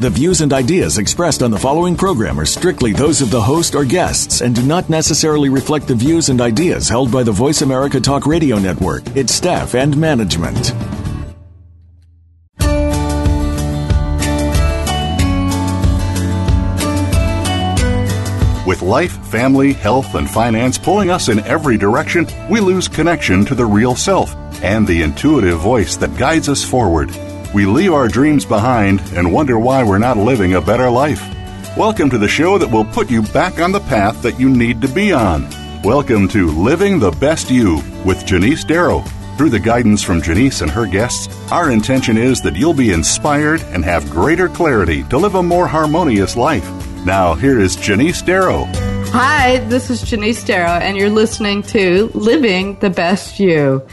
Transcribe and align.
The 0.00 0.08
views 0.08 0.40
and 0.40 0.50
ideas 0.54 0.96
expressed 0.96 1.42
on 1.42 1.50
the 1.50 1.58
following 1.58 1.94
program 1.94 2.40
are 2.40 2.46
strictly 2.46 2.94
those 2.94 3.20
of 3.20 3.30
the 3.30 3.42
host 3.42 3.74
or 3.74 3.84
guests 3.84 4.40
and 4.40 4.54
do 4.54 4.62
not 4.62 4.88
necessarily 4.88 5.50
reflect 5.50 5.86
the 5.86 5.94
views 5.94 6.30
and 6.30 6.40
ideas 6.40 6.88
held 6.88 7.12
by 7.12 7.22
the 7.22 7.32
Voice 7.32 7.60
America 7.60 8.00
Talk 8.00 8.24
Radio 8.24 8.58
Network, 8.58 9.06
its 9.14 9.34
staff, 9.34 9.74
and 9.74 9.94
management. 9.98 10.72
With 18.66 18.80
life, 18.80 19.12
family, 19.26 19.74
health, 19.74 20.14
and 20.14 20.30
finance 20.30 20.78
pulling 20.78 21.10
us 21.10 21.28
in 21.28 21.40
every 21.40 21.76
direction, 21.76 22.26
we 22.48 22.60
lose 22.60 22.88
connection 22.88 23.44
to 23.44 23.54
the 23.54 23.66
real 23.66 23.94
self 23.94 24.34
and 24.62 24.86
the 24.86 25.02
intuitive 25.02 25.58
voice 25.58 25.96
that 25.96 26.16
guides 26.16 26.48
us 26.48 26.64
forward. 26.64 27.10
We 27.52 27.66
leave 27.66 27.92
our 27.92 28.06
dreams 28.06 28.44
behind 28.44 29.00
and 29.16 29.32
wonder 29.32 29.58
why 29.58 29.82
we're 29.82 29.98
not 29.98 30.16
living 30.16 30.54
a 30.54 30.60
better 30.60 30.88
life. 30.88 31.20
Welcome 31.76 32.08
to 32.10 32.18
the 32.18 32.28
show 32.28 32.58
that 32.58 32.70
will 32.70 32.84
put 32.84 33.10
you 33.10 33.22
back 33.22 33.58
on 33.58 33.72
the 33.72 33.80
path 33.80 34.22
that 34.22 34.38
you 34.38 34.48
need 34.48 34.80
to 34.82 34.88
be 34.88 35.12
on. 35.12 35.48
Welcome 35.82 36.28
to 36.28 36.46
Living 36.46 37.00
the 37.00 37.10
Best 37.10 37.50
You 37.50 37.82
with 38.04 38.24
Janese 38.24 38.64
Derrough. 38.64 39.04
Through 39.36 39.50
the 39.50 39.58
guidance 39.58 40.00
from 40.00 40.22
Janese 40.22 40.62
and 40.62 40.70
her 40.70 40.86
guests, 40.86 41.28
our 41.50 41.72
intention 41.72 42.16
is 42.16 42.40
that 42.42 42.54
you'll 42.54 42.72
be 42.72 42.92
inspired 42.92 43.62
and 43.62 43.84
have 43.84 44.08
greater 44.10 44.48
clarity 44.48 45.02
to 45.04 45.18
live 45.18 45.34
a 45.34 45.42
more 45.42 45.66
harmonious 45.66 46.36
life. 46.36 46.70
Now, 47.04 47.34
here 47.34 47.58
is 47.58 47.76
Janese 47.76 48.22
Derrough. 48.22 48.72
Hi, 49.08 49.58
this 49.64 49.90
is 49.90 50.04
Janese 50.04 50.44
Derrough, 50.44 50.82
and 50.82 50.96
you're 50.96 51.10
listening 51.10 51.64
to 51.64 52.12
Living 52.14 52.78
the 52.78 52.90
Best 52.90 53.40
You 53.40 53.84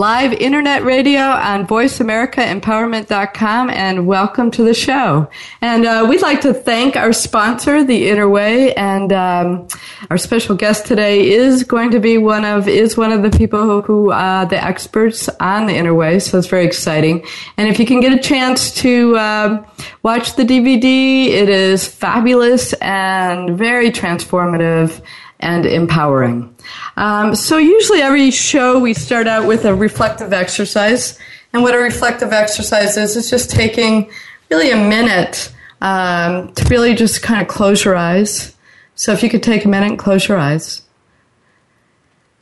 live 0.00 0.32
internet 0.32 0.82
radio 0.82 1.20
on 1.20 1.66
voiceamericaempowerment.com 1.66 3.68
and 3.68 4.06
welcome 4.06 4.50
to 4.50 4.62
the 4.62 4.72
show. 4.72 5.28
And 5.60 5.84
uh, 5.84 6.06
we'd 6.08 6.22
like 6.22 6.40
to 6.40 6.54
thank 6.54 6.96
our 6.96 7.12
sponsor, 7.12 7.84
The 7.84 8.08
Inner 8.08 8.26
Weigh, 8.26 8.72
and 8.76 9.12
um, 9.12 9.68
our 10.08 10.16
special 10.16 10.56
guest 10.56 10.86
today 10.86 11.28
is 11.28 11.64
going 11.64 11.90
to 11.90 12.00
be 12.00 12.16
one 12.16 12.46
of 12.46 12.66
is 12.66 12.96
one 12.96 13.12
of 13.12 13.22
the 13.22 13.28
people 13.28 13.60
who, 13.60 13.82
who 13.82 14.10
uh, 14.10 14.46
the 14.46 14.64
experts 14.64 15.28
on 15.38 15.66
The 15.66 15.74
Inner 15.74 15.92
Weigh. 15.92 16.20
So 16.20 16.38
it's 16.38 16.48
very 16.48 16.64
exciting. 16.64 17.22
And 17.58 17.68
if 17.68 17.78
you 17.78 17.84
can 17.84 18.00
get 18.00 18.14
a 18.14 18.22
chance 18.22 18.72
to 18.76 19.18
uh, 19.18 19.62
watch 20.02 20.34
the 20.34 20.44
DVD, 20.44 21.26
it 21.26 21.50
is 21.50 21.86
fabulous 21.86 22.72
and 22.80 23.58
very 23.58 23.90
transformative 23.90 25.02
and 25.40 25.66
empowering. 25.66 26.56
Um, 26.96 27.34
so 27.34 27.58
usually 27.58 28.02
every 28.02 28.30
show 28.30 28.78
we 28.78 28.94
start 28.94 29.26
out 29.26 29.46
with 29.46 29.64
a 29.64 29.74
reflective 29.74 30.32
exercise, 30.32 31.18
and 31.52 31.62
what 31.62 31.74
a 31.74 31.78
reflective 31.78 32.32
exercise 32.32 32.96
is 32.96 33.16
is 33.16 33.30
just 33.30 33.50
taking 33.50 34.10
really 34.50 34.70
a 34.70 34.76
minute 34.76 35.52
um, 35.80 36.52
to 36.54 36.64
really 36.68 36.94
just 36.94 37.22
kind 37.22 37.40
of 37.40 37.48
close 37.48 37.84
your 37.84 37.96
eyes. 37.96 38.54
So 38.94 39.12
if 39.12 39.22
you 39.22 39.30
could 39.30 39.42
take 39.42 39.64
a 39.64 39.68
minute 39.68 39.90
and 39.90 39.98
close 39.98 40.28
your 40.28 40.38
eyes, 40.38 40.82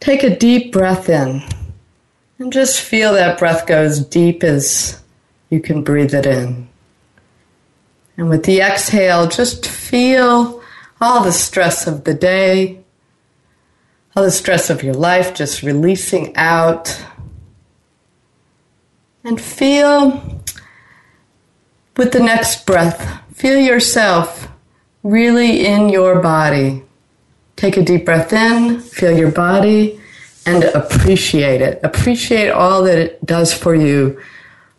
take 0.00 0.22
a 0.22 0.36
deep 0.36 0.72
breath 0.72 1.08
in, 1.08 1.42
and 2.38 2.52
just 2.52 2.80
feel 2.80 3.12
that 3.14 3.38
breath 3.38 3.66
go 3.66 3.82
as 3.82 4.04
deep 4.04 4.42
as 4.42 5.00
you 5.50 5.60
can 5.60 5.82
breathe 5.82 6.14
it 6.14 6.26
in. 6.26 6.68
And 8.16 8.28
with 8.28 8.44
the 8.44 8.60
exhale, 8.60 9.28
just 9.28 9.68
feel 9.68 10.62
all 11.00 11.22
the 11.22 11.32
stress 11.32 11.86
of 11.86 12.02
the 12.02 12.14
day, 12.14 12.80
all 14.18 14.24
the 14.24 14.30
stress 14.32 14.68
of 14.68 14.82
your 14.82 14.94
life 14.94 15.32
just 15.32 15.62
releasing 15.62 16.34
out. 16.34 17.00
And 19.22 19.40
feel 19.40 20.42
with 21.96 22.10
the 22.10 22.18
next 22.18 22.66
breath, 22.66 23.22
feel 23.32 23.60
yourself 23.60 24.48
really 25.04 25.64
in 25.64 25.88
your 25.88 26.20
body. 26.20 26.82
Take 27.54 27.76
a 27.76 27.84
deep 27.84 28.06
breath 28.06 28.32
in, 28.32 28.80
feel 28.80 29.16
your 29.16 29.30
body, 29.30 30.00
and 30.44 30.64
appreciate 30.64 31.60
it. 31.60 31.78
Appreciate 31.84 32.50
all 32.50 32.82
that 32.82 32.98
it 32.98 33.24
does 33.24 33.54
for 33.54 33.72
you, 33.72 34.20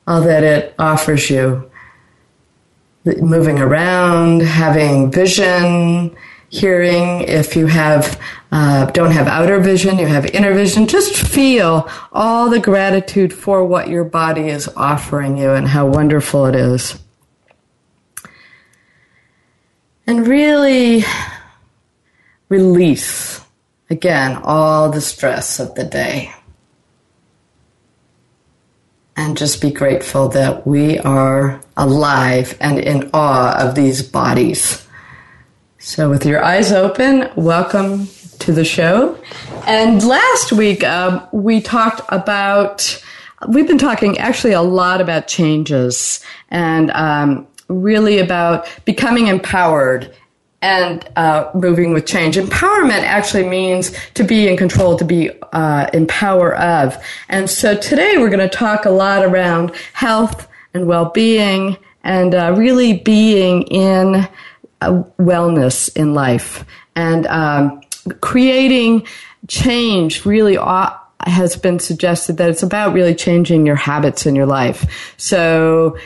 all 0.05 0.19
that 0.19 0.43
it 0.43 0.75
offers 0.77 1.29
you. 1.29 1.71
Moving 3.05 3.59
around, 3.59 4.41
having 4.41 5.09
vision, 5.09 6.13
hearing, 6.49 7.21
if 7.21 7.55
you 7.55 7.67
have 7.67 8.19
uh, 8.51 8.85
don't 8.87 9.11
have 9.11 9.27
outer 9.27 9.59
vision, 9.59 9.99
you 9.99 10.07
have 10.07 10.25
inner 10.27 10.53
vision, 10.53 10.87
just 10.87 11.15
feel 11.15 11.87
all 12.11 12.49
the 12.49 12.59
gratitude 12.59 13.31
for 13.31 13.63
what 13.63 13.89
your 13.89 14.03
body 14.03 14.49
is 14.49 14.67
offering 14.75 15.37
you 15.37 15.51
and 15.51 15.67
how 15.67 15.85
wonderful 15.85 16.47
it 16.47 16.55
is. 16.55 16.99
And 20.07 20.27
really 20.27 21.03
release, 22.49 23.39
again, 23.91 24.41
all 24.43 24.89
the 24.89 25.01
stress 25.01 25.59
of 25.59 25.75
the 25.75 25.83
day. 25.83 26.33
And 29.15 29.37
just 29.37 29.61
be 29.61 29.69
grateful 29.69 30.29
that 30.29 30.65
we 30.65 30.97
are 30.99 31.61
alive 31.77 32.57
and 32.59 32.79
in 32.79 33.11
awe 33.13 33.55
of 33.59 33.75
these 33.75 34.01
bodies. 34.01 34.87
So, 35.81 36.09
with 36.09 36.25
your 36.25 36.43
eyes 36.43 36.73
open, 36.73 37.29
welcome 37.37 38.07
to 38.39 38.51
the 38.51 38.65
show. 38.65 39.17
And 39.65 40.05
last 40.05 40.51
week, 40.51 40.83
uh, 40.83 41.25
we 41.31 41.61
talked 41.61 42.01
about, 42.09 43.01
we've 43.47 43.65
been 43.65 43.77
talking 43.77 44.17
actually 44.17 44.51
a 44.51 44.61
lot 44.61 44.99
about 44.99 45.29
changes 45.29 46.19
and 46.49 46.91
um, 46.91 47.47
really 47.69 48.19
about 48.19 48.67
becoming 48.83 49.27
empowered 49.27 50.13
and 50.61 51.09
uh, 51.15 51.49
moving 51.53 51.93
with 51.93 52.05
change. 52.05 52.35
Empowerment 52.35 53.03
actually 53.03 53.47
means 53.47 53.93
to 54.15 54.25
be 54.25 54.49
in 54.49 54.57
control, 54.57 54.97
to 54.97 55.05
be 55.05 55.31
uh, 55.53 55.89
in 55.93 56.07
power 56.07 56.57
of. 56.57 57.01
And 57.29 57.49
so 57.49 57.73
today 57.77 58.17
we're 58.17 58.29
going 58.29 58.39
to 58.39 58.49
talk 58.53 58.83
a 58.83 58.91
lot 58.91 59.23
around 59.23 59.73
health 59.93 60.45
and 60.73 60.87
well-being 60.87 61.77
and 62.03 62.35
uh, 62.35 62.53
really 62.57 62.97
being 62.97 63.63
in 63.63 64.27
wellness 64.81 65.95
in 65.95 66.13
life 66.13 66.65
and 66.95 67.27
um, 67.27 67.81
creating 68.21 69.05
change 69.47 70.25
really 70.25 70.57
has 71.25 71.55
been 71.55 71.79
suggested 71.79 72.37
that 72.37 72.49
it's 72.49 72.63
about 72.63 72.93
really 72.93 73.15
changing 73.15 73.65
your 73.65 73.75
habits 73.75 74.25
in 74.25 74.35
your 74.35 74.45
life. 74.45 75.13
So 75.17 75.97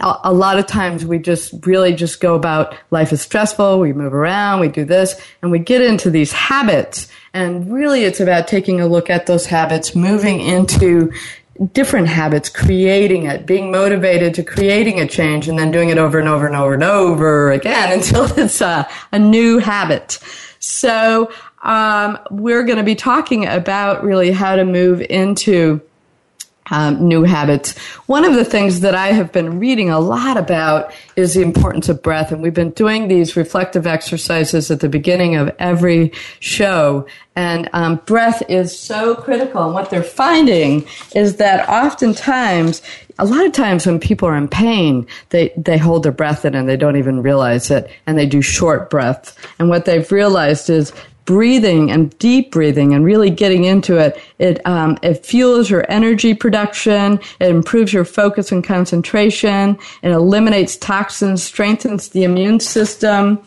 a 0.00 0.32
lot 0.32 0.58
of 0.58 0.66
times 0.66 1.04
we 1.04 1.18
just 1.18 1.66
really 1.66 1.92
just 1.92 2.20
go 2.20 2.34
about 2.34 2.74
life 2.90 3.12
is 3.12 3.20
stressful, 3.20 3.80
we 3.80 3.92
move 3.92 4.14
around, 4.14 4.60
we 4.60 4.68
do 4.68 4.84
this, 4.84 5.20
and 5.42 5.50
we 5.50 5.58
get 5.58 5.82
into 5.82 6.10
these 6.10 6.32
habits. 6.32 7.08
And 7.34 7.72
really 7.72 8.04
it's 8.04 8.20
about 8.20 8.48
taking 8.48 8.80
a 8.80 8.86
look 8.86 9.10
at 9.10 9.26
those 9.26 9.46
habits, 9.46 9.96
moving 9.96 10.40
into 10.40 11.12
different 11.72 12.08
habits, 12.08 12.48
creating 12.48 13.24
it, 13.24 13.46
being 13.46 13.70
motivated 13.70 14.34
to 14.34 14.42
creating 14.42 15.00
a 15.00 15.06
change 15.06 15.48
and 15.48 15.58
then 15.58 15.70
doing 15.70 15.88
it 15.88 15.98
over 15.98 16.18
and 16.18 16.28
over 16.28 16.46
and 16.46 16.56
over 16.56 16.74
and 16.74 16.84
over 16.84 17.50
again 17.50 17.92
until 17.98 18.24
it's 18.38 18.60
a, 18.60 18.88
a 19.12 19.18
new 19.18 19.58
habit. 19.58 20.18
So, 20.60 21.32
um, 21.62 22.18
we're 22.30 22.62
going 22.62 22.78
to 22.78 22.84
be 22.84 22.94
talking 22.94 23.46
about 23.46 24.04
really 24.04 24.30
how 24.30 24.54
to 24.56 24.64
move 24.64 25.00
into 25.00 25.80
um, 26.70 27.06
new 27.06 27.24
habits. 27.24 27.76
One 28.06 28.24
of 28.24 28.34
the 28.34 28.44
things 28.44 28.80
that 28.80 28.94
I 28.94 29.08
have 29.08 29.32
been 29.32 29.58
reading 29.58 29.90
a 29.90 30.00
lot 30.00 30.36
about 30.36 30.92
is 31.16 31.34
the 31.34 31.42
importance 31.42 31.88
of 31.88 32.02
breath. 32.02 32.32
And 32.32 32.42
we've 32.42 32.54
been 32.54 32.70
doing 32.70 33.08
these 33.08 33.36
reflective 33.36 33.86
exercises 33.86 34.70
at 34.70 34.80
the 34.80 34.88
beginning 34.88 35.36
of 35.36 35.54
every 35.58 36.12
show. 36.40 37.06
And 37.36 37.68
um, 37.72 37.96
breath 38.06 38.42
is 38.48 38.76
so 38.76 39.14
critical. 39.14 39.64
And 39.64 39.74
what 39.74 39.90
they're 39.90 40.02
finding 40.02 40.86
is 41.14 41.36
that 41.36 41.68
oftentimes, 41.68 42.82
a 43.18 43.24
lot 43.24 43.44
of 43.46 43.52
times 43.52 43.86
when 43.86 44.00
people 44.00 44.28
are 44.28 44.36
in 44.36 44.48
pain, 44.48 45.06
they, 45.30 45.52
they 45.56 45.78
hold 45.78 46.02
their 46.02 46.12
breath 46.12 46.44
in 46.44 46.54
and 46.54 46.68
they 46.68 46.76
don't 46.76 46.96
even 46.96 47.22
realize 47.22 47.70
it. 47.70 47.90
And 48.06 48.18
they 48.18 48.26
do 48.26 48.42
short 48.42 48.90
breaths. 48.90 49.34
And 49.58 49.68
what 49.68 49.84
they've 49.84 50.10
realized 50.10 50.70
is 50.70 50.92
breathing 51.28 51.90
and 51.90 52.18
deep 52.18 52.50
breathing 52.50 52.94
and 52.94 53.04
really 53.04 53.28
getting 53.28 53.64
into 53.64 53.98
it, 53.98 54.18
it, 54.38 54.66
um, 54.66 54.96
it 55.02 55.26
fuels 55.26 55.68
your 55.68 55.84
energy 55.90 56.32
production. 56.32 57.20
It 57.38 57.50
improves 57.50 57.92
your 57.92 58.06
focus 58.06 58.50
and 58.50 58.64
concentration. 58.64 59.78
It 60.02 60.10
eliminates 60.10 60.78
toxins, 60.78 61.42
strengthens 61.42 62.08
the 62.08 62.24
immune 62.24 62.60
system. 62.60 63.40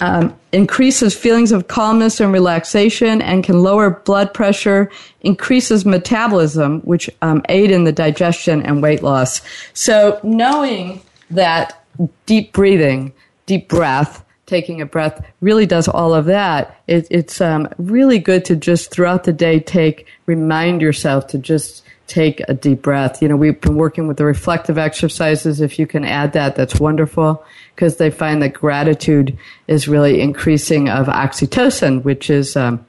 um, 0.00 0.34
increases 0.52 1.14
feelings 1.14 1.52
of 1.52 1.68
calmness 1.68 2.18
and 2.18 2.32
relaxation 2.32 3.20
and 3.20 3.44
can 3.44 3.62
lower 3.62 3.90
blood 3.90 4.32
pressure, 4.32 4.90
increases 5.20 5.84
metabolism, 5.84 6.80
which 6.80 7.10
um, 7.20 7.42
aid 7.50 7.70
in 7.70 7.84
the 7.84 7.92
digestion 7.92 8.62
and 8.62 8.82
weight 8.82 9.02
loss. 9.02 9.42
So 9.74 10.18
knowing 10.22 11.02
that 11.30 11.84
deep 12.24 12.54
breathing, 12.54 13.12
deep 13.44 13.68
breath, 13.68 14.24
taking 14.52 14.82
a 14.82 14.86
breath 14.86 15.24
really 15.40 15.64
does 15.64 15.88
all 15.88 16.12
of 16.12 16.26
that. 16.26 16.76
It, 16.86 17.06
it's 17.10 17.40
um, 17.40 17.68
really 17.78 18.18
good 18.18 18.44
to 18.44 18.54
just 18.54 18.90
throughout 18.90 19.24
the 19.24 19.32
day 19.32 19.58
take, 19.58 20.06
remind 20.26 20.82
yourself 20.82 21.26
to 21.28 21.38
just 21.38 21.82
take 22.06 22.42
a 22.48 22.52
deep 22.52 22.82
breath. 22.82 23.22
You 23.22 23.28
know, 23.28 23.36
we've 23.36 23.58
been 23.58 23.76
working 23.76 24.08
with 24.08 24.18
the 24.18 24.26
reflective 24.26 24.76
exercises. 24.76 25.62
If 25.62 25.78
you 25.78 25.86
can 25.86 26.04
add 26.04 26.34
that, 26.34 26.54
that's 26.54 26.78
wonderful 26.78 27.42
because 27.74 27.96
they 27.96 28.10
find 28.10 28.42
that 28.42 28.52
gratitude 28.52 29.38
is 29.68 29.88
really 29.88 30.20
increasing 30.20 30.90
of 30.90 31.06
oxytocin, 31.06 32.04
which 32.04 32.28
is 32.28 32.54
um, 32.54 32.84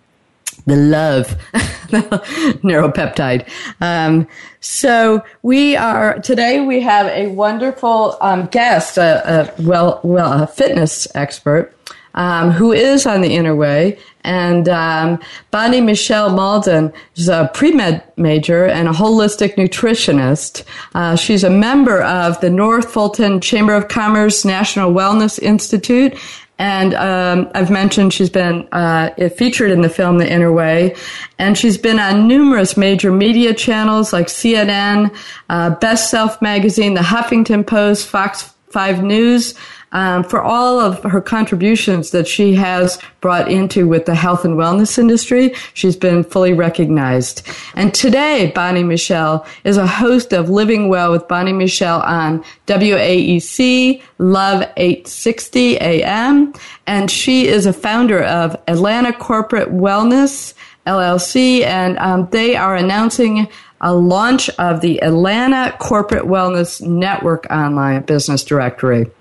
the 0.66 0.76
love 0.76 1.38
neuropeptide. 2.64 3.48
Um, 3.82 4.28
so 4.60 5.24
we 5.42 5.76
are 5.76 6.20
today. 6.20 6.62
We 6.62 6.82
have 6.82 7.08
a 7.08 7.28
wonderful 7.28 8.18
um, 8.22 8.48
guest, 8.48 8.98
a, 8.98 9.52
a, 9.58 9.62
well, 9.62 10.00
well, 10.04 10.44
a 10.44 10.48
fitness 10.48 11.08
expert 11.16 11.76
um, 12.16 12.52
who 12.52 12.72
is 12.72 13.06
on 13.06 13.22
the 13.22 13.34
inner 13.34 13.56
weigh. 13.56 13.98
And 14.24 14.70
um, 14.70 15.20
Bonnie 15.52 15.82
Michelle 15.82 16.30
Malden 16.30 16.94
is 17.16 17.28
a 17.28 17.50
pre-med 17.54 18.04
major 18.16 18.66
and 18.66 18.88
a 18.88 18.92
holistic 18.92 19.56
nutritionist. 19.56 20.64
Uh, 20.96 21.16
she's 21.16 21.44
a 21.44 21.50
member 21.50 22.02
of 22.02 22.40
the 22.40 22.50
North 22.50 22.92
Fulton 22.92 23.42
Chamber 23.42 23.74
of 23.74 23.90
Commerce 23.90 24.46
National 24.46 24.94
Wellness 24.94 25.40
Institute 25.40 26.18
and 26.64 26.94
um, 26.94 27.52
I've 27.54 27.70
mentioned 27.70 28.14
she's 28.14 28.30
been 28.30 28.70
uh, 28.72 29.10
featured 29.36 29.70
in 29.70 29.82
the 29.82 29.90
film 29.90 30.18
The 30.18 30.32
Inner 30.32 30.50
Weigh, 30.50 30.96
and 31.38 31.58
she's 31.58 31.78
been 31.78 32.00
on 32.00 32.26
numerous 32.26 32.78
major 32.78 33.12
media 33.12 33.54
channels 33.54 34.14
like 34.14 34.28
CNN, 34.28 35.14
uh, 35.50 35.72
Best 35.72 36.10
Self 36.10 36.42
Magazine, 36.42 36.94
The 36.94 37.02
Huffington 37.02 37.68
Post, 37.68 38.08
Fox 38.08 38.54
5 38.70 39.04
News, 39.04 39.56
um, 39.94 40.24
for 40.24 40.42
all 40.42 40.80
of 40.80 41.02
her 41.04 41.22
contributions 41.22 42.12
that 42.12 42.28
she 42.28 42.56
has 42.56 43.00
brought 43.22 43.50
into 43.50 43.88
with 43.88 44.06
the 44.06 44.16
health 44.16 44.44
and 44.44 44.56
wellness 44.58 44.98
industry. 44.98 45.54
She's 45.74 45.96
been 45.96 46.24
fully 46.24 46.52
recognized. 46.52 47.48
And 47.76 47.94
today, 47.94 48.52
Bonnie 48.54 48.84
Michelle 48.84 49.46
is 49.64 49.78
a 49.78 49.88
host 49.88 50.34
of 50.34 50.50
Living 50.50 50.90
Well 50.90 51.12
with 51.12 51.28
Bonnie 51.28 51.54
Michelle 51.54 52.02
on 52.02 52.44
WAEC 52.68 54.02
Love 54.18 54.64
860 54.78 55.78
AM. 55.78 56.54
And 56.86 57.10
she 57.10 57.48
is 57.48 57.66
a 57.66 57.74
founder 57.74 58.24
of 58.24 58.60
Atlanta 58.68 59.14
Corporate 59.14 59.70
Wellness 59.70 60.54
LLC. 60.88 61.62
And 61.62 61.98
um, 62.00 62.28
they 62.32 62.56
are 62.56 62.76
announcing 62.76 63.48
a 63.80 63.94
launch 63.94 64.50
of 64.52 64.82
the 64.82 65.02
Atlanta 65.04 65.76
Corporate 65.78 66.24
Wellness 66.24 66.82
Network 66.82 67.46
online 67.52 68.02
business 68.04 68.44
directory. 68.44 69.12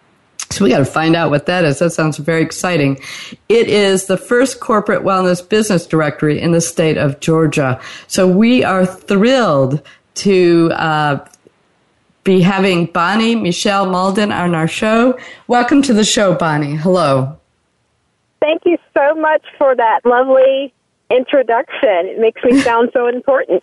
So 0.52 0.64
we 0.64 0.70
got 0.70 0.78
to 0.78 0.84
find 0.84 1.16
out 1.16 1.30
what 1.30 1.46
that 1.46 1.64
is. 1.64 1.78
That 1.78 1.90
sounds 1.90 2.18
very 2.18 2.42
exciting. 2.42 3.00
It 3.48 3.68
is 3.68 4.04
the 4.04 4.18
first 4.18 4.60
corporate 4.60 5.02
wellness 5.02 5.46
business 5.46 5.86
directory 5.86 6.38
in 6.38 6.52
the 6.52 6.60
state 6.60 6.98
of 6.98 7.20
Georgia. 7.20 7.80
So 8.06 8.28
we 8.28 8.62
are 8.62 8.84
thrilled 8.84 9.80
to 10.16 10.70
uh, 10.74 11.26
be 12.22 12.42
having 12.42 12.84
Bonnie 12.84 13.34
Michelle 13.34 13.86
Malden 13.86 14.30
on 14.30 14.54
our 14.54 14.68
show. 14.68 15.18
Welcome 15.46 15.80
to 15.82 15.94
the 15.94 16.04
show, 16.04 16.34
Bonnie. 16.34 16.76
Hello. 16.76 17.38
Thank 18.40 18.66
you 18.66 18.76
so 18.92 19.14
much 19.14 19.42
for 19.56 19.74
that 19.74 20.00
lovely 20.04 20.74
introduction. 21.10 22.06
It 22.08 22.18
makes 22.18 22.44
me 22.44 22.60
sound 22.60 22.90
so 22.92 23.06
important. 23.06 23.62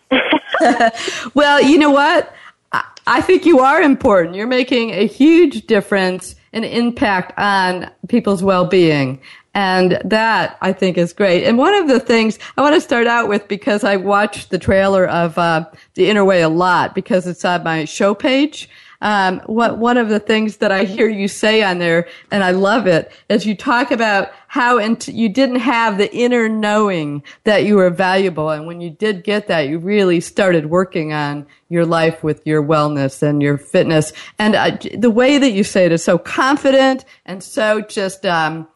well, 1.35 1.61
you 1.61 1.77
know 1.77 1.91
what? 1.91 2.33
I 2.71 3.21
think 3.21 3.45
you 3.45 3.59
are 3.59 3.81
important. 3.81 4.35
You're 4.35 4.47
making 4.47 4.91
a 4.91 5.05
huge 5.05 5.67
difference 5.67 6.35
an 6.53 6.63
impact 6.63 7.37
on 7.37 7.89
people's 8.07 8.43
well-being. 8.43 9.19
And 9.55 9.99
that 10.05 10.57
I 10.61 10.73
think 10.73 10.97
is 10.97 11.11
great. 11.11 11.43
And 11.43 11.57
one 11.57 11.73
of 11.73 11.87
the 11.87 11.99
things 11.99 12.37
I 12.57 12.61
want 12.61 12.75
to 12.75 12.81
start 12.81 13.07
out 13.07 13.27
with 13.27 13.47
because 13.47 13.83
I 13.83 13.95
watched 13.95 14.51
the 14.51 14.59
trailer 14.59 15.07
of 15.07 15.37
uh, 15.37 15.65
The 15.95 16.09
Inner 16.09 16.23
Weigh 16.23 16.41
a 16.41 16.49
lot 16.49 16.93
because 16.93 17.25
it's 17.25 17.43
on 17.43 17.63
my 17.63 17.85
show 17.85 18.13
page. 18.13 18.69
Um, 19.01 19.39
what, 19.45 19.77
one 19.77 19.97
of 19.97 20.09
the 20.09 20.19
things 20.19 20.57
that 20.57 20.71
I 20.71 20.83
hear 20.83 21.07
you 21.07 21.27
say 21.27 21.63
on 21.63 21.79
there, 21.79 22.07
and 22.31 22.43
I 22.43 22.51
love 22.51 22.85
it, 22.85 23.11
is 23.29 23.45
you 23.45 23.55
talk 23.55 23.91
about 23.91 24.31
how 24.47 24.77
int- 24.77 25.07
you 25.07 25.29
didn't 25.29 25.59
have 25.59 25.97
the 25.97 26.13
inner 26.13 26.49
knowing 26.49 27.23
that 27.43 27.63
you 27.63 27.75
were 27.75 27.89
valuable. 27.89 28.49
And 28.49 28.67
when 28.67 28.81
you 28.81 28.89
did 28.89 29.23
get 29.23 29.47
that, 29.47 29.69
you 29.69 29.79
really 29.79 30.19
started 30.19 30.65
working 30.65 31.13
on 31.13 31.45
your 31.69 31.85
life 31.85 32.23
with 32.23 32.45
your 32.45 32.63
wellness 32.63 33.21
and 33.21 33.41
your 33.41 33.57
fitness. 33.57 34.11
And 34.37 34.55
uh, 34.55 34.77
the 34.97 35.11
way 35.11 35.37
that 35.37 35.51
you 35.51 35.63
say 35.63 35.85
it 35.85 35.91
is 35.91 36.03
so 36.03 36.17
confident 36.17 37.05
and 37.25 37.43
so 37.43 37.81
just, 37.81 38.25
um, 38.25 38.67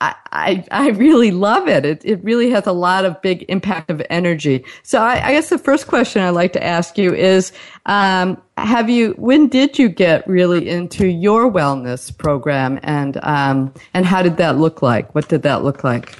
I, 0.00 0.64
I, 0.70 0.90
really 0.90 1.30
love 1.30 1.68
it. 1.68 1.86
it. 1.86 2.04
It 2.04 2.22
really 2.22 2.50
has 2.50 2.66
a 2.66 2.72
lot 2.72 3.06
of 3.06 3.20
big 3.22 3.46
impact 3.48 3.90
of 3.90 4.02
energy. 4.10 4.64
So 4.82 5.00
I, 5.00 5.28
I 5.28 5.32
guess 5.32 5.48
the 5.48 5.58
first 5.58 5.86
question 5.86 6.20
I'd 6.20 6.30
like 6.30 6.52
to 6.52 6.62
ask 6.62 6.98
you 6.98 7.14
is, 7.14 7.52
um, 7.86 8.40
have 8.58 8.90
you, 8.90 9.12
when 9.12 9.48
did 9.48 9.78
you 9.78 9.88
get 9.88 10.26
really 10.28 10.68
into 10.68 11.06
your 11.06 11.50
wellness 11.50 12.16
program 12.16 12.78
and, 12.82 13.18
um, 13.22 13.72
and 13.94 14.04
how 14.04 14.22
did 14.22 14.36
that 14.36 14.58
look 14.58 14.82
like? 14.82 15.14
What 15.14 15.28
did 15.28 15.42
that 15.42 15.64
look 15.64 15.82
like? 15.82 16.14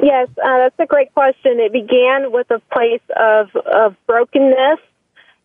Yes, 0.00 0.28
uh, 0.42 0.58
that's 0.58 0.78
a 0.78 0.86
great 0.86 1.12
question. 1.12 1.58
It 1.58 1.72
began 1.72 2.30
with 2.30 2.50
a 2.50 2.60
place 2.72 3.02
of, 3.16 3.54
of 3.56 3.96
brokenness 4.06 4.78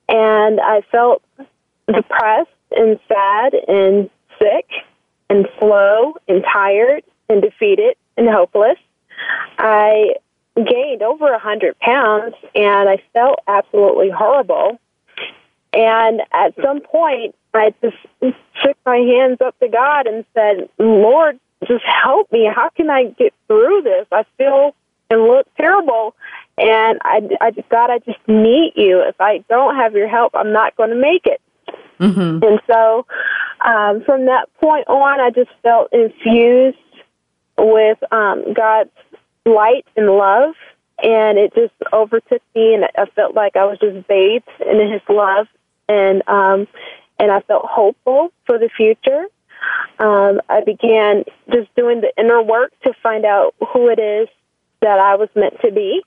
and 0.08 0.60
I 0.62 0.82
felt 0.92 1.24
depressed 1.88 2.50
and 2.72 3.00
sad 3.08 3.54
and 3.68 4.10
sick 4.38 4.70
and 5.30 5.48
slow 5.60 6.16
and 6.28 6.44
tired 6.44 7.04
and 7.30 7.42
defeated 7.42 7.96
and 8.18 8.30
hopeless. 8.30 8.78
I 9.58 10.16
gained 10.56 11.02
over 11.02 11.34
a 11.34 11.40
hundred 11.40 11.78
pounds 11.80 12.36
and 12.54 12.90
I 12.90 13.02
felt 13.14 13.40
absolutely 13.48 14.10
horrible. 14.10 14.80
And 15.74 16.22
at 16.32 16.56
some 16.62 16.82
point, 16.82 17.36
I 17.54 17.74
just 17.82 17.98
shook 18.22 18.78
my 18.86 18.98
hands 18.98 19.42
up 19.42 19.58
to 19.60 19.68
God 19.68 20.08
and 20.08 20.24
said, 20.34 20.70
Lord, 20.78 21.40
just 21.68 21.84
help 21.84 22.32
me. 22.32 22.50
How 22.54 22.70
can 22.70 22.90
I 22.90 23.06
get 23.06 23.34
through 23.48 23.82
this? 23.84 24.08
I 24.12 24.26
feel 24.38 24.76
and 25.10 25.24
look 25.24 25.48
terrible. 25.56 26.16
And 26.58 27.00
I, 27.04 27.22
I 27.42 27.52
God, 27.70 27.90
I 27.90 28.00
just 28.00 28.20
need 28.28 28.74
you. 28.76 29.02
If 29.02 29.20
I 29.20 29.44
don't 29.50 29.76
have 29.76 29.94
your 29.94 30.08
help, 30.08 30.34
I'm 30.36 30.54
not 30.54 30.76
going 30.76 30.90
to 30.90 30.96
make 30.96 31.26
it. 31.26 31.42
Mm-hmm. 32.00 32.44
And 32.44 32.62
so 32.68 33.06
um, 33.66 34.04
from 34.04 34.28
that 34.28 34.48
point 34.62 34.88
on, 34.88 35.20
I 35.20 35.32
just 35.32 35.50
felt 35.64 35.92
infused 35.92 36.78
with 37.58 37.98
um, 38.12 38.54
God's 38.54 38.92
light 39.46 39.86
and 39.98 40.08
love, 40.12 40.54
and 41.02 41.38
it 41.40 41.54
just 41.56 41.74
overtook 41.92 42.44
me, 42.54 42.76
and 42.76 42.86
I 42.96 43.06
felt 43.16 43.34
like 43.34 43.56
I 43.56 43.66
was 43.66 43.80
just 43.80 44.08
bathed 44.08 44.48
in 44.60 44.92
His 44.92 45.02
love, 45.10 45.48
and 45.90 46.22
um, 46.28 46.68
and 47.18 47.32
I 47.32 47.42
felt 47.42 47.66
hopeful 47.66 48.32
for 48.46 48.60
the 48.60 48.70
future. 48.70 49.26
Um, 49.98 50.42
I 50.48 50.62
began 50.64 51.24
just 51.52 51.74
doing 51.76 52.02
the 52.02 52.14
inner 52.18 52.44
work 52.44 52.72
to 52.84 52.94
find 53.02 53.26
out 53.26 53.56
who 53.74 53.90
it 53.90 54.00
is 54.00 54.28
that 54.82 55.00
I 55.00 55.16
was 55.16 55.30
meant 55.36 55.60
to 55.62 55.72
be, 55.72 56.04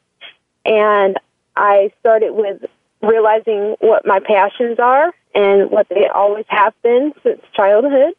and 0.64 1.18
I 1.56 1.92
started 1.98 2.34
with 2.34 2.64
realizing 3.02 3.74
what 3.80 4.06
my 4.06 4.20
passions 4.20 4.78
are 4.78 5.12
and 5.34 5.70
what 5.70 5.88
they 5.88 6.06
always 6.12 6.46
have 6.48 6.74
been 6.82 7.12
since 7.22 7.40
childhood. 7.54 8.14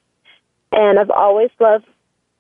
And 0.72 1.00
I've 1.00 1.10
always 1.10 1.50
loved 1.60 1.86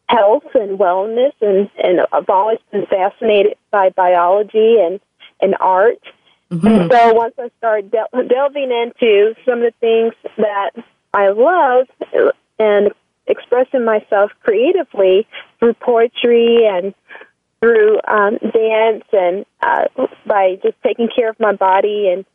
health 0.07 0.55
and 0.55 0.79
wellness, 0.79 1.33
and, 1.41 1.69
and 1.83 2.01
I've 2.11 2.29
always 2.29 2.59
been 2.71 2.85
fascinated 2.87 3.55
by 3.71 3.89
biology 3.89 4.77
and, 4.79 4.99
and 5.41 5.55
art. 5.59 6.01
Mm-hmm. 6.51 6.67
And 6.67 6.91
so 6.91 7.13
once 7.13 7.35
I 7.37 7.51
started 7.59 7.91
del- 7.91 8.27
delving 8.27 8.71
into 8.71 9.35
some 9.45 9.61
of 9.61 9.73
the 9.73 9.73
things 9.79 10.13
that 10.37 10.71
I 11.13 11.29
love 11.29 11.87
and 12.57 12.91
expressing 13.27 13.85
myself 13.85 14.31
creatively 14.41 15.27
through 15.59 15.73
poetry 15.75 16.65
and 16.65 16.93
through 17.59 17.99
um, 18.07 18.37
dance 18.37 19.03
and 19.11 19.45
uh, 19.61 19.85
by 20.25 20.57
just 20.63 20.75
taking 20.83 21.09
care 21.13 21.29
of 21.29 21.39
my 21.39 21.53
body 21.53 22.09
and 22.11 22.25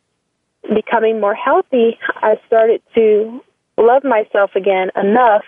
becoming 0.73 1.19
more 1.19 1.35
healthy, 1.35 1.97
I 2.15 2.35
started 2.47 2.81
to 2.95 3.41
love 3.77 4.03
myself 4.03 4.51
again 4.55 4.89
enough 4.95 5.43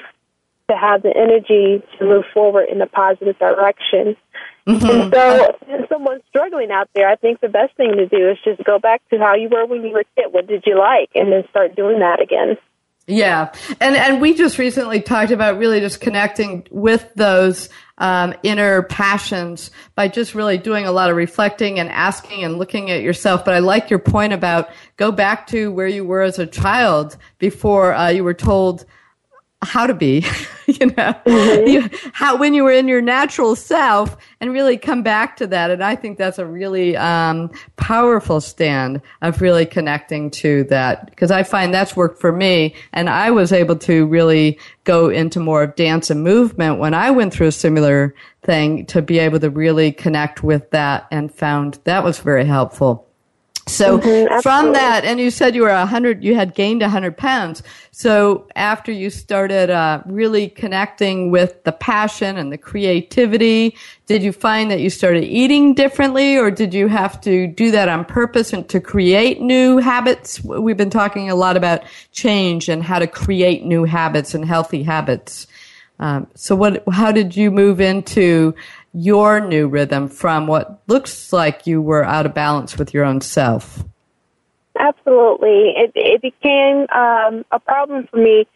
to 0.70 0.76
have 0.76 1.02
the 1.02 1.16
energy 1.16 1.82
to 1.98 2.06
move 2.06 2.26
forward 2.34 2.68
in 2.70 2.82
a 2.82 2.88
positive 2.88 3.38
direction. 3.40 4.18
Mm-hmm. 4.68 4.86
And 4.86 5.14
so, 5.14 5.56
if 5.68 5.90
someone's 5.90 6.24
struggling 6.28 6.72
out 6.72 6.90
there, 6.94 7.08
I 7.08 7.16
think 7.16 7.40
the 7.40 7.48
best 7.48 7.76
thing 7.78 7.94
to 7.96 8.08
do 8.08 8.30
is 8.30 8.38
just 8.44 8.62
go 8.66 8.80
back 8.80 9.02
to 9.10 9.18
how 9.18 9.36
you 9.36 9.48
were 9.50 9.66
when 9.66 9.84
you 9.84 9.92
were 9.94 10.02
a 10.02 10.22
kid. 10.22 10.34
What 10.34 10.48
did 10.48 10.64
you 10.66 10.78
like? 10.78 11.10
And 11.16 11.32
then 11.32 11.44
start 11.50 11.76
doing 11.76 12.00
that 12.00 12.22
again. 12.22 12.58
Yeah. 13.08 13.54
And, 13.80 13.96
and 13.96 14.22
we 14.22 14.34
just 14.34 14.58
recently 14.58 15.00
talked 15.00 15.32
about 15.32 15.58
really 15.58 15.80
just 15.80 16.02
connecting 16.02 16.68
with 16.70 17.10
those 17.16 17.70
um, 17.98 18.34
inner 18.44 18.84
passions 18.84 19.72
by 19.96 20.08
just 20.08 20.36
really 20.36 20.58
doing 20.58 20.86
a 20.86 20.92
lot 20.92 21.10
of 21.10 21.16
reflecting 21.16 21.80
and 21.80 21.90
asking 21.90 22.44
and 22.44 22.58
looking 22.58 22.92
at 22.92 23.02
yourself. 23.02 23.44
But 23.44 23.54
I 23.54 23.60
like 23.60 23.90
your 23.90 24.00
point 24.00 24.34
about 24.34 24.70
go 24.98 25.12
back 25.12 25.48
to 25.48 25.72
where 25.72 25.88
you 25.88 26.06
were 26.06 26.22
as 26.22 26.40
a 26.40 26.46
child 26.46 27.18
before 27.40 27.94
uh, 27.94 28.10
you 28.10 28.24
were 28.24 28.34
told 28.34 28.86
how 29.64 29.88
to 29.88 29.94
be, 29.94 30.26
you 30.68 30.86
know, 30.86 31.14
mm-hmm. 31.26 31.68
you, 31.68 31.90
how 32.14 32.38
when 32.38 32.54
you 32.54 32.64
were 32.64 32.72
in 32.72 32.88
your 32.88 33.02
natural 33.02 33.56
self, 33.56 34.16
and 34.40 34.54
really 34.54 34.78
come 34.78 35.02
back 35.02 35.38
to 35.38 35.48
that. 35.48 35.72
And 35.72 35.84
I 35.84 35.96
think 35.96 36.18
that's 36.18 36.38
a 36.38 36.46
really 36.46 36.96
um, 36.96 37.50
powerful 37.76 38.40
stand 38.40 39.02
of 39.22 39.42
really 39.42 39.66
connecting 39.66 40.30
to 40.32 40.64
that 40.66 41.10
because 41.10 41.32
I 41.32 41.44
find 41.44 41.74
that's 41.74 41.96
worked 41.96 42.22
for 42.22 42.32
me, 42.32 42.76
and 42.94 43.10
I 43.10 43.32
was 43.32 43.52
able 43.52 43.78
to 43.78 44.06
really 44.06 44.60
go 44.84 45.10
into 45.10 45.40
more 45.40 45.64
of 45.64 45.76
dance 45.76 46.10
and 46.10 46.24
movement 46.24 46.80
when 46.80 46.94
I 46.94 47.12
went 47.12 47.34
through 47.34 47.48
a 47.48 47.52
similar 47.52 48.14
thing 48.44 48.86
to 48.88 49.02
be 49.02 49.20
able 49.20 49.40
to 49.40 49.50
really 49.50 49.92
connect 49.92 50.44
with 50.44 50.70
that, 50.72 51.08
and 51.12 51.34
found 51.34 51.80
that 51.86 52.04
was 52.04 52.20
very 52.20 52.46
helpful. 52.46 53.07
So 53.68 54.00
mm-hmm, 54.00 54.40
from 54.40 54.74
that, 54.74 55.04
and 55.04 55.20
you 55.20 55.30
said 55.30 55.54
you 55.54 55.64
were 55.64 55.70
a 55.70 55.86
hundred, 55.86 56.24
you 56.24 56.36
had 56.36 56.56
gained 56.56 56.82
a 56.82 56.90
hundred 56.90 57.18
pounds. 57.18 57.64
So 57.92 58.48
after 58.56 58.92
you 58.92 59.10
started 59.10 59.70
uh, 59.70 60.02
really 60.06 60.48
connecting 60.48 61.32
with 61.32 61.64
the 61.64 61.74
passion 61.74 62.38
and 62.38 62.52
the 62.52 62.58
creativity, 62.58 63.76
did 64.06 64.24
you 64.24 64.32
find 64.32 64.72
that 64.72 64.80
you 64.80 64.90
started 64.90 65.26
eating 65.26 65.74
differently, 65.74 66.38
or 66.38 66.50
did 66.50 66.74
you 66.74 66.88
have 66.88 67.20
to 67.22 67.48
do 67.48 67.72
that 67.72 67.90
on 67.90 68.06
purpose 68.06 68.54
and 68.54 68.68
to 68.70 68.80
create 68.80 69.42
new 69.42 69.78
habits? 69.78 70.42
We've 70.44 70.78
been 70.78 70.90
talking 70.90 71.30
a 71.30 71.36
lot 71.36 71.58
about 71.58 71.84
change 72.14 72.70
and 72.70 72.82
how 72.82 73.00
to 73.00 73.08
create 73.08 73.66
new 73.66 73.84
habits 73.84 74.34
and 74.34 74.46
healthy 74.46 74.84
habits. 74.84 75.48
Um, 76.00 76.28
so 76.36 76.56
what? 76.56 76.84
How 76.92 77.12
did 77.12 77.36
you 77.36 77.50
move 77.50 77.82
into 77.82 78.54
your 78.98 79.40
new 79.40 79.68
rhythm 79.68 80.10
from 80.10 80.48
what 80.48 80.82
looks 80.88 81.32
like 81.32 81.68
you 81.68 81.80
were 81.80 82.04
out 82.04 82.26
of 82.26 82.34
balance 82.34 82.78
with 82.78 82.96
your 82.96 83.06
own 83.06 83.22
self? 83.22 83.84
Absolutely. 84.80 85.74
It, 85.76 85.92
it 85.96 86.22
became 86.22 86.88
um, 86.90 87.46
a 87.52 87.60
problem 87.60 88.08
for 88.08 88.18
me 88.18 88.48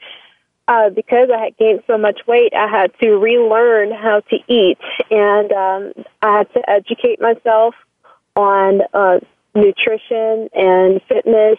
uh, 0.68 0.90
because 0.90 1.30
I 1.32 1.44
had 1.44 1.58
gained 1.58 1.84
so 1.86 1.98
much 1.98 2.22
weight. 2.28 2.54
I 2.56 2.68
had 2.68 2.92
to 3.02 3.18
relearn 3.18 3.92
how 3.92 4.22
to 4.30 4.38
eat, 4.48 4.80
and 5.12 5.52
um, 5.52 6.06
I 6.22 6.40
had 6.40 6.54
to 6.54 6.70
educate 6.70 7.22
myself 7.22 7.76
on 8.36 8.82
uh, 8.94 9.20
nutrition 9.54 10.50
and 10.54 11.02
fitness 11.08 11.58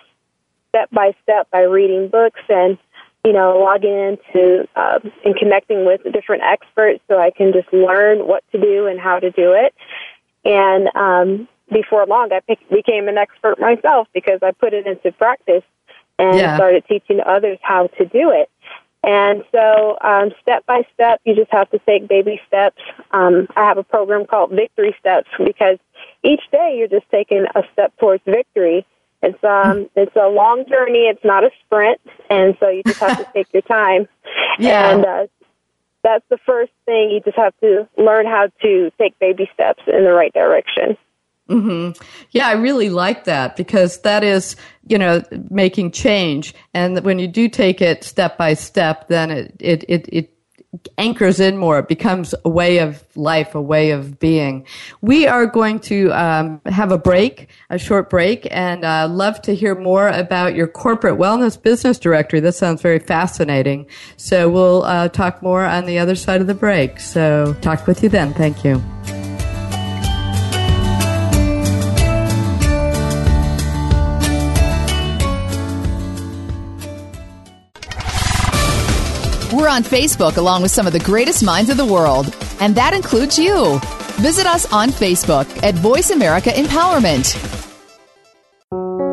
step 0.70 0.90
by 0.90 1.14
step 1.22 1.48
by 1.50 1.60
reading 1.60 2.08
books 2.08 2.40
and 2.48 2.78
you 3.24 3.32
know, 3.32 3.58
logging 3.58 4.18
into 4.18 4.68
um, 4.74 5.12
and 5.24 5.36
connecting 5.36 5.86
with 5.86 6.00
different 6.12 6.42
experts 6.42 7.00
so 7.08 7.18
I 7.18 7.30
can 7.30 7.52
just 7.52 7.72
learn 7.72 8.26
what 8.26 8.42
to 8.52 8.60
do 8.60 8.86
and 8.86 8.98
how 8.98 9.20
to 9.20 9.30
do 9.30 9.52
it. 9.52 9.74
And 10.44 10.88
um, 10.96 11.48
before 11.72 12.04
long, 12.06 12.32
I 12.32 12.40
pick, 12.40 12.58
became 12.68 13.08
an 13.08 13.18
expert 13.18 13.60
myself 13.60 14.08
because 14.12 14.40
I 14.42 14.50
put 14.50 14.74
it 14.74 14.86
into 14.86 15.12
practice 15.12 15.62
and 16.18 16.36
yeah. 16.36 16.56
started 16.56 16.84
teaching 16.88 17.20
others 17.24 17.58
how 17.62 17.86
to 17.98 18.04
do 18.04 18.30
it. 18.30 18.50
And 19.04 19.42
so, 19.50 19.98
um, 20.00 20.30
step 20.42 20.64
by 20.66 20.82
step, 20.94 21.20
you 21.24 21.34
just 21.34 21.50
have 21.50 21.68
to 21.70 21.80
take 21.80 22.06
baby 22.06 22.40
steps. 22.46 22.80
Um, 23.10 23.48
I 23.56 23.64
have 23.64 23.76
a 23.76 23.82
program 23.82 24.26
called 24.26 24.50
Victory 24.50 24.94
Steps 25.00 25.28
because 25.44 25.78
each 26.22 26.42
day 26.52 26.76
you're 26.78 26.88
just 26.88 27.10
taking 27.10 27.46
a 27.54 27.62
step 27.72 27.92
towards 27.98 28.22
victory. 28.24 28.86
It's 29.22 29.42
um 29.44 29.88
it's 29.94 30.14
a 30.16 30.28
long 30.28 30.64
journey. 30.68 31.06
It's 31.06 31.24
not 31.24 31.44
a 31.44 31.50
sprint, 31.64 32.00
and 32.28 32.56
so 32.58 32.68
you 32.68 32.82
just 32.84 33.00
have 33.00 33.18
to 33.18 33.26
take 33.34 33.52
your 33.52 33.62
time. 33.62 34.08
Yeah. 34.58 34.90
And 34.90 35.04
uh, 35.04 35.26
that's 36.02 36.24
the 36.28 36.38
first 36.44 36.72
thing. 36.84 37.10
You 37.10 37.20
just 37.20 37.36
have 37.36 37.54
to 37.60 37.88
learn 37.96 38.26
how 38.26 38.48
to 38.62 38.90
take 38.98 39.18
baby 39.18 39.48
steps 39.54 39.82
in 39.86 40.04
the 40.04 40.12
right 40.12 40.32
direction. 40.32 40.96
Mm-hmm. 41.48 42.02
Yeah, 42.30 42.48
I 42.48 42.52
really 42.52 42.88
like 42.88 43.24
that 43.24 43.56
because 43.56 44.00
that 44.02 44.24
is, 44.24 44.56
you 44.86 44.96
know, 44.96 45.22
making 45.50 45.90
change. 45.90 46.54
And 46.72 47.04
when 47.04 47.18
you 47.18 47.28
do 47.28 47.48
take 47.48 47.82
it 47.82 48.04
step 48.04 48.38
by 48.38 48.54
step, 48.54 49.08
then 49.08 49.30
it, 49.30 49.54
it, 49.58 49.84
it, 49.88 50.08
it 50.12 50.31
anchors 50.96 51.38
in 51.38 51.56
more. 51.56 51.78
It 51.78 51.88
becomes 51.88 52.34
a 52.44 52.48
way 52.48 52.78
of 52.78 53.04
life, 53.14 53.54
a 53.54 53.60
way 53.60 53.90
of 53.90 54.18
being. 54.18 54.66
We 55.00 55.26
are 55.26 55.46
going 55.46 55.80
to 55.80 56.10
um, 56.12 56.60
have 56.66 56.92
a 56.92 56.98
break, 56.98 57.48
a 57.70 57.78
short 57.78 58.08
break, 58.08 58.48
and 58.50 58.84
uh, 58.84 59.08
love 59.08 59.42
to 59.42 59.54
hear 59.54 59.74
more 59.74 60.08
about 60.08 60.54
your 60.54 60.66
corporate 60.66 61.18
wellness 61.18 61.60
business 61.60 61.98
directory. 61.98 62.40
This 62.40 62.56
sounds 62.56 62.80
very 62.80 62.98
fascinating. 62.98 63.86
So 64.16 64.48
we'll 64.48 64.84
uh, 64.84 65.08
talk 65.08 65.42
more 65.42 65.64
on 65.64 65.84
the 65.84 65.98
other 65.98 66.14
side 66.14 66.40
of 66.40 66.46
the 66.46 66.54
break. 66.54 67.00
So 67.00 67.54
talk 67.60 67.86
with 67.86 68.02
you 68.02 68.08
then. 68.08 68.32
Thank 68.32 68.64
you. 68.64 68.82
We're 79.62 79.68
on 79.68 79.84
Facebook 79.84 80.38
along 80.38 80.62
with 80.62 80.72
some 80.72 80.88
of 80.88 80.92
the 80.92 80.98
greatest 80.98 81.44
minds 81.44 81.70
of 81.70 81.76
the 81.76 81.86
world, 81.86 82.34
and 82.58 82.74
that 82.74 82.94
includes 82.94 83.38
you. 83.38 83.78
Visit 84.14 84.44
us 84.44 84.70
on 84.72 84.88
Facebook 84.88 85.46
at 85.62 85.76
Voice 85.76 86.10
America 86.10 86.50
Empowerment. 86.50 87.38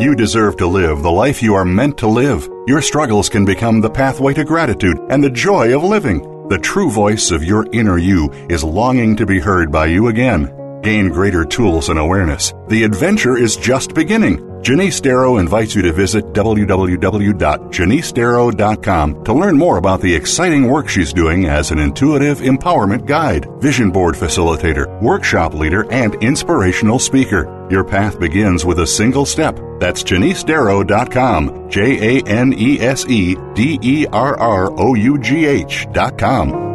You 0.01 0.15
deserve 0.15 0.57
to 0.57 0.65
live 0.65 1.03
the 1.03 1.11
life 1.11 1.43
you 1.43 1.53
are 1.53 1.65
meant 1.65 1.99
to 1.99 2.07
live. 2.07 2.49
Your 2.65 2.81
struggles 2.81 3.29
can 3.29 3.45
become 3.45 3.79
the 3.79 3.91
pathway 3.91 4.33
to 4.33 4.43
gratitude 4.43 4.97
and 5.11 5.23
the 5.23 5.29
joy 5.29 5.75
of 5.75 5.83
living. 5.83 6.47
The 6.47 6.57
true 6.57 6.89
voice 6.89 7.29
of 7.29 7.43
your 7.43 7.67
inner 7.71 7.99
you 7.99 8.31
is 8.49 8.63
longing 8.63 9.15
to 9.17 9.27
be 9.27 9.39
heard 9.39 9.71
by 9.71 9.85
you 9.85 10.07
again. 10.07 10.58
Gain 10.89 11.09
greater 11.09 11.45
tools 11.45 11.89
and 11.89 11.99
awareness. 11.99 12.51
The 12.67 12.83
adventure 12.83 13.37
is 13.37 13.55
just 13.55 13.93
beginning. 13.93 14.39
Janese 14.63 14.99
Derrough 14.99 15.39
invites 15.39 15.75
you 15.75 15.83
to 15.83 15.93
visit 15.93 16.25
www.janesederrough.com 16.33 19.23
to 19.23 19.33
learn 19.33 19.55
more 19.55 19.77
about 19.77 20.01
the 20.01 20.15
exciting 20.15 20.67
work 20.67 20.89
she's 20.89 21.13
doing 21.13 21.45
as 21.45 21.69
an 21.69 21.77
intuitive 21.77 22.39
empowerment 22.39 23.05
guide, 23.05 23.45
vision 23.61 23.91
board 23.91 24.15
facilitator, 24.15 24.99
workshop 24.99 25.53
leader, 25.53 25.85
and 25.91 26.15
inspirational 26.23 26.97
speaker. 26.97 27.67
Your 27.69 27.83
path 27.83 28.19
begins 28.19 28.65
with 28.65 28.79
a 28.79 28.87
single 28.87 29.27
step. 29.27 29.59
That's 29.79 30.01
janesederrough.com. 30.01 31.69
J 31.69 32.17
A 32.17 32.23
N 32.25 32.51
E 32.57 32.81
S 32.81 33.05
E 33.05 33.35
D 33.53 33.77
E 33.83 34.07
R 34.11 34.35
R 34.39 34.71
O 34.71 34.95
U 34.95 35.19
G 35.19 35.45
H.com. 35.45 36.67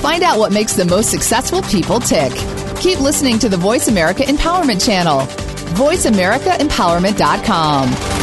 Find 0.00 0.24
out 0.24 0.40
what 0.40 0.52
makes 0.52 0.72
the 0.72 0.84
most 0.84 1.08
successful 1.10 1.62
people 1.62 2.00
tick. 2.00 2.32
Keep 2.80 2.98
listening 2.98 3.38
to 3.38 3.48
the 3.48 3.56
Voice 3.56 3.86
America 3.86 4.24
Empowerment 4.24 4.84
Channel. 4.84 5.20
VoiceAmericaEmpowerment.com. 5.76 8.21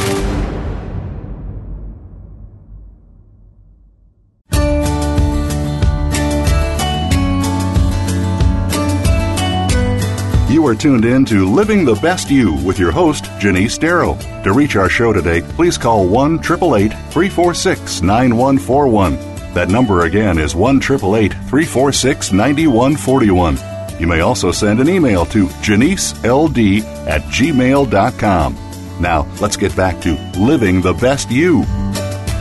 are 10.65 10.73
tuned 10.73 11.05
in 11.05 11.25
to 11.25 11.47
Living 11.47 11.85
the 11.85 11.93
Best 11.93 12.31
You 12.31 12.55
with 12.65 12.79
your 12.79 12.91
host, 12.91 13.25
Janese 13.39 13.77
Derrough. 13.77 14.43
To 14.43 14.51
reach 14.51 14.75
our 14.75 14.89
show 14.89 15.13
today, 15.13 15.41
please 15.41 15.77
call 15.77 16.07
1 16.07 16.39
888 16.39 16.89
346 17.11 18.01
9141. 18.01 19.15
That 19.53 19.69
number 19.69 20.05
again 20.05 20.39
is 20.39 20.55
1 20.55 20.77
888 20.77 21.33
346 21.33 22.31
9141. 22.31 23.99
You 23.99 24.07
may 24.07 24.21
also 24.21 24.51
send 24.51 24.79
an 24.79 24.89
email 24.89 25.23
to 25.27 25.45
janiceld 25.61 26.81
at 27.07 27.21
gmail.com. 27.21 28.57
Now, 28.99 29.27
let's 29.39 29.55
get 29.55 29.75
back 29.75 30.01
to 30.01 30.15
Living 30.39 30.81
the 30.81 30.93
Best 30.93 31.29
You. 31.29 31.61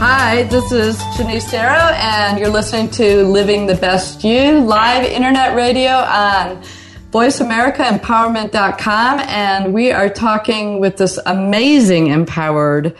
Hi, 0.00 0.44
this 0.44 0.72
is 0.72 0.96
Janese 1.14 1.50
Derrough, 1.50 1.92
and 1.92 2.38
you're 2.38 2.48
listening 2.48 2.88
to 2.92 3.24
Living 3.24 3.66
the 3.66 3.74
Best 3.74 4.24
You, 4.24 4.60
live 4.60 5.04
internet 5.04 5.54
radio 5.54 5.90
on 5.90 6.62
VoiceAmericaEmpowerment.com, 7.10 9.20
and 9.20 9.72
we 9.72 9.90
are 9.90 10.10
talking 10.10 10.78
with 10.78 10.98
this 10.98 11.18
amazing 11.24 12.08
empowered 12.08 12.94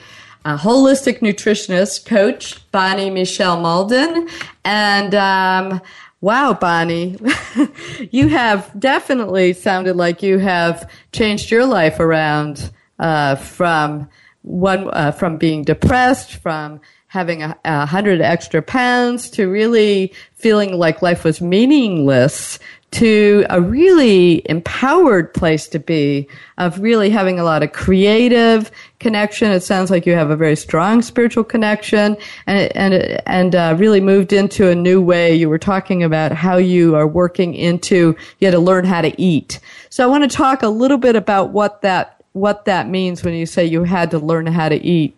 uh, 0.46 0.56
holistic 0.56 1.18
nutritionist 1.18 2.06
coach, 2.06 2.58
Bonnie 2.72 3.10
Michelle 3.10 3.60
Malden. 3.60 4.26
And 4.64 5.14
um, 5.14 5.82
wow, 6.22 6.54
Bonnie, 6.54 7.18
you 8.10 8.28
have 8.28 8.72
definitely 8.80 9.52
sounded 9.52 9.96
like 9.96 10.22
you 10.22 10.38
have 10.38 10.90
changed 11.12 11.50
your 11.50 11.66
life 11.66 12.00
around 12.00 12.70
uh, 12.98 13.36
from 13.36 14.08
one 14.40 14.88
uh, 14.94 15.12
from 15.12 15.36
being 15.36 15.64
depressed, 15.64 16.36
from 16.36 16.80
having 17.08 17.42
a, 17.42 17.58
a, 17.64 17.84
hundred 17.84 18.22
extra 18.22 18.62
pounds, 18.62 19.28
to 19.30 19.48
really 19.48 20.14
feeling 20.34 20.78
like 20.78 21.02
life 21.02 21.24
was 21.24 21.40
meaningless, 21.40 22.58
to 22.90 23.44
a 23.50 23.60
really 23.60 24.42
empowered 24.48 25.34
place 25.34 25.68
to 25.68 25.78
be, 25.78 26.26
of 26.56 26.80
really 26.80 27.10
having 27.10 27.38
a 27.38 27.44
lot 27.44 27.62
of 27.62 27.72
creative 27.72 28.70
connection. 28.98 29.50
It 29.50 29.62
sounds 29.62 29.90
like 29.90 30.06
you 30.06 30.14
have 30.14 30.30
a 30.30 30.36
very 30.36 30.56
strong 30.56 31.02
spiritual 31.02 31.44
connection, 31.44 32.16
and 32.46 32.74
and 32.76 32.94
and 33.26 33.54
uh, 33.54 33.76
really 33.78 34.00
moved 34.00 34.32
into 34.32 34.68
a 34.68 34.74
new 34.74 35.02
way. 35.02 35.34
You 35.34 35.48
were 35.48 35.58
talking 35.58 36.02
about 36.02 36.32
how 36.32 36.56
you 36.56 36.96
are 36.96 37.06
working 37.06 37.54
into 37.54 38.16
you 38.38 38.46
had 38.46 38.52
to 38.52 38.58
learn 38.58 38.84
how 38.84 39.02
to 39.02 39.20
eat. 39.20 39.60
So 39.90 40.02
I 40.02 40.06
want 40.06 40.28
to 40.28 40.34
talk 40.34 40.62
a 40.62 40.68
little 40.68 40.98
bit 40.98 41.14
about 41.14 41.50
what 41.50 41.82
that 41.82 42.24
what 42.32 42.64
that 42.64 42.88
means 42.88 43.22
when 43.22 43.34
you 43.34 43.46
say 43.46 43.66
you 43.66 43.84
had 43.84 44.10
to 44.12 44.18
learn 44.18 44.46
how 44.46 44.70
to 44.70 44.82
eat, 44.82 45.14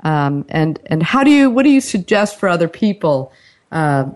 um, 0.00 0.44
and 0.48 0.80
and 0.86 1.04
how 1.04 1.22
do 1.22 1.30
you 1.30 1.50
what 1.50 1.62
do 1.62 1.70
you 1.70 1.80
suggest 1.80 2.40
for 2.40 2.48
other 2.48 2.68
people 2.68 3.32
uh, 3.70 4.10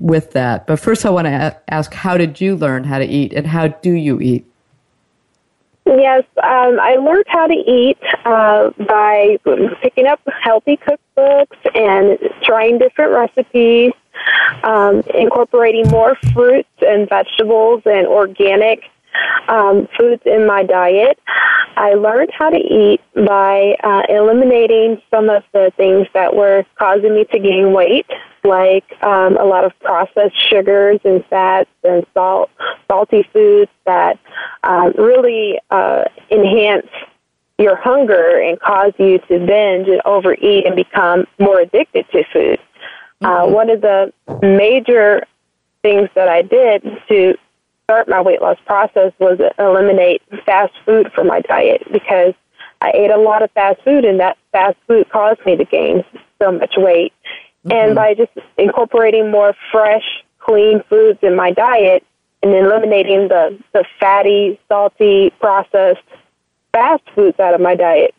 with 0.00 0.32
that? 0.32 0.66
But 0.66 0.80
first, 0.80 1.06
I 1.06 1.10
want 1.10 1.26
to 1.26 1.56
ask, 1.68 1.92
how 1.92 2.16
did 2.16 2.40
you 2.40 2.56
learn 2.56 2.84
how 2.84 2.98
to 2.98 3.06
eat, 3.06 3.32
and 3.32 3.46
how 3.46 3.68
do 3.68 3.92
you 3.92 4.20
eat? 4.20 4.46
Yes, 5.86 6.24
um, 6.42 6.80
I 6.80 6.96
learned 6.96 7.26
how 7.28 7.46
to 7.46 7.54
eat 7.54 7.98
uh, 8.24 8.70
by 8.88 9.38
picking 9.82 10.06
up 10.06 10.20
healthy 10.42 10.78
cookbooks 10.78 11.58
and 11.74 12.18
trying 12.42 12.78
different 12.78 13.12
recipes, 13.12 13.92
um, 14.62 15.02
incorporating 15.14 15.88
more 15.90 16.16
fruits 16.32 16.70
and 16.80 17.06
vegetables 17.08 17.82
and 17.84 18.06
organic 18.06 18.84
um, 19.48 19.86
foods 19.98 20.22
in 20.24 20.46
my 20.46 20.62
diet. 20.62 21.18
I 21.76 21.94
learned 21.94 22.30
how 22.32 22.48
to 22.50 22.56
eat 22.56 23.00
by 23.14 23.76
uh, 23.84 24.02
eliminating 24.08 25.02
some 25.10 25.28
of 25.28 25.42
the 25.52 25.70
things 25.76 26.06
that 26.14 26.34
were 26.34 26.64
causing 26.78 27.14
me 27.14 27.24
to 27.24 27.38
gain 27.38 27.72
weight, 27.72 28.06
like 28.44 28.84
um, 29.02 29.36
a 29.36 29.44
lot 29.44 29.64
of 29.64 29.72
processed 29.80 30.36
sugars 30.48 31.00
and 31.04 31.24
fats 31.26 31.70
and 31.82 32.06
salt, 32.14 32.50
salty 32.88 33.28
foods 33.32 33.70
that 33.86 34.18
uh, 34.62 34.90
really 34.96 35.58
uh, 35.70 36.04
enhance 36.30 36.86
your 37.58 37.76
hunger 37.76 38.40
and 38.40 38.60
cause 38.60 38.92
you 38.98 39.18
to 39.18 39.38
binge 39.38 39.88
and 39.88 40.02
overeat 40.04 40.66
and 40.66 40.76
become 40.76 41.26
more 41.38 41.60
addicted 41.60 42.04
to 42.10 42.24
food. 42.32 42.58
Uh, 43.20 43.42
mm-hmm. 43.42 43.52
one 43.52 43.70
of 43.70 43.80
the 43.80 44.12
major 44.42 45.24
things 45.82 46.08
that 46.14 46.28
I 46.28 46.42
did 46.42 46.82
to 47.08 47.36
start 47.84 48.08
my 48.08 48.20
weight 48.20 48.40
loss 48.40 48.58
process 48.66 49.12
was 49.18 49.38
eliminate 49.58 50.22
fast 50.44 50.72
food 50.84 51.12
from 51.14 51.28
my 51.28 51.40
diet 51.40 51.82
because 51.92 52.34
I 52.80 52.90
ate 52.94 53.10
a 53.10 53.16
lot 53.16 53.42
of 53.42 53.50
fast 53.52 53.82
food 53.82 54.04
and 54.04 54.18
that 54.20 54.36
fast 54.52 54.76
food 54.86 55.08
caused 55.10 55.44
me 55.46 55.56
to 55.56 55.64
gain 55.64 56.04
so 56.42 56.52
much 56.52 56.74
weight. 56.76 57.12
Mm-hmm. 57.64 57.72
And 57.72 57.94
by 57.94 58.14
just 58.14 58.32
incorporating 58.58 59.30
more 59.30 59.54
fresh, 59.72 60.04
clean 60.38 60.82
foods 60.88 61.18
in 61.22 61.34
my 61.34 61.50
diet 61.50 62.04
and 62.42 62.52
eliminating 62.52 63.28
the, 63.28 63.58
the 63.72 63.84
fatty, 63.98 64.60
salty, 64.68 65.30
processed 65.40 66.02
fast 66.72 67.02
foods 67.14 67.40
out 67.40 67.54
of 67.54 67.60
my 67.60 67.74
diet, 67.74 68.14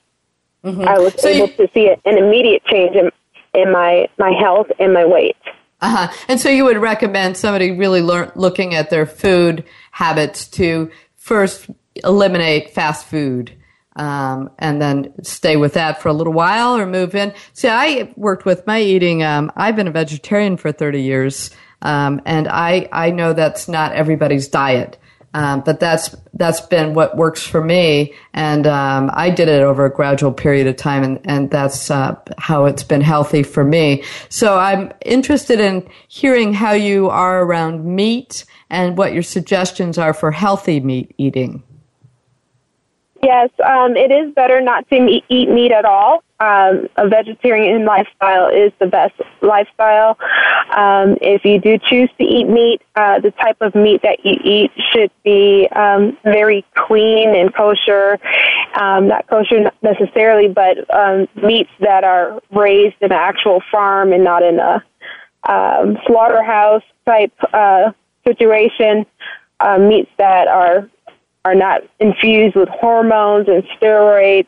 mm-hmm. 0.64 0.82
I 0.82 0.98
was 0.98 1.14
so 1.22 1.28
able 1.28 1.48
you- 1.48 1.68
to 1.68 1.70
see 1.74 1.90
an 1.90 2.18
immediate 2.18 2.66
change 2.66 2.96
in, 2.96 3.12
in 3.54 3.72
my, 3.72 4.08
my 4.18 4.32
health 4.32 4.68
and 4.80 4.94
my 4.94 5.06
weight. 5.06 5.38
Uh-huh. 5.82 6.12
And 6.28 6.40
so 6.40 6.50
you 6.50 6.64
would 6.64 6.78
recommend 6.78 7.38
somebody 7.38 7.72
really 7.72 8.02
learn, 8.02 8.32
looking 8.36 8.74
at 8.74 8.90
their 8.90 9.06
food 9.06 9.64
habits 9.92 10.48
to 10.48 10.90
first 11.16 11.70
eliminate 12.04 12.72
fast 12.72 13.06
food 13.06 13.52
um, 13.96 14.50
and 14.60 14.82
then 14.82 15.14
stay 15.24 15.58
with 15.58 15.74
that 15.74 16.02
for 16.02 16.10
a 16.10 16.14
little 16.14 16.34
while 16.34 16.78
or 16.78 16.86
move 16.86 17.16
in. 17.16 17.34
See, 17.54 17.70
I 17.70 18.14
worked 18.16 18.46
with 18.46 18.66
my 18.68 18.82
eating. 18.82 19.24
Um, 19.24 19.52
I've 19.56 19.76
been 19.76 19.88
a 19.88 19.92
vegetarian 19.92 20.58
for 20.58 20.72
30 20.72 21.02
years. 21.02 21.52
Um, 21.82 22.22
and 22.26 22.48
I, 22.48 22.90
I 22.92 23.12
know 23.12 23.34
that's 23.34 23.68
not 23.68 23.94
everybody's 23.94 24.48
diet. 24.48 24.98
Um, 25.36 25.64
but 25.66 25.82
that's 25.82 26.16
that's 26.34 26.62
been 26.62 26.94
what 26.94 27.18
works 27.18 27.46
for 27.46 27.62
me, 27.62 28.14
and 28.34 28.66
um, 28.66 29.12
I 29.14 29.30
did 29.30 29.50
it 29.50 29.64
over 29.64 29.84
a 29.84 29.92
gradual 29.92 30.32
period 30.32 30.66
of 30.66 30.78
time, 30.78 31.04
and 31.04 31.20
and 31.26 31.52
that's 31.52 31.92
uh, 31.92 32.16
how 32.38 32.64
it's 32.64 32.84
been 32.84 33.02
healthy 33.02 33.44
for 33.44 33.66
me. 33.66 34.06
So 34.30 34.58
I'm 34.58 34.94
interested 35.02 35.60
in 35.60 35.86
hearing 36.08 36.54
how 36.54 36.72
you 36.72 37.10
are 37.10 37.44
around 37.44 37.84
meat 37.84 38.46
and 38.70 38.98
what 38.98 39.12
your 39.12 39.24
suggestions 39.24 39.98
are 39.98 40.14
for 40.14 40.32
healthy 40.32 40.80
meat 40.80 41.14
eating. 41.18 41.64
Yes, 43.26 43.50
um, 43.66 43.98
it 43.98 44.12
is 44.12 44.36
better 44.36 44.62
not 44.62 44.88
to 44.90 45.22
eat 45.30 45.50
meat 45.50 45.72
at 45.72 45.84
all. 45.84 46.24
Um, 46.40 46.88
a 46.96 47.08
vegetarian 47.08 47.84
lifestyle 47.84 48.50
is 48.50 48.72
the 48.78 48.86
best 48.86 49.16
lifestyle. 49.42 50.16
Um, 50.70 51.18
if 51.22 51.44
you 51.44 51.60
do 51.60 51.80
choose 51.80 52.12
to 52.20 52.24
eat 52.24 52.48
meat, 52.48 52.84
uh, 52.96 53.20
the 53.22 53.32
type 53.32 53.58
of 53.62 53.74
meat 53.74 54.04
that 54.04 54.24
you 54.24 54.40
eat 54.44 54.72
should 54.92 55.10
be 55.24 55.68
um, 55.76 56.16
very 56.24 56.64
clean 56.76 57.36
and 57.36 57.52
kosher. 57.52 58.20
Um, 58.80 59.08
not 59.08 59.26
kosher 59.26 59.72
necessarily, 59.82 60.48
but 60.48 60.78
um, 60.94 61.28
meats 61.36 61.72
that 61.80 62.04
are 62.04 62.40
raised 62.52 62.98
in 63.02 63.12
an 63.12 63.18
actual 63.18 63.64
farm 63.72 64.14
and 64.14 64.24
not 64.24 64.44
in 64.44 64.60
a 64.60 64.84
um, 65.50 65.98
slaughterhouse 66.06 66.84
type 67.08 67.34
uh, 67.54 67.92
situation. 68.24 69.08
Uh, 69.60 69.80
meats 69.80 70.12
that 70.20 70.48
are 70.48 70.88
are 71.46 71.56
not 71.56 71.82
infused 72.00 72.56
with 72.56 72.68
hormones 72.68 73.48
and 73.48 73.64
steroids. 73.80 74.48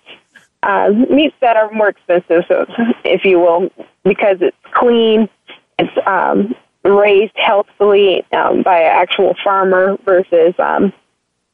Uh, 0.64 0.90
meats 1.10 1.36
that 1.40 1.56
are 1.56 1.72
more 1.72 1.88
expensive, 1.88 2.44
so 2.48 2.66
if 3.06 3.24
you 3.24 3.40
will, 3.40 3.70
because 4.04 4.38
it's 4.42 4.58
clean, 4.74 5.30
it's 5.78 6.08
um, 6.08 6.54
raised 6.84 7.32
healthfully 7.36 8.26
um, 8.34 8.64
by 8.64 8.80
an 8.80 8.92
actual 8.92 9.36
farmer 9.44 9.98
versus 10.04 10.56
um, 10.58 10.92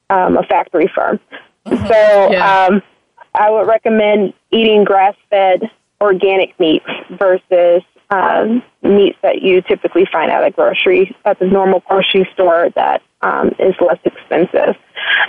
um, 0.09 0.37
a 0.37 0.43
factory 0.43 0.89
farm. 0.95 1.19
Mm-hmm. 1.65 1.87
So 1.87 2.31
yeah. 2.31 2.65
um, 2.65 2.81
I 3.35 3.51
would 3.51 3.67
recommend 3.67 4.33
eating 4.51 4.85
grass-fed 4.85 5.69
organic 5.99 6.57
meats 6.59 6.85
versus 7.11 7.83
um, 8.09 8.63
meats 8.81 9.17
that 9.21 9.41
you 9.41 9.61
typically 9.61 10.05
find 10.11 10.31
at 10.31 10.43
a 10.43 10.51
grocery 10.51 11.15
at 11.25 11.39
the 11.39 11.45
normal 11.45 11.81
grocery 11.87 12.27
store 12.33 12.69
that 12.75 13.01
um, 13.21 13.49
is 13.59 13.75
less 13.79 13.99
expensive. 14.03 14.75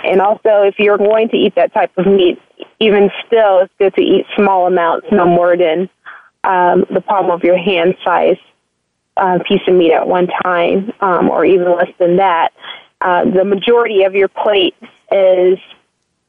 And 0.03 0.21
also, 0.21 0.63
if 0.63 0.79
you're 0.79 0.97
going 0.97 1.29
to 1.29 1.37
eat 1.37 1.55
that 1.55 1.73
type 1.73 1.91
of 1.97 2.05
meat, 2.05 2.39
even 2.79 3.09
still, 3.25 3.59
it's 3.59 3.73
good 3.79 3.95
to 3.95 4.01
eat 4.01 4.25
small 4.35 4.67
amounts, 4.67 5.07
no 5.11 5.25
more 5.25 5.57
than 5.57 5.89
um, 6.43 6.85
the 6.91 7.01
palm 7.01 7.31
of 7.31 7.43
your 7.43 7.57
hand 7.57 7.95
size 8.03 8.37
uh, 9.17 9.39
piece 9.47 9.61
of 9.67 9.73
meat 9.73 9.93
at 9.93 10.07
one 10.07 10.27
time, 10.43 10.91
um, 10.99 11.29
or 11.29 11.45
even 11.45 11.75
less 11.75 11.91
than 11.97 12.17
that. 12.17 12.53
Uh, 13.01 13.25
the 13.25 13.45
majority 13.45 14.03
of 14.03 14.13
your 14.13 14.27
plate 14.27 14.75
is 15.11 15.57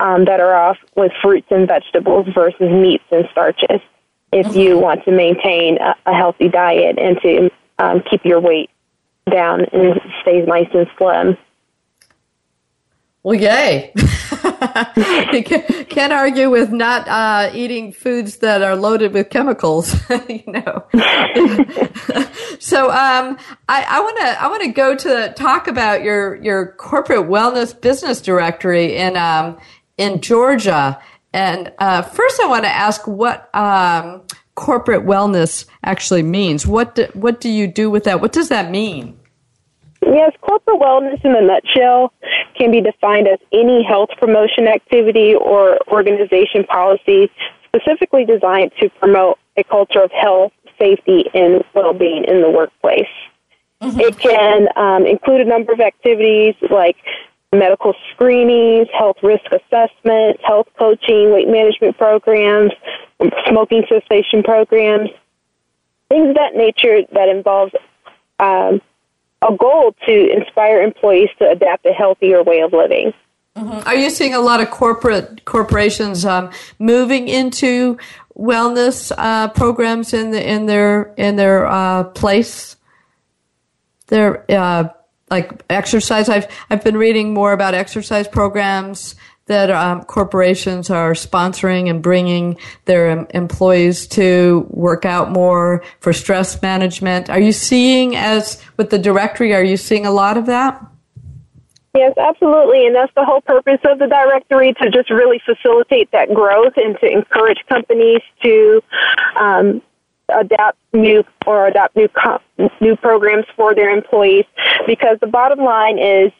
um, 0.00 0.24
better 0.24 0.54
off 0.54 0.78
with 0.94 1.12
fruits 1.22 1.46
and 1.50 1.66
vegetables 1.66 2.26
versus 2.34 2.70
meats 2.70 3.04
and 3.10 3.28
starches 3.32 3.80
if 4.38 4.54
you 4.54 4.74
mm-hmm. 4.74 4.82
want 4.82 5.04
to 5.04 5.12
maintain 5.12 5.78
a, 5.78 5.94
a 6.06 6.14
healthy 6.14 6.48
diet 6.48 6.98
and 6.98 7.18
to 7.22 7.50
um, 7.78 8.02
keep 8.08 8.24
your 8.24 8.40
weight 8.40 8.70
down 9.30 9.64
and 9.72 10.00
stay 10.22 10.42
nice 10.42 10.68
and 10.74 10.86
slim. 10.96 11.36
Well, 13.22 13.34
yay. 13.34 13.92
can't 15.88 16.12
argue 16.12 16.48
with 16.48 16.70
not 16.70 17.08
uh, 17.08 17.50
eating 17.52 17.90
foods 17.90 18.36
that 18.36 18.62
are 18.62 18.76
loaded 18.76 19.12
with 19.12 19.30
chemicals, 19.30 19.96
you 20.28 20.44
know. 20.46 20.84
so 22.60 22.88
um, 22.90 23.36
I 23.68 24.00
want 24.00 24.16
to 24.18 24.42
I 24.42 24.46
want 24.48 24.62
to 24.62 24.68
go 24.68 24.94
to 24.94 25.32
talk 25.34 25.66
about 25.66 26.04
your 26.04 26.36
your 26.36 26.72
corporate 26.72 27.28
wellness 27.28 27.78
business 27.78 28.20
directory 28.20 28.96
in 28.96 29.16
um, 29.16 29.58
in 29.98 30.20
Georgia. 30.20 31.00
And 31.36 31.70
uh, 31.78 32.00
first, 32.00 32.40
I 32.40 32.46
want 32.46 32.64
to 32.64 32.70
ask 32.70 33.06
what 33.06 33.54
um, 33.54 34.22
corporate 34.54 35.04
wellness 35.04 35.66
actually 35.84 36.22
means. 36.22 36.66
What 36.66 36.94
do, 36.94 37.06
what 37.12 37.42
do 37.42 37.50
you 37.50 37.66
do 37.66 37.90
with 37.90 38.04
that? 38.04 38.22
What 38.22 38.32
does 38.32 38.48
that 38.48 38.70
mean? 38.70 39.20
Yes, 40.00 40.32
corporate 40.40 40.80
wellness 40.80 41.22
in 41.22 41.36
a 41.36 41.42
nutshell 41.42 42.14
can 42.56 42.70
be 42.70 42.80
defined 42.80 43.28
as 43.28 43.38
any 43.52 43.84
health 43.84 44.08
promotion 44.18 44.66
activity 44.66 45.34
or 45.34 45.78
organization 45.88 46.64
policy 46.64 47.30
specifically 47.66 48.24
designed 48.24 48.72
to 48.80 48.88
promote 48.98 49.38
a 49.58 49.64
culture 49.64 50.02
of 50.02 50.10
health, 50.12 50.52
safety, 50.78 51.24
and 51.34 51.62
well-being 51.74 52.24
in 52.24 52.40
the 52.40 52.50
workplace. 52.50 53.12
Mm-hmm. 53.82 54.00
It 54.00 54.18
can 54.18 54.68
um, 54.76 55.04
include 55.04 55.42
a 55.42 55.44
number 55.44 55.72
of 55.72 55.80
activities 55.80 56.54
like 56.70 56.96
medical 57.52 57.94
screenings, 58.12 58.88
health 58.96 59.16
risk 59.22 59.46
assessments, 59.46 60.40
health 60.44 60.68
coaching, 60.78 61.32
weight 61.32 61.48
management 61.48 61.96
programs, 61.96 62.72
smoking 63.48 63.84
cessation 63.88 64.42
programs, 64.42 65.10
things 66.08 66.30
of 66.30 66.34
that 66.34 66.54
nature 66.54 67.02
that 67.12 67.28
involves 67.28 67.72
um, 68.38 68.80
a 69.42 69.56
goal 69.56 69.94
to 70.06 70.30
inspire 70.32 70.82
employees 70.82 71.28
to 71.38 71.48
adapt 71.48 71.86
a 71.86 71.92
healthier 71.92 72.42
way 72.42 72.60
of 72.60 72.72
living. 72.72 73.12
Mm-hmm. 73.56 73.88
Are 73.88 73.94
you 73.94 74.10
seeing 74.10 74.34
a 74.34 74.40
lot 74.40 74.60
of 74.60 74.70
corporate 74.70 75.44
corporations 75.46 76.24
um, 76.26 76.50
moving 76.78 77.28
into 77.28 77.96
wellness 78.36 79.12
uh, 79.16 79.48
programs 79.48 80.12
in 80.12 80.30
the 80.30 80.46
in 80.46 80.66
their 80.66 81.14
in 81.16 81.36
their 81.36 81.66
uh, 81.66 82.04
place? 82.04 82.76
Their 84.08 84.44
uh, 84.50 84.88
like 85.30 85.62
exercise. 85.70 86.28
I've 86.28 86.46
I've 86.70 86.84
been 86.84 86.96
reading 86.96 87.34
more 87.34 87.52
about 87.52 87.74
exercise 87.74 88.28
programs 88.28 89.14
that 89.46 89.70
um, 89.70 90.02
corporations 90.02 90.90
are 90.90 91.12
sponsoring 91.12 91.88
and 91.88 92.02
bringing 92.02 92.58
their 92.84 93.10
em- 93.10 93.26
employees 93.30 94.06
to 94.08 94.66
work 94.70 95.04
out 95.04 95.30
more 95.30 95.84
for 96.00 96.12
stress 96.12 96.60
management. 96.62 97.30
Are 97.30 97.40
you 97.40 97.52
seeing, 97.52 98.16
as 98.16 98.62
with 98.76 98.90
the 98.90 98.98
directory, 98.98 99.54
are 99.54 99.62
you 99.62 99.76
seeing 99.76 100.04
a 100.04 100.10
lot 100.10 100.36
of 100.36 100.46
that? 100.46 100.84
Yes, 101.94 102.12
absolutely. 102.18 102.86
And 102.86 102.94
that's 102.94 103.12
the 103.14 103.24
whole 103.24 103.40
purpose 103.40 103.80
of 103.84 103.98
the 103.98 104.06
directory 104.06 104.74
to 104.82 104.90
just 104.90 105.10
really 105.10 105.40
facilitate 105.46 106.10
that 106.10 106.34
growth 106.34 106.74
and 106.76 106.98
to 107.00 107.06
encourage 107.06 107.58
companies 107.68 108.20
to 108.42 108.82
um, 109.40 109.80
adapt 110.28 110.78
new 110.92 111.24
or 111.46 111.66
adopt 111.66 111.96
new 111.96 112.08
new 112.80 112.96
programs 112.96 113.44
for 113.54 113.74
their 113.74 113.90
employees 113.90 114.44
because 114.86 115.18
the 115.20 115.26
bottom 115.26 115.60
line 115.60 115.98
is 115.98 116.32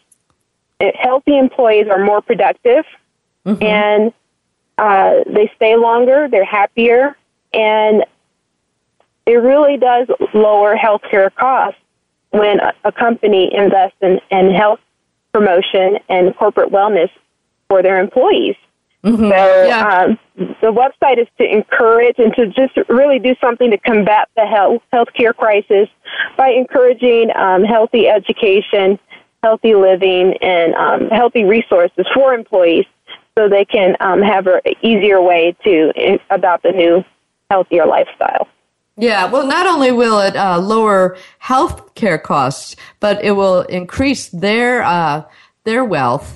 healthy 1.00 1.38
employees 1.38 1.86
are 1.88 2.04
more 2.04 2.20
productive 2.20 2.84
mm-hmm. 3.44 3.62
and 3.62 4.12
uh, 4.78 5.24
they 5.26 5.50
stay 5.56 5.76
longer, 5.76 6.28
they're 6.30 6.44
happier, 6.44 7.16
and 7.54 8.04
it 9.24 9.36
really 9.36 9.78
does 9.78 10.06
lower 10.34 10.76
healthcare 10.76 11.34
costs 11.34 11.80
when 12.30 12.60
a, 12.60 12.72
a 12.84 12.92
company 12.92 13.50
invests 13.54 13.96
in, 14.02 14.20
in 14.30 14.52
health 14.52 14.80
promotion 15.32 15.98
and 16.08 16.36
corporate 16.36 16.70
wellness 16.70 17.10
for 17.68 17.82
their 17.82 17.98
employees. 17.98 18.56
Mm-hmm. 19.06 19.30
So 19.30 19.64
yeah. 19.66 20.04
um, 20.04 20.18
the 20.60 20.72
website 20.72 21.18
is 21.18 21.28
to 21.38 21.44
encourage 21.44 22.16
and 22.18 22.34
to 22.34 22.46
just 22.48 22.76
really 22.88 23.20
do 23.20 23.36
something 23.40 23.70
to 23.70 23.78
combat 23.78 24.28
the 24.34 24.44
health 24.44 24.82
healthcare 24.92 25.34
crisis 25.34 25.88
by 26.36 26.48
encouraging 26.48 27.30
um, 27.36 27.62
healthy 27.62 28.08
education, 28.08 28.98
healthy 29.44 29.76
living, 29.76 30.34
and 30.42 30.74
um, 30.74 31.08
healthy 31.10 31.44
resources 31.44 32.04
for 32.12 32.34
employees 32.34 32.84
so 33.38 33.48
they 33.48 33.64
can 33.64 33.96
um, 34.00 34.22
have 34.22 34.48
an 34.48 34.60
easier 34.82 35.22
way 35.22 35.54
to 35.62 36.18
adopt 36.30 36.64
a 36.64 36.72
new, 36.72 37.04
healthier 37.48 37.86
lifestyle. 37.86 38.48
Yeah, 38.98 39.30
well, 39.30 39.46
not 39.46 39.66
only 39.66 39.92
will 39.92 40.18
it 40.20 40.34
uh, 40.36 40.58
lower 40.58 41.18
health 41.38 41.94
care 41.94 42.18
costs, 42.18 42.76
but 42.98 43.22
it 43.22 43.32
will 43.32 43.60
increase 43.62 44.30
their 44.30 44.82
uh, 44.82 45.22
their 45.66 45.84
wealth 45.84 46.34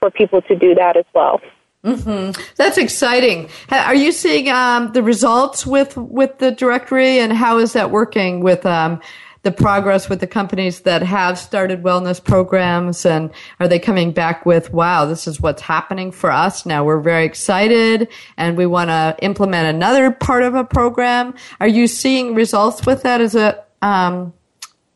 for 0.00 0.10
people 0.10 0.42
to 0.42 0.56
do 0.56 0.74
that 0.74 0.96
as 0.96 1.04
well. 1.14 1.40
Mm-hmm. 1.84 2.40
That's 2.56 2.78
exciting. 2.78 3.48
Are 3.70 3.94
you 3.94 4.12
seeing 4.12 4.48
um, 4.48 4.92
the 4.92 5.02
results 5.02 5.66
with 5.66 5.96
with 5.96 6.38
the 6.38 6.52
directory, 6.52 7.18
and 7.18 7.32
how 7.32 7.58
is 7.58 7.72
that 7.72 7.90
working 7.90 8.40
with 8.40 8.64
um, 8.64 9.00
the 9.42 9.50
progress 9.50 10.08
with 10.08 10.20
the 10.20 10.28
companies 10.28 10.82
that 10.82 11.02
have 11.02 11.36
started 11.40 11.82
wellness 11.82 12.22
programs? 12.22 13.04
And 13.04 13.32
are 13.58 13.66
they 13.66 13.80
coming 13.80 14.12
back 14.12 14.46
with, 14.46 14.72
"Wow, 14.72 15.06
this 15.06 15.26
is 15.26 15.40
what's 15.40 15.62
happening 15.62 16.12
for 16.12 16.30
us 16.30 16.64
now. 16.64 16.84
We're 16.84 17.00
very 17.00 17.24
excited, 17.24 18.06
and 18.36 18.56
we 18.56 18.66
want 18.66 18.90
to 18.90 19.16
implement 19.20 19.66
another 19.66 20.12
part 20.12 20.44
of 20.44 20.54
a 20.54 20.62
program." 20.62 21.34
Are 21.58 21.66
you 21.66 21.88
seeing 21.88 22.36
results 22.36 22.86
with 22.86 23.02
that? 23.02 23.20
Is 23.20 23.34
it 23.34 23.60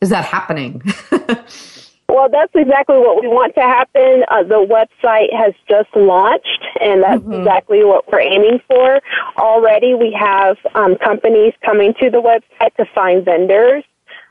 is 0.01 0.09
that 0.09 0.25
happening? 0.25 0.81
well, 2.09 2.29
that's 2.29 2.53
exactly 2.55 2.97
what 2.97 3.21
we 3.21 3.27
want 3.27 3.55
to 3.55 3.61
happen. 3.61 4.23
Uh, 4.29 4.43
the 4.43 4.65
website 4.65 5.33
has 5.33 5.53
just 5.67 5.89
launched, 5.95 6.63
and 6.79 7.03
that's 7.03 7.21
mm-hmm. 7.21 7.33
exactly 7.33 7.83
what 7.83 8.11
we're 8.11 8.21
aiming 8.21 8.59
for. 8.67 9.01
Already, 9.37 9.93
we 9.93 10.15
have 10.19 10.57
um, 10.75 10.97
companies 10.97 11.53
coming 11.65 11.93
to 11.99 12.09
the 12.09 12.21
website 12.21 12.75
to 12.75 12.85
find 12.93 13.25
vendors. 13.25 13.83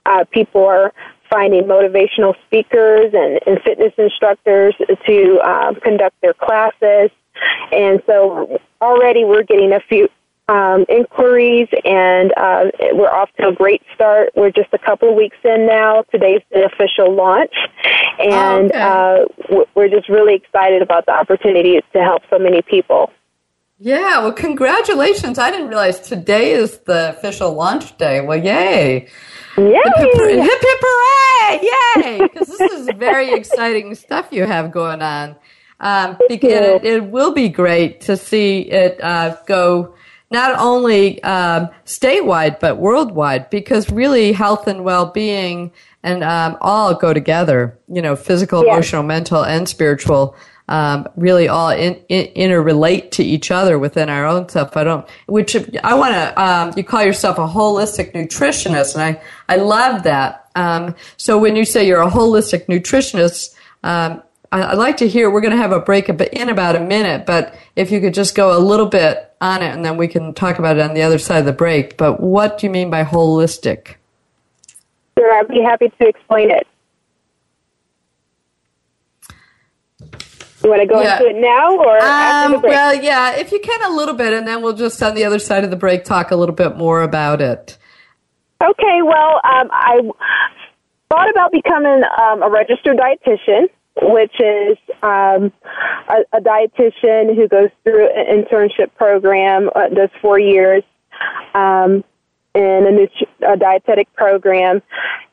Uh, 0.05 0.24
people 0.31 0.64
are 0.64 0.92
finding 1.29 1.64
motivational 1.64 2.35
speakers 2.46 3.12
and, 3.12 3.40
and 3.46 3.61
fitness 3.62 3.92
instructors 3.98 4.74
to 5.07 5.38
uh, 5.44 5.74
conduct 5.81 6.14
their 6.20 6.35
classes. 6.35 7.11
And 7.72 8.00
so 8.07 8.61
already 8.81 9.24
we're 9.24 9.42
getting 9.42 9.72
a 9.72 9.81
few 9.81 10.09
um, 10.48 10.85
inquiries, 10.88 11.68
and 11.85 12.32
uh, 12.37 12.70
we're 12.92 13.11
off 13.11 13.30
to 13.40 13.48
a 13.48 13.52
great 13.52 13.82
start. 13.94 14.30
We're 14.37 14.50
just 14.50 14.68
a 14.72 14.78
couple 14.78 15.09
of 15.09 15.16
weeks 15.16 15.37
in 15.44 15.66
now. 15.66 16.04
Today's 16.12 16.42
the 16.52 16.66
official 16.66 17.14
launch, 17.14 17.54
and 18.18 18.70
oh, 18.74 19.26
okay. 19.26 19.56
uh, 19.56 19.64
we're 19.74 19.88
just 19.88 20.09
really 20.09 20.35
excited 20.35 20.82
about 20.82 21.06
the 21.06 21.12
opportunity 21.12 21.80
to 21.92 22.02
help 22.02 22.22
so 22.30 22.38
many 22.38 22.62
people. 22.62 23.11
Yeah, 23.78 24.20
well, 24.20 24.32
congratulations. 24.32 25.38
I 25.38 25.50
didn't 25.50 25.68
realize 25.68 26.00
today 26.00 26.52
is 26.52 26.78
the 26.78 27.11
official 27.11 27.52
launch 27.52 27.98
day. 27.98 28.22
Well, 28.22 28.38
yay. 28.38 29.09
Yay! 29.59 29.72
Hip, 29.72 29.92
hip, 29.96 30.14
hip, 30.14 30.61
hip 30.62 30.78
hooray! 30.82 31.61
Yay! 31.62 32.18
Because 32.22 32.48
this 32.48 32.72
is 32.72 32.88
very 32.96 33.32
exciting 33.32 33.94
stuff 33.94 34.28
you 34.30 34.44
have 34.44 34.72
going 34.72 35.02
on. 35.02 35.37
Um, 35.78 36.16
because 36.26 36.50
it, 36.50 36.85
it, 36.85 37.04
will 37.04 37.35
be 37.35 37.50
great 37.50 38.00
to 38.02 38.16
see 38.16 38.61
it 38.61 38.98
uh, 39.02 39.37
go 39.46 39.94
not 40.30 40.58
only 40.58 41.22
um, 41.22 41.68
statewide 41.84 42.58
but 42.60 42.78
worldwide 42.78 43.48
because 43.50 43.90
really 43.90 44.32
health 44.32 44.66
and 44.66 44.84
well-being 44.84 45.70
and 46.02 46.24
um, 46.24 46.56
all 46.60 46.94
go 46.94 47.12
together 47.12 47.78
you 47.88 48.02
know 48.02 48.16
physical 48.16 48.62
emotional 48.62 49.02
mental 49.02 49.44
and 49.44 49.68
spiritual 49.68 50.36
um, 50.68 51.06
really 51.16 51.48
all 51.48 51.70
in, 51.70 51.94
in, 52.08 52.26
interrelate 52.34 53.12
to 53.12 53.24
each 53.24 53.50
other 53.50 53.78
within 53.78 54.08
our 54.08 54.26
own 54.26 54.48
self. 54.48 54.76
I 54.76 54.84
don't, 54.84 55.08
which 55.26 55.56
I 55.82 55.94
want 55.94 56.14
to, 56.14 56.42
um, 56.42 56.72
you 56.76 56.84
call 56.84 57.04
yourself 57.04 57.38
a 57.38 57.46
holistic 57.46 58.12
nutritionist, 58.12 58.94
and 58.94 59.02
I, 59.02 59.22
I 59.48 59.56
love 59.56 60.02
that. 60.04 60.48
Um, 60.56 60.94
so 61.16 61.38
when 61.38 61.54
you 61.54 61.64
say 61.64 61.86
you're 61.86 62.02
a 62.02 62.10
holistic 62.10 62.66
nutritionist, 62.66 63.54
um, 63.84 64.22
I'd 64.52 64.78
like 64.78 64.98
to 64.98 65.09
hear, 65.09 65.30
we're 65.30 65.40
going 65.40 65.52
to 65.52 65.59
have 65.59 65.72
a 65.72 65.80
break 65.80 66.09
in 66.09 66.48
about 66.48 66.76
a 66.76 66.80
minute, 66.80 67.26
but 67.26 67.54
if 67.74 67.90
you 67.90 68.00
could 68.00 68.14
just 68.14 68.35
go 68.35 68.56
a 68.56 68.61
little 68.61 68.87
bit 68.87 69.35
on 69.40 69.62
it 69.62 69.74
and 69.74 69.85
then 69.85 69.96
we 69.96 70.09
can 70.09 70.35
talk 70.35 70.59
about 70.59 70.76
it 70.76 70.82
on 70.82 70.94
the 70.94 71.02
other 71.02 71.18
side 71.18 71.38
of 71.38 71.46
the 71.46 71.52
break. 71.52 71.96
But 71.96 72.20
what 72.20 72.59
do 72.59 72.66
you 72.66 72.70
mean 72.70 72.90
by 72.90 73.04
holistic? 73.04 73.96
Sure, 75.18 75.32
I'd 75.32 75.48
be 75.48 75.62
happy 75.62 75.88
to 75.88 76.09
explain 76.09 76.50
it. 76.50 76.66
You 80.62 80.70
want 80.70 80.82
to 80.82 80.88
go 80.88 81.00
yeah. 81.00 81.18
into 81.18 81.30
it 81.30 81.40
now 81.40 81.76
or 81.76 81.98
after 81.98 82.50
the 82.50 82.56
um? 82.56 82.62
Well, 82.62 82.94
yeah, 82.94 83.37
if 83.37 83.52
you 83.52 83.61
can 83.61 83.82
a 83.85 83.94
little 83.94 84.14
bit, 84.14 84.32
and 84.32 84.48
then 84.48 84.62
we'll 84.62 84.72
just 84.72 85.00
on 85.02 85.14
the 85.14 85.24
other 85.24 85.38
side 85.38 85.64
of 85.64 85.70
the 85.70 85.76
break 85.76 86.04
talk 86.04 86.30
a 86.30 86.37
little 86.37 86.54
bit 86.54 86.76
more 86.76 87.02
about 87.02 87.40
it. 87.40 87.76
Okay, 88.61 89.02
well, 89.02 89.40
um, 89.44 89.68
I 89.70 90.00
thought 91.09 91.30
about 91.30 91.52
becoming 91.52 92.02
um, 92.18 92.42
a 92.42 92.50
registered 92.50 92.96
dietitian 92.96 93.68
which 94.02 94.40
is 94.40 94.76
um, 95.02 95.52
a, 96.09 96.24
a 96.32 96.40
dietitian 96.40 97.35
who 97.35 97.48
goes 97.48 97.70
through 97.82 98.09
an 98.11 98.44
internship 98.44 98.94
program, 98.96 99.70
uh, 99.74 99.88
does 99.88 100.11
four 100.20 100.38
years 100.38 100.82
um, 101.54 102.04
in 102.54 102.87
a, 102.87 102.90
nut- 102.90 103.52
a 103.54 103.56
dietetic 103.56 104.12
program, 104.14 104.82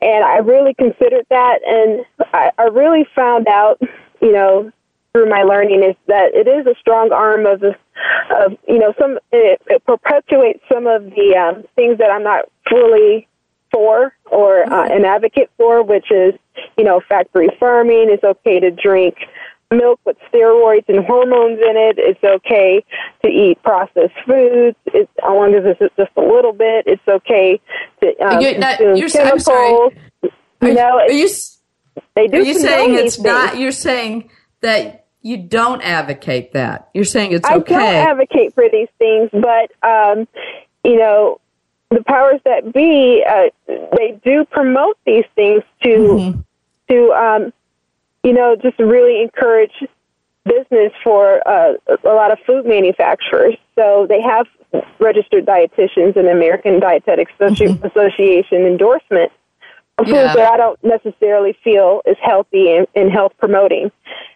and 0.00 0.24
I 0.24 0.38
really 0.38 0.74
considered 0.74 1.26
that, 1.30 1.58
and 1.66 2.04
I, 2.32 2.50
I 2.58 2.64
really 2.64 3.06
found 3.14 3.48
out, 3.48 3.80
you 4.20 4.32
know, 4.32 4.70
through 5.12 5.28
my 5.28 5.42
learning 5.42 5.82
is 5.82 5.94
that 6.08 6.34
it 6.34 6.48
is 6.48 6.66
a 6.66 6.74
strong 6.80 7.12
arm 7.12 7.46
of, 7.46 7.62
of 7.62 8.58
you 8.66 8.78
know, 8.78 8.92
some 8.98 9.18
it, 9.30 9.62
it 9.68 9.84
perpetuates 9.84 10.60
some 10.70 10.86
of 10.86 11.04
the 11.04 11.36
um, 11.36 11.64
things 11.76 11.98
that 11.98 12.10
I'm 12.10 12.24
not 12.24 12.46
fully 12.68 13.28
for 13.72 14.12
or 14.26 14.62
uh, 14.72 14.88
an 14.88 15.04
advocate 15.04 15.50
for, 15.56 15.82
which 15.82 16.10
is, 16.10 16.34
you 16.76 16.84
know, 16.84 17.00
factory 17.08 17.48
farming. 17.58 18.08
It's 18.10 18.24
okay 18.24 18.60
to 18.60 18.70
drink 18.70 19.16
milk 19.70 20.00
with 20.04 20.16
steroids 20.32 20.88
and 20.88 21.04
hormones 21.04 21.58
in 21.58 21.76
it. 21.76 21.96
It's 21.98 22.22
okay 22.22 22.84
to 23.22 23.28
eat 23.28 23.62
processed 23.62 24.14
foods. 24.26 24.76
It's, 24.86 25.10
as 25.22 25.28
long 25.28 25.54
as 25.54 25.64
it's 25.64 25.94
just 25.96 26.12
a 26.16 26.20
little 26.20 26.52
bit. 26.52 26.86
It's 26.86 27.06
okay 27.08 27.60
to 28.00 28.24
um, 28.24 28.40
you're, 28.40 28.58
not, 28.58 28.78
consume 28.78 29.08
chemicals. 29.08 29.92
Are, 30.60 30.68
you 30.68 30.74
know, 30.74 30.98
are 31.00 31.10
you, 31.10 31.28
they 32.14 32.26
do. 32.28 32.38
Are 32.38 32.40
you 32.40 32.54
saying 32.54 32.94
it's 32.94 33.18
not? 33.18 33.58
You're 33.58 33.72
saying 33.72 34.30
that 34.60 35.06
you 35.22 35.38
don't 35.38 35.82
advocate 35.82 36.52
that. 36.52 36.90
You're 36.94 37.04
saying 37.04 37.32
it's 37.32 37.48
okay. 37.48 37.74
I 37.74 37.78
don't 37.78 38.10
advocate 38.10 38.54
for 38.54 38.64
these 38.70 38.88
things, 38.98 39.30
but 39.32 39.72
um, 39.86 40.28
you 40.84 40.98
know, 40.98 41.40
the 41.94 42.04
powers 42.04 42.40
that 42.44 42.72
be, 42.72 43.24
uh, 43.28 43.48
they 43.66 44.18
do 44.24 44.44
promote 44.44 44.98
these 45.04 45.24
things 45.34 45.62
to 45.82 45.88
mm-hmm. 45.88 46.40
to 46.88 47.12
um, 47.12 47.52
you 48.22 48.32
know 48.32 48.56
just 48.56 48.78
really 48.78 49.22
encourage 49.22 49.72
business 50.44 50.92
for 51.02 51.46
uh, 51.48 51.74
a 52.04 52.08
lot 52.08 52.30
of 52.30 52.38
food 52.46 52.66
manufacturers. 52.66 53.56
So 53.74 54.06
they 54.08 54.20
have 54.20 54.46
registered 54.98 55.46
dietitians 55.46 56.16
and 56.16 56.28
American 56.28 56.80
Dietetic 56.80 57.28
mm-hmm. 57.38 57.86
Association 57.86 58.66
endorsement 58.66 59.32
foods 59.98 60.10
yeah. 60.10 60.34
that 60.34 60.52
I 60.52 60.56
don't 60.56 60.78
necessarily 60.82 61.56
feel 61.62 62.02
is 62.06 62.16
healthy 62.22 62.72
and, 62.72 62.86
and 62.94 63.10
health 63.10 63.32
promoting. 63.38 63.90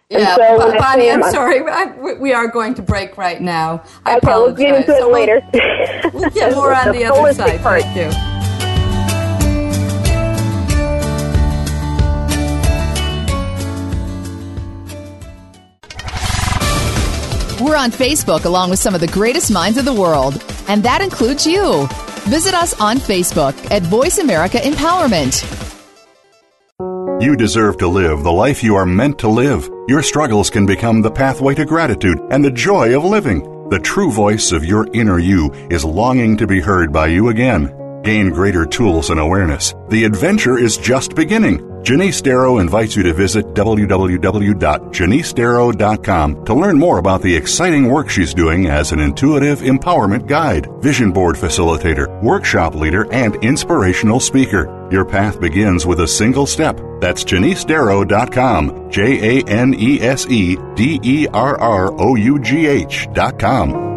Yeah, 0.09 0.35
so 0.35 0.57
Bonnie, 0.79 1.11
I'm 1.11 1.21
sorry. 1.23 1.61
I, 1.69 1.95
we 2.19 2.33
are 2.33 2.47
going 2.47 2.73
to 2.75 2.81
break 2.81 3.15
right 3.17 3.39
now. 3.39 3.83
I 4.05 4.17
okay, 4.17 4.27
apologize. 4.27 4.57
we'll 4.57 4.71
get 4.71 4.75
into 4.81 4.95
it 4.95 5.01
so 5.01 5.11
later. 5.11 5.41
We'll, 5.53 6.11
we'll 6.13 6.29
get 6.31 6.53
more 6.55 6.73
on 6.73 6.87
the, 6.87 6.93
the 6.93 7.05
other 7.05 7.33
side. 7.33 7.61
Part. 7.61 7.83
Thank 7.83 7.95
you. 7.95 8.39
We're 17.63 17.75
on 17.75 17.91
Facebook 17.91 18.45
along 18.45 18.71
with 18.71 18.79
some 18.79 18.95
of 18.95 19.01
the 19.01 19.07
greatest 19.07 19.51
minds 19.51 19.77
of 19.77 19.85
the 19.85 19.93
world, 19.93 20.41
and 20.67 20.81
that 20.83 21.01
includes 21.01 21.45
you. 21.45 21.87
Visit 22.29 22.53
us 22.53 22.79
on 22.79 22.97
Facebook 22.97 23.55
at 23.71 23.81
Voice 23.81 24.19
America 24.19 24.59
Empowerment. 24.59 25.41
You 27.19 27.35
deserve 27.35 27.77
to 27.77 27.87
live 27.87 28.21
the 28.21 28.31
life 28.31 28.63
you 28.63 28.75
are 28.75 28.85
meant 28.85 29.17
to 29.19 29.27
live. 29.27 29.67
Your 29.87 30.03
struggles 30.03 30.51
can 30.51 30.67
become 30.67 31.01
the 31.01 31.09
pathway 31.09 31.55
to 31.55 31.65
gratitude 31.65 32.19
and 32.29 32.45
the 32.45 32.51
joy 32.51 32.95
of 32.95 33.03
living. 33.03 33.69
The 33.69 33.79
true 33.79 34.11
voice 34.11 34.51
of 34.51 34.63
your 34.63 34.87
inner 34.93 35.17
you 35.17 35.51
is 35.71 35.83
longing 35.83 36.37
to 36.37 36.45
be 36.45 36.59
heard 36.59 36.93
by 36.93 37.07
you 37.07 37.29
again. 37.29 37.78
Gain 38.03 38.29
greater 38.29 38.65
tools 38.65 39.09
and 39.09 39.19
awareness. 39.19 39.75
The 39.89 40.05
adventure 40.05 40.57
is 40.57 40.77
just 40.77 41.15
beginning. 41.15 41.59
Janese 41.83 42.21
Derrough 42.21 42.61
invites 42.61 42.95
you 42.95 43.03
to 43.03 43.13
visit 43.13 43.45
www.janesederrough.com 43.53 46.45
to 46.45 46.53
learn 46.53 46.77
more 46.77 46.97
about 46.97 47.21
the 47.21 47.33
exciting 47.35 47.89
work 47.89 48.09
she's 48.09 48.33
doing 48.33 48.67
as 48.67 48.91
an 48.91 48.99
intuitive 48.99 49.61
empowerment 49.61 50.27
guide, 50.27 50.67
vision 50.81 51.11
board 51.11 51.37
facilitator, 51.37 52.21
workshop 52.21 52.75
leader, 52.75 53.09
and 53.13 53.35
inspirational 53.37 54.19
speaker. 54.19 54.87
Your 54.91 55.05
path 55.05 55.39
begins 55.39 55.85
with 55.85 56.01
a 56.01 56.07
single 56.07 56.45
step. 56.45 56.81
That's 56.99 57.23
janesederrough.com. 57.23 58.91
J 58.91 59.39
A 59.39 59.43
N 59.47 59.73
E 59.73 60.01
S 60.01 60.27
E 60.27 60.57
D 60.75 60.99
E 61.01 61.27
R 61.33 61.57
R 61.57 61.93
O 61.99 62.15
U 62.15 62.39
G 62.39 62.67
H.com. 62.67 63.87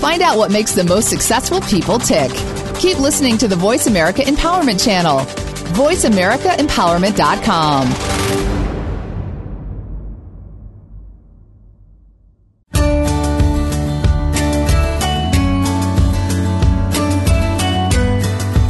Find 0.00 0.22
out 0.22 0.38
what 0.38 0.50
makes 0.50 0.72
the 0.72 0.84
most 0.84 1.10
successful 1.10 1.60
people 1.60 1.98
tick. 1.98 2.30
Keep 2.78 2.98
listening 2.98 3.36
to 3.38 3.48
the 3.48 3.56
Voice 3.56 3.86
America 3.86 4.22
Empowerment 4.22 4.82
Channel. 4.82 5.49
VoiceAmericaEmpowerment.com. 5.72 7.90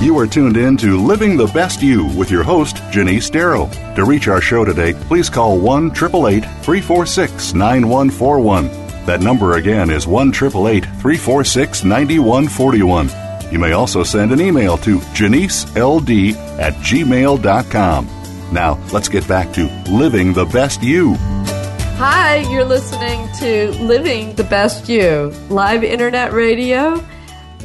You 0.02 0.18
are 0.18 0.26
tuned 0.26 0.56
in 0.56 0.76
to 0.78 0.98
Living 0.98 1.36
the 1.36 1.46
Best 1.46 1.82
You 1.82 2.06
with 2.16 2.30
your 2.30 2.42
host, 2.42 2.76
Janese 2.90 3.30
Derrough. 3.30 3.94
To 3.94 4.04
reach 4.04 4.28
our 4.28 4.40
show 4.40 4.64
today, 4.64 4.92
please 4.92 5.30
call 5.30 5.58
1 5.58 5.90
888 5.90 6.44
346 6.64 7.54
9141. 7.54 8.90
That 9.06 9.20
number 9.20 9.56
again 9.56 9.90
is 9.90 10.06
1 10.06 10.28
888 10.30 10.84
346 10.84 11.84
9141. 11.84 13.30
You 13.50 13.58
may 13.58 13.72
also 13.72 14.04
send 14.04 14.32
an 14.32 14.40
email 14.40 14.78
to 14.78 14.98
janiceld 14.98 16.36
at 16.58 16.72
gmail.com. 16.74 18.08
Now, 18.52 18.78
let's 18.92 19.08
get 19.08 19.26
back 19.26 19.52
to 19.54 19.66
Living 19.90 20.32
the 20.32 20.44
Best 20.46 20.82
You. 20.82 21.14
Hi, 21.96 22.36
you're 22.50 22.64
listening 22.64 23.28
to 23.38 23.70
Living 23.82 24.34
the 24.34 24.44
Best 24.44 24.88
You, 24.88 25.34
live 25.48 25.82
internet 25.84 26.32
radio 26.32 27.04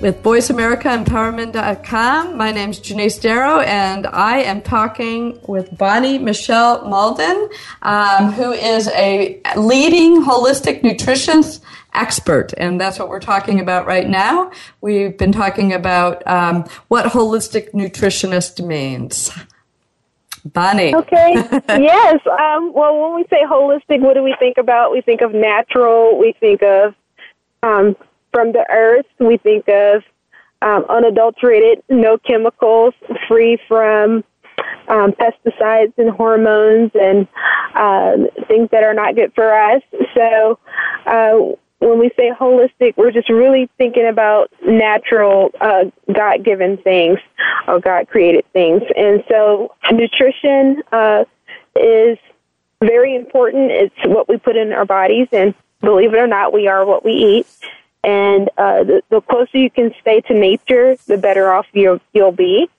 with 0.01 0.21
VoiceAmericaEmpowerment.com. 0.23 2.35
My 2.35 2.51
name's 2.51 2.79
Janese 2.79 3.21
Derrough, 3.21 3.63
and 3.65 4.07
I 4.07 4.39
am 4.39 4.61
talking 4.61 5.39
with 5.47 5.77
Bonnie 5.77 6.17
Michelle 6.17 6.85
Malden, 6.87 7.49
um, 7.81 8.33
who 8.33 8.51
is 8.51 8.89
a 8.89 9.39
leading 9.55 10.21
holistic 10.23 10.81
nutritionist 10.81 11.61
expert, 11.95 12.53
and 12.57 12.79
that's 12.79 12.99
what 12.99 13.09
we're 13.09 13.19
talking 13.19 13.59
about 13.59 13.85
right 13.85 14.07
now. 14.07 14.51
We've 14.81 15.17
been 15.17 15.31
talking 15.31 15.73
about 15.73 16.25
um, 16.27 16.65
what 16.87 17.05
holistic 17.05 17.71
nutritionist 17.71 18.65
means. 18.65 19.31
Bonnie. 20.45 20.93
Okay. 20.93 21.33
yes. 21.69 22.19
Um, 22.27 22.71
well, 22.73 22.99
when 23.01 23.15
we 23.15 23.25
say 23.29 23.43
holistic, 23.43 23.99
what 24.01 24.13
do 24.13 24.23
we 24.23 24.35
think 24.39 24.57
about? 24.57 24.91
We 24.91 25.01
think 25.01 25.21
of 25.21 25.33
natural. 25.33 26.17
We 26.19 26.35
think 26.39 26.61
of 26.61 26.93
um, 27.63 27.95
from 28.31 28.51
the 28.51 28.65
earth. 28.69 29.07
We 29.19 29.37
think 29.37 29.67
of 29.67 30.03
um, 30.61 30.85
unadulterated, 30.87 31.83
no 31.89 32.17
chemicals, 32.17 32.93
free 33.27 33.57
from 33.67 34.23
um, 34.87 35.13
pesticides 35.13 35.93
and 35.97 36.09
hormones 36.11 36.91
and 36.93 37.27
uh, 37.73 38.13
things 38.47 38.69
that 38.71 38.83
are 38.83 38.93
not 38.93 39.15
good 39.15 39.33
for 39.33 39.51
us. 39.51 39.81
So, 40.15 40.59
uh, 41.05 41.55
when 41.85 41.99
we 41.99 42.09
say 42.15 42.31
holistic, 42.31 42.97
we're 42.97 43.11
just 43.11 43.29
really 43.29 43.69
thinking 43.77 44.07
about 44.07 44.51
natural, 44.65 45.51
uh, 45.61 45.85
God 46.11 46.43
given 46.43 46.77
things 46.77 47.19
or 47.67 47.79
God 47.79 48.07
created 48.09 48.45
things. 48.53 48.81
And 48.95 49.23
so, 49.29 49.73
nutrition 49.91 50.81
uh, 50.91 51.25
is 51.75 52.17
very 52.81 53.15
important. 53.15 53.71
It's 53.71 53.95
what 54.05 54.27
we 54.27 54.37
put 54.37 54.55
in 54.55 54.73
our 54.73 54.85
bodies, 54.85 55.27
and 55.31 55.53
believe 55.81 56.13
it 56.13 56.17
or 56.17 56.27
not, 56.27 56.53
we 56.53 56.67
are 56.67 56.85
what 56.85 57.05
we 57.05 57.11
eat. 57.11 57.47
And 58.03 58.49
uh, 58.57 58.83
the, 58.83 59.01
the 59.09 59.21
closer 59.21 59.57
you 59.57 59.69
can 59.69 59.93
stay 60.01 60.21
to 60.21 60.33
nature, 60.33 60.95
the 61.07 61.17
better 61.17 61.51
off 61.51 61.65
you'll, 61.73 61.99
you'll 62.13 62.31
be. 62.31 62.69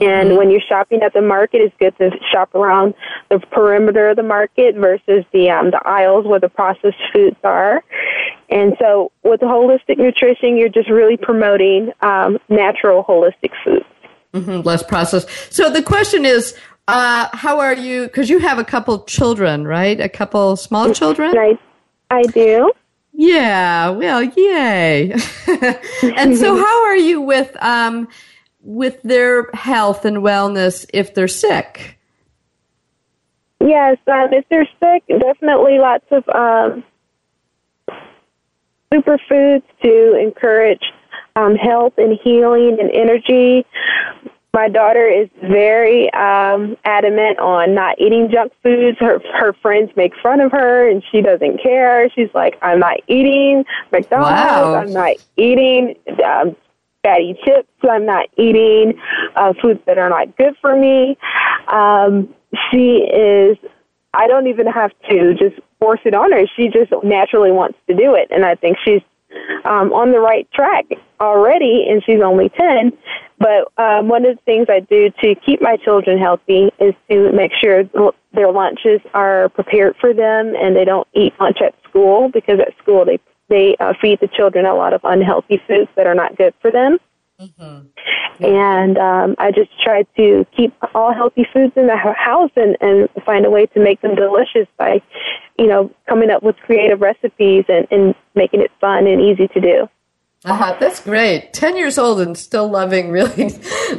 And 0.00 0.36
when 0.36 0.50
you're 0.50 0.60
shopping 0.60 1.02
at 1.02 1.12
the 1.12 1.20
market, 1.20 1.60
it's 1.60 1.74
good 1.78 1.96
to 1.98 2.16
shop 2.30 2.54
around 2.54 2.94
the 3.30 3.40
perimeter 3.40 4.10
of 4.10 4.16
the 4.16 4.22
market 4.22 4.76
versus 4.76 5.24
the 5.32 5.50
um, 5.50 5.72
the 5.72 5.80
aisles 5.84 6.24
where 6.24 6.38
the 6.38 6.48
processed 6.48 6.96
foods 7.12 7.36
are. 7.42 7.82
And 8.48 8.76
so, 8.78 9.10
with 9.24 9.40
holistic 9.40 9.98
nutrition, 9.98 10.56
you're 10.56 10.68
just 10.68 10.88
really 10.88 11.16
promoting 11.16 11.92
um, 12.00 12.38
natural 12.48 13.02
holistic 13.02 13.50
foods. 13.64 13.84
Mm-hmm, 14.34 14.60
less 14.60 14.84
processed. 14.84 15.28
So 15.52 15.68
the 15.68 15.82
question 15.82 16.24
is, 16.24 16.54
uh, 16.86 17.28
how 17.32 17.58
are 17.58 17.74
you? 17.74 18.04
Because 18.04 18.30
you 18.30 18.38
have 18.38 18.58
a 18.58 18.64
couple 18.64 19.04
children, 19.04 19.66
right? 19.66 20.00
A 20.00 20.08
couple 20.08 20.54
small 20.56 20.92
children. 20.94 21.36
I, 21.36 21.58
I 22.10 22.22
do. 22.22 22.72
Yeah. 23.12 23.90
Well, 23.90 24.22
yay. 24.22 25.10
and 26.02 26.38
so, 26.38 26.56
how 26.64 26.84
are 26.84 26.96
you 26.96 27.20
with? 27.20 27.56
Um, 27.60 28.06
with 28.62 29.00
their 29.02 29.50
health 29.52 30.04
and 30.04 30.18
wellness 30.18 30.86
if 30.92 31.14
they're 31.14 31.28
sick? 31.28 31.98
Yes, 33.60 33.98
um, 34.06 34.32
if 34.32 34.44
they're 34.48 34.68
sick, 34.80 35.04
definitely 35.08 35.78
lots 35.78 36.04
of 36.10 36.28
um, 36.28 36.84
superfoods 38.92 39.62
to 39.82 40.18
encourage 40.20 40.82
um, 41.36 41.54
health 41.56 41.94
and 41.98 42.18
healing 42.22 42.78
and 42.80 42.90
energy. 42.92 43.66
My 44.54 44.68
daughter 44.68 45.06
is 45.06 45.28
very 45.42 46.12
um, 46.14 46.76
adamant 46.84 47.38
on 47.38 47.74
not 47.74 48.00
eating 48.00 48.30
junk 48.32 48.52
foods. 48.62 48.96
Her 48.98 49.20
her 49.38 49.52
friends 49.52 49.90
make 49.94 50.12
fun 50.22 50.40
of 50.40 50.50
her, 50.52 50.88
and 50.88 51.02
she 51.12 51.20
doesn't 51.20 51.62
care. 51.62 52.08
She's 52.10 52.30
like, 52.34 52.58
"I'm 52.62 52.80
not 52.80 52.96
eating 53.08 53.64
McDonald's. 53.92 54.32
Wow. 54.32 54.74
I'm 54.76 54.92
not 54.92 55.16
eating 55.36 55.94
um, 56.24 56.56
fatty 57.08 57.34
chips. 57.44 57.68
I'm 57.88 58.06
not 58.06 58.26
eating 58.36 59.00
uh, 59.36 59.54
foods 59.60 59.80
that 59.86 59.98
are 59.98 60.08
not 60.08 60.36
good 60.36 60.54
for 60.60 60.78
me. 60.78 61.16
Um, 61.68 62.34
she 62.70 62.98
is, 62.98 63.56
I 64.14 64.26
don't 64.26 64.46
even 64.46 64.66
have 64.66 64.92
to 65.10 65.34
just 65.34 65.60
force 65.80 66.00
it 66.04 66.14
on 66.14 66.32
her. 66.32 66.44
She 66.56 66.68
just 66.68 66.92
naturally 67.02 67.52
wants 67.52 67.78
to 67.88 67.94
do 67.94 68.14
it. 68.14 68.28
And 68.30 68.44
I 68.44 68.54
think 68.54 68.76
she's 68.84 69.02
um, 69.64 69.92
on 69.92 70.12
the 70.12 70.20
right 70.20 70.50
track 70.52 70.86
already, 71.20 71.86
and 71.88 72.02
she's 72.04 72.20
only 72.22 72.48
10. 72.50 72.92
But 73.38 73.70
um, 73.82 74.08
one 74.08 74.24
of 74.24 74.36
the 74.36 74.42
things 74.44 74.66
I 74.68 74.80
do 74.80 75.10
to 75.22 75.34
keep 75.34 75.60
my 75.62 75.76
children 75.76 76.18
healthy 76.18 76.70
is 76.80 76.94
to 77.10 77.32
make 77.32 77.52
sure 77.62 77.84
their 78.32 78.50
lunches 78.50 79.00
are 79.14 79.48
prepared 79.50 79.96
for 80.00 80.12
them 80.12 80.54
and 80.60 80.74
they 80.74 80.84
don't 80.84 81.06
eat 81.14 81.32
lunch 81.40 81.58
at 81.64 81.74
school 81.88 82.30
because 82.32 82.58
at 82.60 82.76
school 82.82 83.04
they 83.04 83.18
they 83.48 83.76
uh, 83.80 83.94
feed 84.00 84.20
the 84.20 84.28
children 84.28 84.66
a 84.66 84.74
lot 84.74 84.92
of 84.92 85.00
unhealthy 85.04 85.60
foods 85.66 85.88
that 85.96 86.06
are 86.06 86.14
not 86.14 86.36
good 86.36 86.54
for 86.60 86.70
them. 86.70 86.98
Mm-hmm. 87.40 88.44
And 88.44 88.98
um, 88.98 89.34
I 89.38 89.50
just 89.50 89.70
try 89.82 90.04
to 90.16 90.46
keep 90.56 90.74
all 90.94 91.12
healthy 91.12 91.46
foods 91.52 91.72
in 91.76 91.86
the 91.86 91.96
house 91.96 92.50
and, 92.56 92.76
and 92.80 93.08
find 93.24 93.44
a 93.44 93.50
way 93.50 93.66
to 93.66 93.80
make 93.80 94.00
them 94.00 94.14
delicious 94.14 94.68
by, 94.76 95.02
you 95.58 95.66
know, 95.66 95.90
coming 96.08 96.30
up 96.30 96.42
with 96.42 96.56
creative 96.58 97.00
recipes 97.00 97.64
and, 97.68 97.86
and 97.90 98.14
making 98.34 98.60
it 98.60 98.70
fun 98.80 99.06
and 99.06 99.20
easy 99.20 99.48
to 99.48 99.60
do. 99.60 99.88
Uh-huh, 100.44 100.76
that's 100.78 101.00
great. 101.00 101.52
10 101.52 101.76
years 101.76 101.98
old 101.98 102.20
and 102.20 102.38
still 102.38 102.68
loving 102.68 103.10
really 103.10 103.50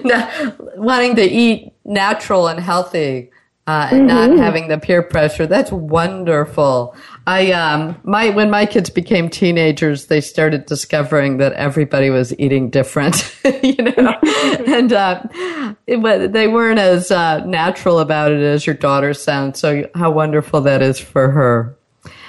wanting 0.77 1.15
to 1.15 1.23
eat 1.23 1.73
natural 1.83 2.47
and 2.47 2.61
healthy 2.61 3.29
uh, 3.67 3.89
and 3.91 4.09
mm-hmm. 4.09 4.35
not 4.35 4.39
having 4.39 4.67
the 4.69 4.77
peer 4.77 5.03
pressure. 5.03 5.45
That's 5.45 5.71
wonderful. 5.71 6.95
I 7.29 7.51
um 7.51 7.95
my 8.03 8.31
when 8.31 8.49
my 8.49 8.65
kids 8.65 8.89
became 8.89 9.29
teenagers, 9.29 10.07
they 10.07 10.19
started 10.19 10.65
discovering 10.65 11.37
that 11.37 11.53
everybody 11.53 12.09
was 12.09 12.33
eating 12.39 12.71
different, 12.71 13.37
you 13.61 13.75
know, 13.75 14.17
and 14.65 14.91
uh, 14.91 15.21
it, 15.85 16.33
they 16.33 16.47
weren't 16.47 16.79
as 16.79 17.11
uh, 17.11 17.45
natural 17.45 17.99
about 17.99 18.31
it 18.31 18.41
as 18.41 18.65
your 18.65 18.73
daughter 18.73 19.13
sounds. 19.13 19.59
So 19.59 19.87
how 19.93 20.09
wonderful 20.09 20.61
that 20.61 20.81
is 20.81 20.97
for 20.97 21.29
her. 21.29 21.77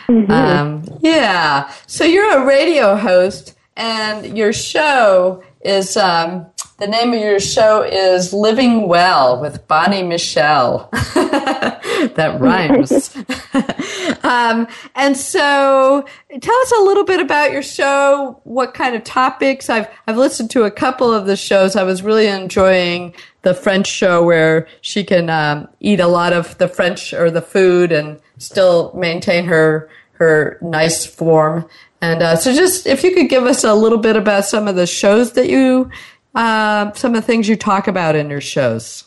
Mm-hmm. 0.06 0.30
Um, 0.30 0.84
yeah. 1.00 1.72
So 1.86 2.04
you're 2.04 2.42
a 2.42 2.44
radio 2.44 2.94
host, 2.94 3.54
and 3.78 4.36
your 4.36 4.52
show 4.52 5.42
is 5.62 5.96
um, 5.96 6.44
the 6.80 6.86
name 6.86 7.12
of 7.12 7.20
your 7.20 7.38
show 7.38 7.82
is 7.82 8.32
Living 8.32 8.88
Well 8.88 9.38
with 9.38 9.68
Bonnie 9.68 10.02
Michelle. 10.02 10.88
that 10.92 12.38
rhymes. 12.40 13.14
um, 14.24 14.66
and 14.94 15.14
so 15.14 16.06
tell 16.40 16.56
us 16.56 16.72
a 16.72 16.82
little 16.82 17.04
bit 17.04 17.20
about 17.20 17.52
your 17.52 17.62
show, 17.62 18.40
what 18.44 18.72
kind 18.72 18.96
of 18.96 19.04
topics. 19.04 19.68
I've, 19.68 19.88
I've 20.06 20.16
listened 20.16 20.50
to 20.52 20.64
a 20.64 20.70
couple 20.70 21.12
of 21.12 21.26
the 21.26 21.36
shows. 21.36 21.76
I 21.76 21.82
was 21.82 22.02
really 22.02 22.28
enjoying 22.28 23.14
the 23.42 23.52
French 23.52 23.86
show 23.86 24.24
where 24.24 24.66
she 24.80 25.04
can 25.04 25.28
um, 25.28 25.68
eat 25.80 26.00
a 26.00 26.08
lot 26.08 26.32
of 26.32 26.56
the 26.56 26.68
French 26.68 27.12
or 27.12 27.30
the 27.30 27.42
food 27.42 27.92
and 27.92 28.18
still 28.38 28.90
maintain 28.94 29.44
her, 29.44 29.90
her 30.12 30.56
nice 30.62 31.04
form. 31.04 31.68
And 32.00 32.22
uh, 32.22 32.36
so, 32.36 32.54
just 32.54 32.86
if 32.86 33.04
you 33.04 33.14
could 33.14 33.28
give 33.28 33.44
us 33.44 33.62
a 33.62 33.74
little 33.74 33.98
bit 33.98 34.16
about 34.16 34.46
some 34.46 34.66
of 34.68 34.74
the 34.74 34.86
shows 34.86 35.32
that 35.32 35.50
you 35.50 35.90
uh, 36.34 36.92
some 36.92 37.14
of 37.14 37.20
the 37.20 37.26
things 37.26 37.48
you 37.48 37.56
talk 37.56 37.88
about 37.88 38.16
in 38.16 38.30
your 38.30 38.40
shows. 38.40 39.04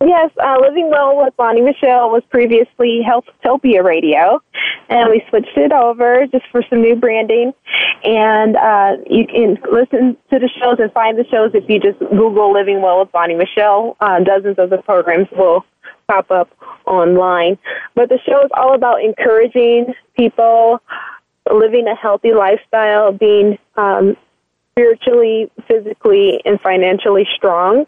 Yes, 0.00 0.30
uh, 0.40 0.58
Living 0.60 0.90
Well 0.90 1.16
with 1.16 1.36
Bonnie 1.36 1.60
Michelle 1.60 2.10
was 2.10 2.22
previously 2.30 3.00
Healthtopia 3.04 3.82
Radio, 3.82 4.40
and 4.88 5.10
we 5.10 5.24
switched 5.28 5.56
it 5.56 5.72
over 5.72 6.24
just 6.28 6.44
for 6.52 6.62
some 6.70 6.82
new 6.82 6.94
branding. 6.94 7.52
And 8.04 8.56
uh, 8.56 8.96
you 9.10 9.26
can 9.26 9.58
listen 9.72 10.16
to 10.30 10.38
the 10.38 10.48
shows 10.60 10.76
and 10.78 10.92
find 10.92 11.18
the 11.18 11.24
shows 11.24 11.50
if 11.52 11.68
you 11.68 11.80
just 11.80 11.98
Google 11.98 12.52
Living 12.52 12.80
Well 12.80 13.00
with 13.00 13.10
Bonnie 13.10 13.34
Michelle. 13.34 13.96
Uh, 14.00 14.20
dozens 14.20 14.56
of 14.58 14.70
the 14.70 14.78
programs 14.78 15.26
will 15.32 15.64
pop 16.06 16.30
up 16.30 16.48
online. 16.86 17.58
But 17.96 18.08
the 18.08 18.20
show 18.24 18.44
is 18.44 18.50
all 18.54 18.74
about 18.74 19.02
encouraging 19.02 19.94
people 20.16 20.80
living 21.52 21.88
a 21.88 21.96
healthy 21.96 22.32
lifestyle, 22.32 23.10
being 23.10 23.58
um, 23.76 24.16
spiritually, 24.78 25.50
physically, 25.66 26.40
and 26.44 26.60
financially 26.60 27.26
strong. 27.34 27.84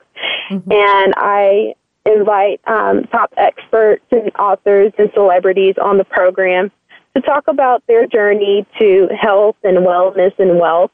Mm-hmm. 0.51 0.73
And 0.73 1.15
I 1.17 1.75
invite 2.05 2.61
um, 2.67 3.05
top 3.05 3.33
experts 3.37 4.05
and 4.11 4.33
authors 4.37 4.93
and 4.99 5.11
celebrities 5.15 5.77
on 5.81 5.99
the 5.99 6.05
program 6.05 6.73
to 7.15 7.23
talk 7.23 7.47
about 7.47 7.87
their 7.87 8.07
journey 8.07 8.67
to 8.81 9.09
health 9.21 9.57
and 9.63 9.79
wellness 9.79 10.37
and 10.39 10.59
wealth 10.59 10.93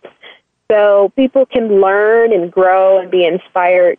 so 0.71 1.13
people 1.17 1.47
can 1.47 1.81
learn 1.81 2.33
and 2.33 2.51
grow 2.51 3.01
and 3.01 3.11
be 3.11 3.25
inspired 3.25 3.99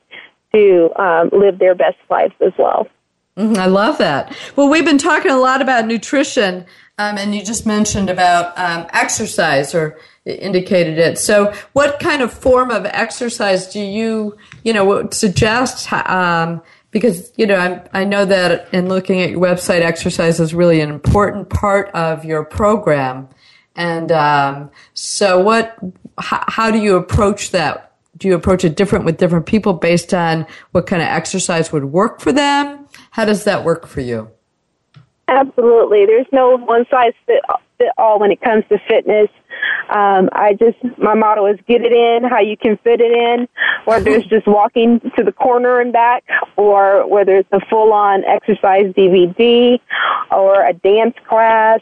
to 0.53 0.91
um, 0.97 1.29
live 1.31 1.57
their 1.59 1.75
best 1.75 1.97
lives 2.09 2.33
as 2.45 2.53
well. 2.59 2.87
Mm-hmm, 3.37 3.59
I 3.59 3.67
love 3.67 3.97
that. 3.99 4.35
Well, 4.55 4.69
we've 4.69 4.85
been 4.85 4.97
talking 4.97 5.31
a 5.31 5.37
lot 5.37 5.61
about 5.61 5.85
nutrition, 5.85 6.65
um, 6.99 7.17
and 7.17 7.35
you 7.35 7.43
just 7.43 7.65
mentioned 7.65 8.09
about 8.09 8.57
um, 8.57 8.87
exercise 8.91 9.75
or 9.75 9.99
indicated 10.25 10.97
it. 10.97 11.19
So, 11.19 11.53
what 11.73 11.99
kind 11.99 12.23
of 12.23 12.33
form 12.33 12.71
of 12.71 12.85
exercise 12.85 13.67
do 13.67 13.79
you, 13.79 14.35
you 14.63 14.73
know, 14.73 15.07
suggest? 15.11 15.91
Um, 15.93 16.61
because 16.89 17.31
you 17.35 17.45
know, 17.45 17.55
I'm, 17.55 17.81
I 17.93 18.03
know 18.03 18.25
that 18.25 18.73
in 18.73 18.89
looking 18.89 19.21
at 19.21 19.29
your 19.29 19.39
website, 19.39 19.81
exercise 19.81 20.39
is 20.39 20.55
really 20.55 20.81
an 20.81 20.89
important 20.89 21.49
part 21.49 21.89
of 21.91 22.25
your 22.25 22.43
program. 22.43 23.29
And 23.75 24.11
um, 24.11 24.71
so, 24.93 25.39
what? 25.39 25.77
How, 26.17 26.43
how 26.47 26.71
do 26.71 26.79
you 26.79 26.95
approach 26.95 27.51
that? 27.51 27.93
Do 28.17 28.27
you 28.27 28.33
approach 28.33 28.65
it 28.65 28.75
different 28.75 29.05
with 29.05 29.17
different 29.17 29.45
people 29.45 29.73
based 29.73 30.15
on 30.15 30.47
what 30.71 30.87
kind 30.87 31.03
of 31.03 31.07
exercise 31.09 31.71
would 31.71 31.85
work 31.85 32.19
for 32.19 32.31
them? 32.31 32.87
How 33.11 33.25
does 33.25 33.43
that 33.43 33.63
work 33.63 33.85
for 33.85 34.01
you? 34.01 34.31
Absolutely. 35.27 36.05
There's 36.05 36.27
no 36.31 36.57
one 36.57 36.85
size 36.89 37.13
fit, 37.25 37.41
all 37.97 38.19
when 38.19 38.31
it 38.31 38.41
comes 38.41 38.63
to 38.69 38.79
fitness. 38.87 39.29
Um, 39.89 40.29
I 40.33 40.53
just 40.53 40.77
my 40.97 41.15
motto 41.15 41.45
is 41.47 41.59
get 41.67 41.81
it 41.81 41.91
in 41.91 42.29
how 42.29 42.39
you 42.39 42.57
can 42.57 42.77
fit 42.77 43.01
it 43.01 43.11
in, 43.11 43.47
whether 43.85 44.11
it's 44.11 44.27
just 44.27 44.47
walking 44.47 44.99
to 45.15 45.23
the 45.23 45.31
corner 45.31 45.79
and 45.79 45.91
back, 45.91 46.23
or 46.55 47.07
whether 47.07 47.37
it's 47.37 47.49
a 47.51 47.59
full 47.69 47.93
on 47.93 48.23
exercise 48.25 48.93
DVD, 48.93 49.79
or 50.31 50.65
a 50.65 50.73
dance 50.73 51.15
class, 51.27 51.81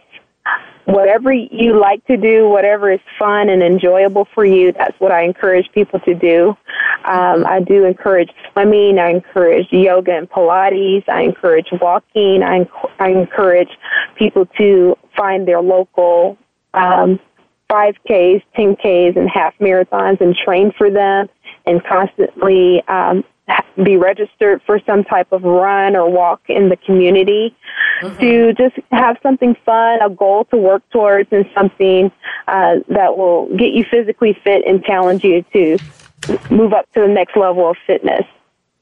whatever 0.86 1.32
you 1.34 1.80
like 1.80 2.06
to 2.06 2.18
do, 2.18 2.48
whatever 2.48 2.92
is 2.92 3.00
fun 3.18 3.50
and 3.50 3.62
enjoyable 3.62 4.28
for 4.34 4.46
you, 4.46 4.72
that's 4.72 5.00
what 5.00 5.12
I 5.12 5.24
encourage 5.24 5.72
people 5.72 6.00
to 6.02 6.14
do. 6.14 6.56
Um, 7.06 7.46
I 7.46 7.60
do 7.60 7.86
encourage 7.86 8.30
swimming. 8.52 9.00
I 9.00 9.10
encourage 9.10 9.68
yoga 9.72 10.18
and 10.18 10.30
Pilates. 10.30 11.08
I 11.10 11.22
encourage 11.22 11.68
walking. 11.82 12.44
I, 12.44 12.68
I 13.00 13.10
encourage 13.10 13.70
people 14.16 14.46
to 14.58 14.98
find 15.16 15.48
their 15.48 15.62
local 15.62 16.38
um, 16.74 17.20
5Ks, 17.70 18.44
10Ks, 18.58 19.18
and 19.18 19.30
half 19.30 19.58
marathons 19.60 20.22
and 20.22 20.36
train 20.36 20.72
for 20.78 20.90
them 20.92 21.30
and 21.66 21.84
constantly 21.84 22.84
um, 22.88 23.24
be 23.84 23.98
registered 23.98 24.62
for 24.66 24.80
some 24.86 25.04
type 25.04 25.32
of 25.32 25.44
run 25.44 25.96
or 25.96 26.10
walk 26.10 26.42
in 26.48 26.70
the 26.70 26.78
community 26.78 27.56
mm-hmm. 28.02 28.20
to 28.20 28.54
just 28.54 28.76
have 28.92 29.18
something 29.22 29.56
fun, 29.66 30.02
a 30.02 30.10
goal 30.10 30.46
to 30.46 30.58
work 30.58 30.84
towards, 30.92 31.32
and 31.32 31.46
something 31.54 32.12
uh, 32.48 32.76
that 32.90 33.18
will 33.18 33.48
get 33.58 33.74
you 33.74 33.84
physically 33.90 34.38
fit 34.44 34.66
and 34.66 34.84
challenge 34.84 35.24
you 35.24 35.44
to 35.54 35.78
move 36.50 36.74
up 36.74 36.92
to 36.94 37.02
the 37.02 37.08
next 37.08 37.36
level 37.36 37.70
of 37.70 37.78
fitness. 37.86 38.26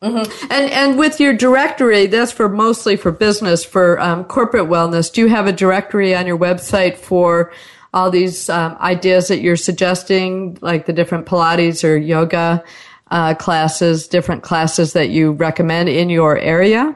Mm-hmm. 0.02 0.48
And 0.52 0.72
and 0.72 1.00
with 1.00 1.22
your 1.22 1.34
directory, 1.34 2.08
that's 2.08 2.32
for 2.32 2.50
mostly 2.50 2.98
for 2.98 3.12
business, 3.12 3.64
for 3.64 4.00
um, 4.02 4.26
corporate 4.26 4.68
wellness. 4.68 5.12
Do 5.12 5.22
you 5.22 5.28
have 5.30 5.48
a 5.48 5.54
directory 5.54 6.14
on 6.14 6.28
your 6.28 6.38
website 6.38 6.98
for 6.98 7.54
all 7.94 8.10
these 8.10 8.50
um, 8.50 8.76
ideas 8.82 9.30
that 9.30 9.40
you're 9.40 9.56
suggesting, 9.56 10.58
like 10.62 10.88
the 10.88 10.94
different 10.94 11.26
Pilates 11.26 11.88
or 11.88 11.96
yoga 11.96 12.64
uh, 13.14 13.36
classes, 13.36 14.08
different 14.08 14.42
classes 14.42 14.94
that 14.94 15.10
you 15.10 15.34
recommend 15.34 15.88
in 15.88 16.10
your 16.10 16.36
area? 16.40 16.96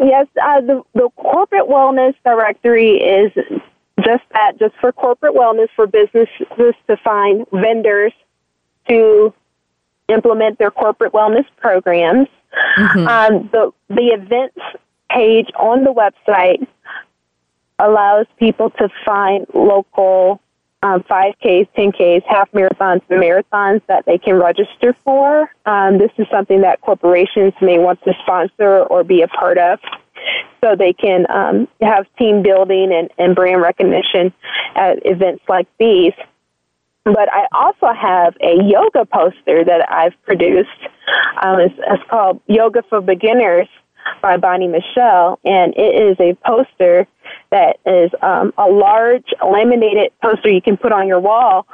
Yes, 0.00 0.26
uh, 0.42 0.60
the, 0.60 0.82
the 0.94 1.08
corporate 1.16 1.68
wellness 1.68 2.14
directory 2.24 2.96
is 2.96 3.32
just 4.04 4.24
that, 4.32 4.58
just 4.58 4.74
for 4.80 4.90
corporate 4.90 5.34
wellness 5.34 5.68
for 5.76 5.86
businesses 5.86 6.74
to 6.88 6.96
find 7.04 7.46
vendors 7.52 8.12
to 8.88 9.32
implement 10.08 10.58
their 10.58 10.72
corporate 10.72 11.12
wellness 11.12 11.46
programs. 11.58 12.26
Mm-hmm. 12.76 13.06
Um, 13.06 13.48
the 13.52 13.70
the 13.88 14.08
events 14.08 14.58
page 15.10 15.48
on 15.56 15.84
the 15.84 15.92
website 15.92 16.66
allows 17.78 18.26
people 18.36 18.70
to 18.70 18.88
find 19.06 19.46
local 19.54 20.40
um, 20.82 21.02
5Ks, 21.04 21.68
10Ks, 21.76 22.22
half 22.26 22.50
marathons, 22.52 23.02
marathons 23.08 23.82
that 23.86 24.04
they 24.06 24.18
can 24.18 24.34
register 24.34 24.94
for. 25.04 25.50
Um, 25.64 25.98
this 25.98 26.10
is 26.18 26.26
something 26.30 26.62
that 26.62 26.80
corporations 26.80 27.52
may 27.60 27.78
want 27.78 28.02
to 28.04 28.12
sponsor 28.22 28.80
or 28.84 29.04
be 29.04 29.22
a 29.22 29.28
part 29.28 29.58
of. 29.58 29.78
So 30.62 30.76
they 30.76 30.92
can 30.92 31.26
um, 31.30 31.68
have 31.80 32.06
team 32.18 32.42
building 32.42 32.92
and, 32.92 33.10
and 33.18 33.34
brand 33.34 33.60
recognition 33.62 34.32
at 34.74 35.04
events 35.04 35.42
like 35.48 35.66
these. 35.78 36.12
But 37.04 37.32
I 37.32 37.46
also 37.52 37.92
have 37.92 38.36
a 38.40 38.62
yoga 38.62 39.04
poster 39.04 39.64
that 39.64 39.90
I've 39.90 40.14
produced. 40.22 40.68
Um, 41.42 41.58
it's, 41.58 41.74
it's 41.78 42.02
called 42.08 42.40
Yoga 42.46 42.84
for 42.88 43.00
Beginners 43.00 43.66
by 44.20 44.36
Bonnie 44.36 44.68
Michelle, 44.68 45.38
and 45.44 45.74
it 45.76 45.94
is 46.10 46.16
a 46.20 46.34
poster 46.46 47.08
that 47.50 47.78
is 47.86 48.10
um, 48.22 48.52
a 48.58 48.68
large 48.68 49.26
laminated 49.44 50.12
poster 50.22 50.50
you 50.50 50.62
can 50.62 50.76
put 50.76 50.92
on 50.92 51.06
your 51.06 51.20
wall 51.20 51.66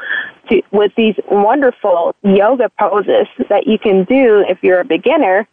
to, 0.50 0.62
with 0.70 0.92
these 0.96 1.14
wonderful 1.30 2.14
yoga 2.22 2.70
poses 2.78 3.26
that 3.48 3.66
you 3.66 3.78
can 3.78 4.04
do 4.04 4.44
if 4.48 4.58
you're 4.62 4.80
a 4.80 4.84
beginner. 4.84 5.46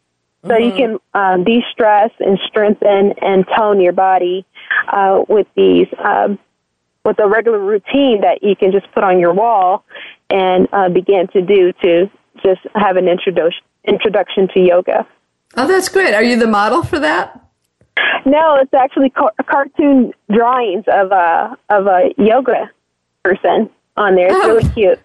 So 0.44 0.52
mm-hmm. 0.52 0.64
you 0.64 0.72
can 0.74 1.00
um, 1.14 1.44
de-stress 1.44 2.12
and 2.20 2.40
strengthen 2.48 3.14
and 3.22 3.46
tone 3.56 3.82
your 3.82 3.94
body 3.94 4.46
uh, 4.88 5.24
with 5.28 5.48
these 5.56 5.88
um, 6.04 6.40
with 7.04 7.20
a 7.20 7.28
regular 7.28 7.60
routine 7.60 8.22
that 8.22 8.42
you 8.42 8.56
can 8.56 8.72
just 8.72 8.92
put 8.92 9.04
on 9.04 9.20
your 9.20 9.34
wall 9.34 9.86
and 10.30 10.68
uh, 10.74 10.90
begin 10.90 11.28
to 11.28 11.42
do 11.42 11.72
to 11.84 12.10
just 12.44 12.62
have 12.74 12.98
an 12.98 13.08
introduction 13.08 13.64
introduction 13.88 14.48
to 14.48 14.60
yoga. 14.60 15.08
Oh, 15.56 15.68
that's 15.68 15.90
great. 15.90 16.14
Are 16.14 16.24
you 16.24 16.38
the 16.38 16.48
model 16.48 16.84
for 16.84 17.00
that? 17.00 17.45
No, 18.26 18.58
it's 18.62 18.74
actually 18.74 19.10
car- 19.12 19.34
cartoon 19.46 20.14
drawings 20.32 20.86
of 20.88 21.12
a 21.12 21.58
of 21.70 21.88
a 21.88 22.10
yoga 22.18 22.72
person 23.24 23.70
on 23.96 24.16
there. 24.16 24.28
It's 24.28 24.36
oh. 24.36 24.48
really 24.48 24.70
cute. 24.70 25.00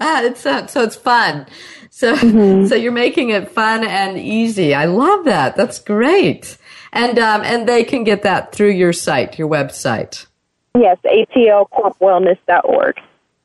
Ah, 0.00 0.22
it's 0.22 0.46
uh, 0.46 0.66
so 0.66 0.82
it's 0.82 0.96
fun. 0.96 1.46
So 1.90 2.14
mm-hmm. 2.14 2.66
so 2.66 2.74
you're 2.74 2.92
making 2.92 3.30
it 3.30 3.50
fun 3.50 3.84
and 3.84 4.18
easy. 4.18 4.74
I 4.74 4.86
love 4.86 5.24
that. 5.24 5.56
That's 5.56 5.78
great. 5.78 6.56
And 6.92 7.18
um, 7.18 7.42
and 7.42 7.68
they 7.68 7.84
can 7.84 8.04
get 8.04 8.22
that 8.22 8.52
through 8.52 8.70
your 8.70 8.92
site, 8.92 9.38
your 9.38 9.48
website. 9.48 10.26
Yes, 10.74 10.98
atlcorpwellness.org. 11.04 13.00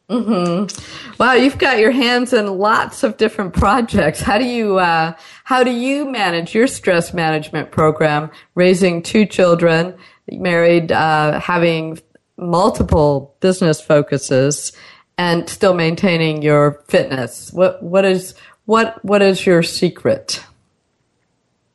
Mm-hmm. 0.10 1.14
Wow, 1.20 1.34
you've 1.34 1.58
got 1.58 1.80
your 1.80 1.91
hands 1.91 2.32
in 2.32 2.60
lots 2.60 3.03
of 3.03 3.18
different 3.18 3.53
projects. 3.53 4.22
How 4.22 4.38
do 4.38 4.45
you 4.45 4.78
uh, 4.78 5.14
how 5.43 5.64
do 5.64 5.72
you 5.72 6.10
manage 6.10 6.53
your 6.53 6.68
stress 6.68 7.14
management 7.14 7.72
program? 7.72 8.30
Raising 8.53 9.01
two 9.01 9.26
children, 9.26 9.95
married, 10.32 10.91
uh, 10.91 11.39
having 11.39 11.99
multiple 12.38 13.36
business 13.39 13.82
focuses, 13.82 14.74
and 15.18 15.49
still 15.49 15.74
maintaining 15.74 16.43
your 16.43 16.84
fitness. 16.88 17.51
What 17.51 17.82
what 17.82 18.06
is 18.06 18.36
what 18.66 19.03
what 19.03 19.24
is 19.24 19.43
your 19.43 19.64
secret? 19.64 20.43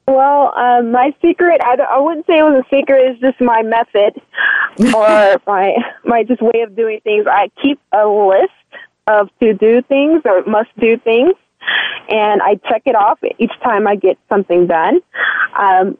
Well, 0.06 0.52
uh, 0.56 0.82
my 0.82 1.14
secret, 1.22 1.60
I, 1.62 1.76
I 1.88 2.00
wouldn't 2.00 2.26
say 2.26 2.38
it 2.38 2.42
was 2.42 2.64
a 2.64 2.76
secret, 2.76 3.12
it's 3.12 3.20
just 3.20 3.40
my 3.40 3.62
method 3.62 4.20
or 4.94 5.40
my, 5.46 5.74
my 6.04 6.24
just 6.24 6.42
way 6.42 6.62
of 6.62 6.74
doing 6.76 7.00
things. 7.02 7.26
I 7.30 7.50
keep 7.62 7.80
a 7.92 8.06
list 8.06 8.52
of 9.06 9.28
to 9.40 9.54
do 9.54 9.82
things 9.82 10.22
or 10.24 10.44
must 10.44 10.70
do 10.78 10.96
things 10.98 11.34
and 12.08 12.42
I 12.42 12.56
check 12.68 12.82
it 12.86 12.94
off 12.94 13.18
each 13.38 13.52
time 13.62 13.86
I 13.86 13.96
get 13.96 14.18
something 14.28 14.66
done. 14.66 15.00
Um, 15.58 15.98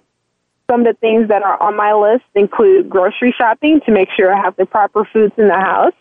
some 0.71 0.81
of 0.81 0.87
the 0.87 0.95
things 1.01 1.29
that 1.29 1.43
are 1.43 1.61
on 1.61 1.77
my 1.77 1.93
list 1.93 2.25
include 2.35 2.89
grocery 2.89 3.35
shopping 3.37 3.81
to 3.87 3.93
make 3.93 4.09
sure 4.17 4.33
I 4.33 4.41
have 4.41 4.57
the 4.57 4.67
proper 4.67 5.05
foods 5.05 5.35
in 5.37 5.49
the 5.49 5.55
house. 5.55 5.95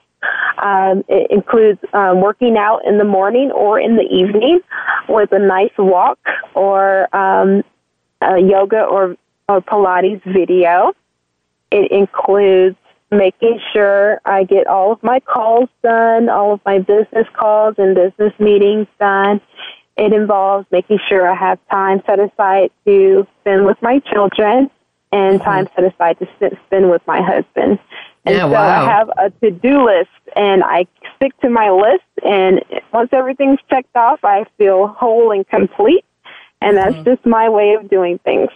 Um, 0.61 1.03
it 1.07 1.32
includes 1.32 1.80
um, 1.93 2.22
working 2.22 2.57
out 2.57 2.86
in 2.86 2.97
the 2.97 3.03
morning 3.05 3.51
or 3.51 3.80
in 3.80 3.95
the 3.95 4.03
evening 4.03 4.59
with 5.07 5.32
a 5.32 5.39
nice 5.39 5.72
walk 5.78 6.20
or 6.53 7.13
um, 7.15 7.63
a 8.22 8.39
yoga 8.39 8.84
or, 8.84 9.15
or 9.47 9.61
Pilates 9.61 10.22
video. 10.24 10.93
It 11.72 11.91
includes 11.91 12.76
making 13.11 13.59
sure 13.74 14.22
I 14.26 14.43
get 14.43 14.67
all 14.67 14.91
of 14.91 15.01
my 15.03 15.20
calls 15.20 15.70
done, 15.84 16.30
all 16.30 16.53
of 16.53 16.61
my 16.65 16.80
business 16.80 17.28
calls 17.34 17.76
and 17.78 17.95
business 17.95 18.34
meetings 18.39 18.88
done. 18.99 19.41
It 19.97 20.13
involves 20.13 20.65
making 20.72 20.99
sure 21.09 21.30
I 21.30 21.36
have 21.36 21.59
time 21.70 22.01
set 22.05 22.20
aside 22.20 22.72
to 22.86 23.28
spend 23.41 23.65
with 23.65 23.82
my 23.82 23.99
children 23.99 24.70
and 25.11 25.39
mm-hmm. 25.39 25.43
time 25.43 25.67
set 25.76 25.86
aside 25.86 26.20
to 26.20 26.57
spend 26.67 26.89
with 26.89 27.01
my 27.07 27.22
husband. 27.22 27.80
And 28.26 28.36
yeah, 28.36 28.41
so 28.41 28.49
wow. 28.49 28.86
I 28.86 28.89
have 28.89 29.09
a 29.17 29.30
to-do 29.41 29.86
list 29.86 30.09
and 30.36 30.63
I 30.63 30.86
stick 31.15 31.38
to 31.41 31.49
my 31.49 31.70
list 31.72 32.03
and 32.24 32.63
once 32.93 33.09
everything's 33.11 33.59
checked 33.70 33.95
off, 33.95 34.20
I 34.24 34.45
feel 34.57 34.88
whole 34.88 35.32
and 35.32 35.47
complete 35.47 36.05
and 36.61 36.78
that's 36.78 36.95
mm-hmm. 36.95 37.03
just 37.05 37.26
my 37.26 37.49
way 37.49 37.74
of 37.74 37.89
doing 37.89 38.20
things. 38.20 38.49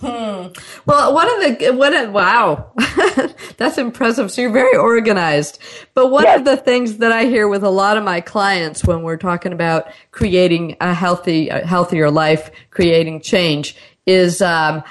Hmm. 0.00 0.48
Well, 0.86 1.12
one 1.12 1.28
of 1.28 1.58
the 1.58 1.72
what? 1.72 2.12
Wow, 2.12 2.72
that's 3.56 3.78
impressive. 3.78 4.30
So 4.30 4.42
you're 4.42 4.52
very 4.52 4.76
organized. 4.76 5.58
But 5.92 6.08
one 6.08 6.22
yes. 6.24 6.38
of 6.38 6.44
the 6.44 6.56
things 6.56 6.98
that 6.98 7.10
I 7.10 7.24
hear 7.24 7.48
with 7.48 7.64
a 7.64 7.70
lot 7.70 7.96
of 7.96 8.04
my 8.04 8.20
clients 8.20 8.84
when 8.84 9.02
we're 9.02 9.16
talking 9.16 9.52
about 9.52 9.90
creating 10.12 10.76
a 10.80 10.94
healthy, 10.94 11.48
a 11.48 11.66
healthier 11.66 12.12
life, 12.12 12.52
creating 12.70 13.22
change, 13.22 13.74
is 14.06 14.40
um, 14.40 14.84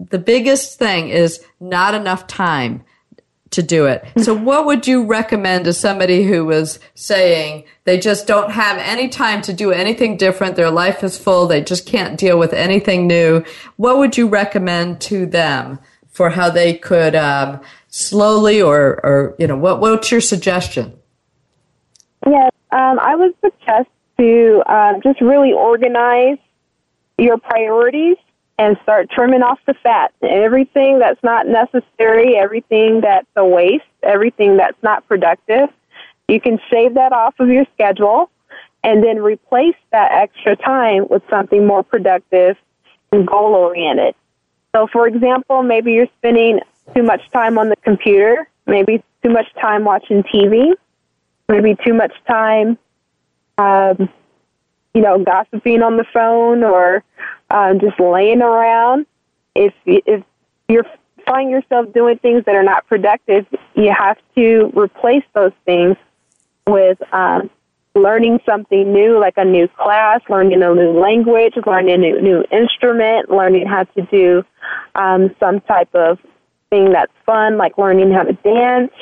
the 0.00 0.18
biggest 0.18 0.78
thing 0.78 1.10
is 1.10 1.44
not 1.60 1.94
enough 1.94 2.26
time 2.26 2.84
to 3.54 3.62
do 3.62 3.86
it. 3.86 4.04
So 4.18 4.34
what 4.34 4.66
would 4.66 4.86
you 4.86 5.04
recommend 5.04 5.64
to 5.64 5.72
somebody 5.72 6.24
who 6.24 6.44
was 6.44 6.78
saying 6.94 7.64
they 7.84 7.98
just 7.98 8.26
don't 8.26 8.50
have 8.50 8.78
any 8.78 9.08
time 9.08 9.42
to 9.42 9.52
do 9.52 9.72
anything 9.72 10.16
different? 10.16 10.56
Their 10.56 10.70
life 10.70 11.02
is 11.02 11.18
full. 11.18 11.46
They 11.46 11.62
just 11.62 11.86
can't 11.86 12.18
deal 12.18 12.38
with 12.38 12.52
anything 12.52 13.06
new. 13.06 13.42
What 13.76 13.98
would 13.98 14.16
you 14.16 14.28
recommend 14.28 15.00
to 15.02 15.26
them 15.26 15.78
for 16.08 16.30
how 16.30 16.50
they 16.50 16.74
could 16.74 17.14
um, 17.14 17.60
slowly 17.88 18.62
or, 18.62 19.00
or, 19.02 19.34
you 19.38 19.46
know, 19.46 19.56
what, 19.56 19.80
what's 19.80 20.10
your 20.10 20.20
suggestion? 20.20 20.92
Yes, 22.26 22.52
um, 22.70 22.98
I 23.00 23.14
would 23.16 23.34
suggest 23.40 23.88
to 24.18 24.62
um, 24.66 25.00
just 25.02 25.20
really 25.20 25.52
organize 25.52 26.38
your 27.18 27.38
priorities 27.38 28.16
and 28.58 28.76
start 28.82 29.10
trimming 29.10 29.42
off 29.42 29.58
the 29.66 29.74
fat. 29.74 30.12
Everything 30.22 30.98
that's 30.98 31.22
not 31.22 31.46
necessary, 31.46 32.36
everything 32.36 33.00
that's 33.00 33.26
a 33.36 33.44
waste, 33.44 33.84
everything 34.02 34.56
that's 34.56 34.80
not 34.82 35.06
productive. 35.08 35.68
You 36.28 36.40
can 36.40 36.58
shave 36.70 36.94
that 36.94 37.12
off 37.12 37.34
of 37.40 37.48
your 37.48 37.66
schedule 37.74 38.30
and 38.82 39.02
then 39.02 39.18
replace 39.20 39.76
that 39.90 40.12
extra 40.12 40.56
time 40.56 41.06
with 41.08 41.22
something 41.28 41.66
more 41.66 41.82
productive 41.82 42.56
and 43.12 43.26
goal 43.26 43.54
oriented. 43.54 44.14
So, 44.74 44.86
for 44.86 45.06
example, 45.06 45.62
maybe 45.62 45.92
you're 45.92 46.08
spending 46.18 46.60
too 46.94 47.02
much 47.02 47.22
time 47.32 47.58
on 47.58 47.68
the 47.68 47.76
computer, 47.76 48.48
maybe 48.66 49.02
too 49.22 49.30
much 49.30 49.46
time 49.60 49.84
watching 49.84 50.22
TV, 50.22 50.72
maybe 51.48 51.76
too 51.84 51.94
much 51.94 52.12
time, 52.28 52.78
um, 53.58 54.08
you 54.94 55.00
know, 55.00 55.22
gossiping 55.22 55.82
on 55.82 55.96
the 55.96 56.04
phone 56.12 56.62
or 56.62 57.02
um, 57.54 57.80
just 57.80 57.98
laying 58.00 58.42
around. 58.42 59.06
If 59.54 59.72
if 59.86 60.22
you're 60.68 60.84
find 61.26 61.50
yourself 61.50 61.92
doing 61.94 62.18
things 62.18 62.44
that 62.44 62.54
are 62.54 62.62
not 62.62 62.86
productive, 62.86 63.46
you 63.74 63.92
have 63.96 64.18
to 64.34 64.70
replace 64.76 65.24
those 65.34 65.52
things 65.64 65.96
with 66.66 66.98
um, 67.12 67.48
learning 67.94 68.40
something 68.44 68.92
new, 68.92 69.18
like 69.18 69.34
a 69.36 69.44
new 69.44 69.68
class, 69.68 70.20
learning 70.28 70.62
a 70.62 70.74
new 70.74 71.00
language, 71.00 71.54
learning 71.66 71.94
a 71.94 71.98
new, 71.98 72.20
new 72.20 72.44
instrument, 72.50 73.30
learning 73.30 73.66
how 73.66 73.84
to 73.84 74.02
do 74.10 74.44
um, 74.94 75.34
some 75.40 75.60
type 75.62 75.94
of 75.94 76.18
thing 76.70 76.90
that's 76.92 77.12
fun, 77.24 77.56
like 77.56 77.78
learning 77.78 78.12
how 78.12 78.24
to 78.24 78.32
dance. 78.32 78.92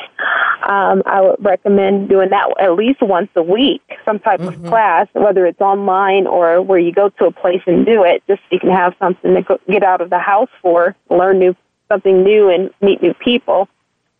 Um, 0.68 1.02
I 1.06 1.20
would 1.20 1.44
recommend 1.44 2.08
doing 2.08 2.30
that 2.30 2.54
at 2.60 2.74
least 2.74 3.02
once 3.02 3.30
a 3.34 3.42
week, 3.42 3.82
some 4.04 4.20
type 4.20 4.40
mm-hmm. 4.40 4.64
of 4.64 4.70
class, 4.70 5.08
whether 5.12 5.44
it's 5.44 5.60
online 5.60 6.26
or 6.26 6.62
where 6.62 6.78
you 6.78 6.92
go 6.92 7.08
to 7.08 7.26
a 7.26 7.32
place 7.32 7.62
and 7.66 7.84
do 7.84 8.04
it, 8.04 8.22
just 8.28 8.40
so 8.42 8.46
you 8.52 8.60
can 8.60 8.70
have 8.70 8.94
something 8.98 9.34
to 9.34 9.42
go, 9.42 9.58
get 9.68 9.82
out 9.82 10.00
of 10.00 10.10
the 10.10 10.18
house 10.18 10.50
for, 10.60 10.94
learn 11.10 11.38
new 11.38 11.56
something 11.90 12.22
new, 12.22 12.48
and 12.48 12.70
meet 12.80 13.02
new 13.02 13.12
people. 13.14 13.68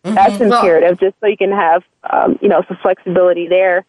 Mm-hmm. 0.03 0.15
That's 0.15 0.41
imperative, 0.41 0.99
just 0.99 1.15
so 1.21 1.27
you 1.27 1.37
can 1.37 1.51
have 1.51 1.83
um, 2.11 2.37
you 2.41 2.49
know 2.49 2.61
some 2.67 2.77
flexibility 2.81 3.47
there, 3.47 3.85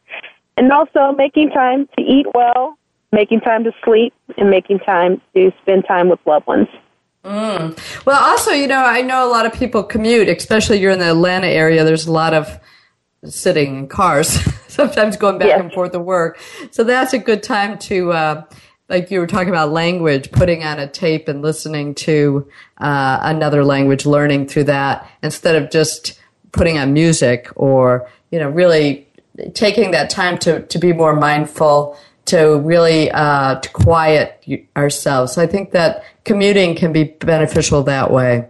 and 0.57 0.71
also 0.71 1.13
making 1.13 1.51
time 1.51 1.89
to 1.99 2.03
eat 2.03 2.27
well, 2.35 2.79
making 3.11 3.41
time 3.41 3.65
to 3.65 3.73
sleep, 3.85 4.15
and 4.39 4.49
making 4.49 4.79
time 4.79 5.21
to 5.35 5.53
spend 5.63 5.87
time 5.87 6.09
with 6.09 6.21
loved 6.25 6.47
ones. 6.47 6.69
Mm. 7.25 8.05
Well, 8.05 8.23
also, 8.23 8.51
you 8.51 8.67
know, 8.67 8.85
I 8.85 9.01
know 9.01 9.27
a 9.27 9.31
lot 9.31 9.47
of 9.47 9.55
people 9.55 9.83
commute, 9.83 10.29
especially 10.29 10.81
you're 10.81 10.91
in 10.91 10.99
the 10.99 11.11
Atlanta 11.11 11.47
area. 11.47 11.85
There's 11.85 12.07
a 12.07 12.13
lot 12.13 12.35
of 12.35 12.61
sitting 13.25 13.79
in 13.79 13.89
cars, 13.89 14.29
sometimes 14.69 15.17
going 15.17 15.39
back 15.39 15.49
yes. 15.49 15.61
and 15.61 15.73
forth 15.73 15.93
to 15.93 16.01
work. 16.01 16.39
So 16.71 16.85
that's 16.85 17.15
a 17.15 17.19
good 17.19 17.43
time 17.43 17.79
to, 17.79 18.13
uh, 18.13 18.43
like 18.91 19.11
you 19.11 19.21
were 19.21 19.27
talking 19.27 19.49
about 19.49 19.73
language, 19.73 20.31
putting 20.33 20.63
on 20.63 20.79
a 20.79 20.87
tape 20.87 21.29
and 21.29 21.41
listening 21.41 21.95
to 21.95 22.47
uh, 22.77 23.19
another 23.23 23.65
language, 23.65 24.05
learning 24.05 24.49
through 24.49 24.65
that 24.65 25.09
instead 25.23 25.57
of 25.57 25.71
just 25.71 26.21
putting 26.53 26.77
on 26.77 26.93
music 26.93 27.49
or, 27.57 28.09
you 28.31 28.39
know, 28.39 28.51
really 28.51 29.09
taking 29.55 29.93
that 29.93 30.11
time 30.11 30.37
to, 30.39 30.61
to 30.67 30.79
be 30.79 30.93
more 30.93 31.17
mindful 31.17 31.99
to 32.27 32.59
really 32.59 33.11
uh, 33.11 33.61
to 33.61 33.71
quiet 33.71 34.45
ourselves. 34.77 35.33
So 35.33 35.43
I 35.43 35.47
think 35.47 35.73
that 35.73 36.05
commuting 36.25 36.75
can 36.75 36.93
be 36.93 37.05
beneficial 37.05 37.83
that 37.85 38.11
way. 38.11 38.49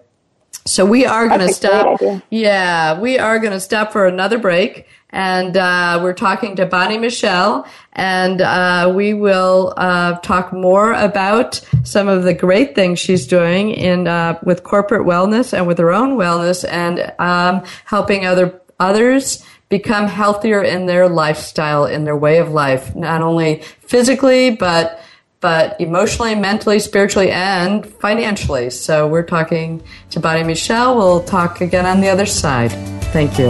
So 0.67 0.87
we 0.87 1.05
are 1.05 1.29
going 1.29 1.41
to 1.41 1.53
stop. 1.53 2.01
Yeah, 2.31 2.99
we 2.99 3.19
are 3.19 3.39
going 3.39 3.53
to 3.53 3.61
stop 3.61 3.93
for 3.93 4.07
another 4.07 4.39
break. 4.39 4.87
And 5.11 5.57
uh, 5.57 6.01
we're 6.03 6.15
talking 6.15 6.57
to 6.57 6.67
Bonnie 6.67 6.99
Michelle, 6.99 7.69
and 7.93 8.41
uh, 8.41 8.93
we 8.93 9.15
will 9.15 9.73
uh, 9.77 10.19
talk 10.21 10.53
more 10.53 10.93
about 10.93 11.61
some 11.85 12.09
of 12.09 12.25
the 12.25 12.35
great 12.35 12.75
things 12.75 12.99
she's 12.99 13.25
doing 13.25 13.71
in 13.71 14.09
uh, 14.09 14.41
with 14.43 14.65
corporate 14.65 15.07
wellness 15.07 15.53
and 15.53 15.69
with 15.69 15.79
her 15.79 15.93
own 15.93 16.17
wellness, 16.17 16.69
and 16.69 17.13
um, 17.21 17.63
helping 17.85 18.27
other 18.27 18.61
others 18.81 19.45
become 19.69 20.07
healthier 20.07 20.63
in 20.63 20.87
their 20.87 21.09
lifestyle, 21.09 21.87
in 21.87 22.05
their 22.05 22.17
way 22.17 22.39
of 22.39 22.53
life, 22.53 22.95
not 22.95 23.23
only 23.23 23.63
physically, 23.81 24.51
but 24.51 25.01
but 25.41 25.79
emotionally, 25.79 26.35
mentally, 26.35 26.79
spiritually, 26.79 27.31
and 27.31 27.85
financially. 27.85 28.71
So 28.71 29.07
we're 29.07 29.27
talking 29.27 29.83
to 30.09 30.19
Bonnie 30.19 30.43
Michelle. 30.43 30.97
We'll 30.97 31.23
talk 31.23 31.61
again 31.61 31.85
on 31.85 32.01
the 32.01 32.09
other 32.09 32.25
side. 32.25 32.73
Thank 33.13 33.39
you. 33.39 33.49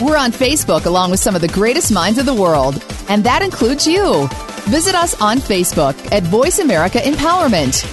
We're 0.00 0.16
on 0.16 0.30
Facebook 0.30 0.86
along 0.86 1.10
with 1.10 1.18
some 1.18 1.34
of 1.34 1.40
the 1.40 1.48
greatest 1.48 1.92
minds 1.92 2.18
of 2.18 2.26
the 2.26 2.34
world, 2.34 2.80
and 3.08 3.24
that 3.24 3.42
includes 3.42 3.88
you. 3.88 4.28
Visit 4.70 4.94
us 4.94 5.20
on 5.20 5.38
Facebook 5.38 5.96
at 6.12 6.22
Voice 6.22 6.60
America 6.60 6.98
Empowerment. 6.98 7.84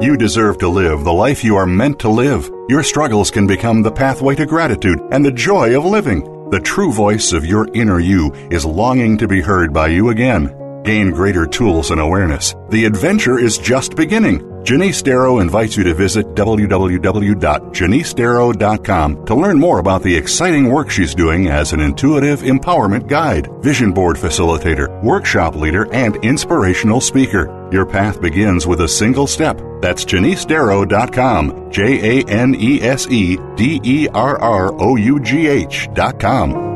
You 0.00 0.16
deserve 0.16 0.58
to 0.58 0.68
live 0.68 1.02
the 1.02 1.12
life 1.12 1.42
you 1.42 1.56
are 1.56 1.66
meant 1.66 1.98
to 1.98 2.08
live. 2.08 2.48
Your 2.68 2.84
struggles 2.84 3.28
can 3.28 3.48
become 3.48 3.82
the 3.82 3.90
pathway 3.90 4.36
to 4.36 4.46
gratitude 4.46 5.00
and 5.10 5.24
the 5.24 5.32
joy 5.32 5.76
of 5.76 5.84
living. 5.84 6.50
The 6.50 6.60
true 6.60 6.92
voice 6.92 7.32
of 7.32 7.44
your 7.44 7.66
inner 7.74 7.98
you 7.98 8.32
is 8.52 8.64
longing 8.64 9.18
to 9.18 9.26
be 9.26 9.40
heard 9.40 9.72
by 9.72 9.88
you 9.88 10.10
again. 10.10 10.54
Gain 10.84 11.10
greater 11.10 11.44
tools 11.44 11.90
and 11.90 12.00
awareness. 12.00 12.54
The 12.68 12.84
adventure 12.84 13.36
is 13.36 13.58
just 13.58 13.96
beginning. 13.96 14.49
Janese 14.62 15.02
Derrough 15.02 15.40
invites 15.40 15.74
you 15.76 15.82
to 15.84 15.94
visit 15.94 16.26
www.janesederrough.com 16.34 19.24
to 19.24 19.34
learn 19.34 19.58
more 19.58 19.78
about 19.78 20.02
the 20.02 20.14
exciting 20.14 20.70
work 20.70 20.90
she's 20.90 21.14
doing 21.14 21.46
as 21.48 21.72
an 21.72 21.80
intuitive 21.80 22.42
empowerment 22.42 23.08
guide, 23.08 23.48
vision 23.62 23.90
board 23.90 24.16
facilitator, 24.16 25.02
workshop 25.02 25.56
leader, 25.56 25.90
and 25.94 26.16
inspirational 26.16 27.00
speaker. 27.00 27.68
Your 27.72 27.86
path 27.86 28.20
begins 28.20 28.66
with 28.66 28.82
a 28.82 28.88
single 28.88 29.26
step. 29.26 29.58
That's 29.80 30.04
janesederrough.com. 30.04 31.70
J 31.70 32.20
A 32.20 32.24
N 32.28 32.54
E 32.54 32.82
S 32.82 33.06
E 33.08 33.38
D 33.56 33.80
E 33.82 34.08
R 34.12 34.38
R 34.38 34.74
O 34.78 34.96
U 34.96 35.18
G 35.20 35.48
H.com. 35.48 36.68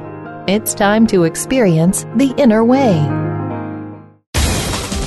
It's 0.47 0.75
time 0.75 1.07
to 1.07 1.23
experience 1.23 2.05
the 2.15 2.36
inner 2.38 2.63
weigh. 2.63 3.03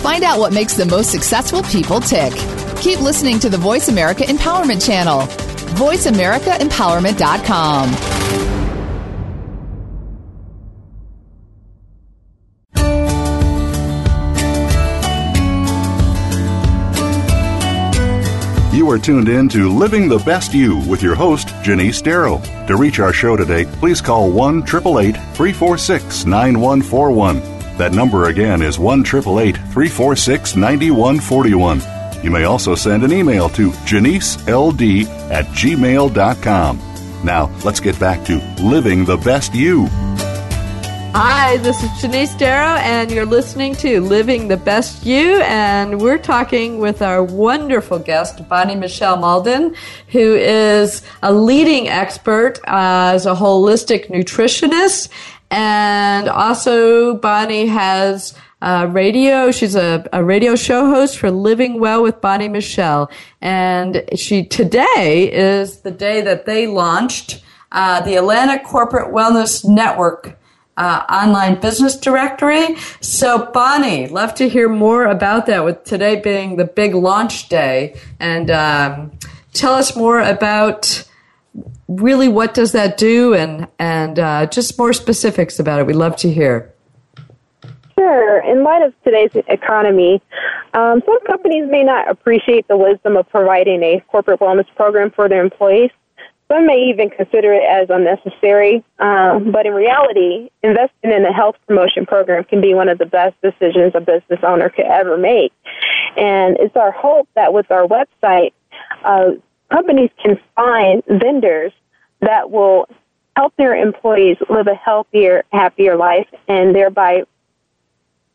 Find 0.03 0.25
out 0.25 0.41
what 0.41 0.53
makes 0.53 0.75
the 0.75 0.87
most 0.87 1.12
successful 1.12 1.62
people 1.62 2.01
tick. 2.01 2.33
Keep 2.81 3.01
listening 3.01 3.39
to 3.39 3.49
the 3.49 3.57
Voice 3.57 3.87
America 3.89 4.25
Empowerment 4.25 4.85
Channel. 4.85 5.20
VoiceAmericaEmpowerment.com. 5.77 8.52
are 18.93 18.99
tuned 18.99 19.28
in 19.28 19.49
to 19.49 19.70
Living 19.70 20.07
the 20.07 20.18
Best 20.18 20.53
You 20.53 20.76
with 20.86 21.03
your 21.03 21.14
host, 21.14 21.49
Janese 21.62 22.03
Derrough. 22.03 22.66
To 22.66 22.76
reach 22.76 23.01
our 23.01 23.12
show 23.12 23.36
today, 23.36 23.64
please 23.64 24.03
call 24.03 24.30
1 24.30 24.64
346 24.66 26.26
9141. 26.26 27.40
That 27.78 27.93
number 27.93 28.26
again 28.28 28.61
is 28.61 28.78
1 28.78 29.03
346 29.03 30.57
9141. 30.57 31.82
You 32.22 32.30
may 32.30 32.45
also 32.45 32.74
send 32.74 33.03
an 33.03 33.12
email 33.12 33.49
to 33.51 33.70
janeseld 33.70 35.09
at 35.30 35.47
gmail.com. 35.47 36.80
Now, 37.24 37.51
let's 37.64 37.80
get 37.80 37.99
back 37.99 38.24
to 38.26 38.38
Living 38.62 39.07
the 39.07 39.16
Best 39.16 39.55
You. 39.55 39.86
Hi, 41.15 41.59
this 41.59 41.83
is 41.83 41.91
Janese 41.91 42.35
Derrough, 42.39 42.79
and 42.79 43.11
you're 43.11 43.27
listening 43.27 43.75
to 43.77 44.01
Living 44.01 44.49
the 44.49 44.57
Best 44.57 45.05
You, 45.05 45.43
and 45.43 46.01
we're 46.01 46.17
talking 46.17 46.79
with 46.79 47.03
our 47.03 47.23
wonderful 47.23 47.99
guest, 47.99 48.49
Bonnie 48.49 48.77
Michelle 48.77 49.19
Malden, 49.19 49.75
who 50.09 50.35
is 50.35 51.03
a 51.23 51.31
leading 51.31 51.87
expert 51.87 52.61
as 52.67 53.27
a 53.27 53.35
holistic 53.35 54.07
nutritionist, 54.09 55.11
and 55.51 56.31
also 56.31 57.17
Bonnie 57.17 57.67
has 57.67 58.35
uh, 58.63 58.89
radio. 58.91 59.51
She's 59.51 59.77
a, 59.77 60.09
a 60.15 60.25
radio 60.25 60.57
show 60.57 60.87
host 60.87 61.19
for 61.19 61.31
Living 61.31 61.79
Well 61.79 62.03
with 62.03 62.23
Bonnie 62.23 62.49
Michelle, 62.49 63.11
and 63.43 64.03
she 64.17 64.47
today 64.47 65.31
is 65.31 65.81
the 65.81 65.91
day 65.91 66.23
that 66.23 66.47
they 66.47 66.67
launched 66.67 67.43
uh, 67.71 68.01
the 68.01 68.17
Atlanta 68.17 68.59
Corporate 68.65 69.13
Wellness 69.13 69.63
Network 69.69 70.39
uh, 70.77 71.05
online 71.11 71.61
business 71.61 71.97
directory. 71.97 72.77
So, 73.01 73.51
Bonnie, 73.53 74.09
love 74.09 74.35
to 74.37 74.49
hear 74.49 74.68
more 74.68 75.05
about 75.07 75.47
that. 75.47 75.64
With 75.64 75.85
today 75.85 76.20
being 76.20 76.57
the 76.57 76.64
big 76.64 76.95
launch 76.95 77.49
day, 77.49 77.99
and 78.18 78.51
um, 78.51 79.12
tell 79.53 79.75
us 79.75 79.95
more 79.97 80.20
about 80.20 81.09
really 81.89 82.29
what 82.29 82.55
does 82.55 82.73
that 82.73 82.97
do, 82.97 83.35
and 83.35 83.68
and 83.79 84.18
uh, 84.18 84.47
just 84.47 84.79
more 84.79 84.93
specifics 84.93 85.59
about 85.59 85.81
it. 85.81 85.87
We'd 85.87 85.97
love 85.97 86.16
to 86.16 86.33
hear. 86.33 86.73
Sure. 87.99 88.41
In 88.41 88.64
light 88.64 88.83
of 88.83 88.95
today's 89.05 89.31
economy, 89.49 90.23
um, 90.75 91.03
some 91.05 91.25
companies 91.27 91.70
may 91.70 91.85
not 91.85 92.11
appreciate 92.11 92.66
the 92.66 92.77
wisdom 92.77 93.16
of 93.16 93.29
providing 93.29 93.83
a 93.83 94.01
corporate 94.09 94.41
wellness 94.41 94.66
program 94.75 95.11
for 95.11 95.29
their 95.29 95.43
employees. 95.43 95.91
Some 96.53 96.67
may 96.67 96.91
even 96.91 97.09
consider 97.09 97.55
it 97.55 97.63
as 97.65 97.89
unnecessary, 97.89 98.85
um, 98.99 99.53
but 99.53 99.65
in 99.65 99.73
reality, 99.73 100.51
investing 100.63 101.11
in 101.11 101.25
a 101.25 101.33
health 101.33 101.57
promotion 101.67 102.05
program 102.05 102.45
can 102.45 102.61
be 102.61 102.75
one 102.75 102.91
of 102.91 102.99
the 102.99 103.07
best 103.07 103.41
decisions 103.41 103.93
a 103.95 104.01
business 104.01 104.41
owner 104.43 104.69
could 104.69 104.85
ever 104.85 105.17
make. 105.17 105.51
And 106.15 106.59
it's 106.61 106.77
our 106.77 106.91
hope 106.91 107.27
that 107.37 107.55
with 107.55 107.71
our 107.71 107.87
website, 107.87 108.53
uh, 109.03 109.31
companies 109.71 110.11
can 110.23 110.39
find 110.55 111.03
vendors 111.07 111.73
that 112.21 112.51
will 112.51 112.87
help 113.35 113.55
their 113.57 113.75
employees 113.75 114.37
live 114.51 114.67
a 114.67 114.75
healthier, 114.75 115.45
happier 115.53 115.97
life, 115.97 116.29
and 116.49 116.75
thereby 116.75 117.23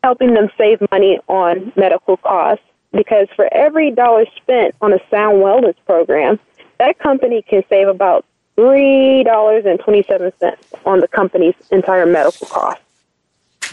helping 0.02 0.34
them 0.34 0.48
save 0.58 0.80
money 0.90 1.20
on 1.28 1.72
medical 1.76 2.16
costs. 2.16 2.64
Because 2.90 3.28
for 3.36 3.48
every 3.52 3.92
dollar 3.92 4.24
spent 4.42 4.74
on 4.80 4.92
a 4.92 4.98
sound 5.08 5.36
wellness 5.36 5.76
program, 5.86 6.40
that 6.78 6.98
company 6.98 7.42
can 7.42 7.62
save 7.68 7.88
about 7.88 8.24
$3.27 8.56 10.32
on 10.84 11.00
the 11.00 11.08
company's 11.08 11.54
entire 11.70 12.06
medical 12.06 12.46
cost. 12.46 12.80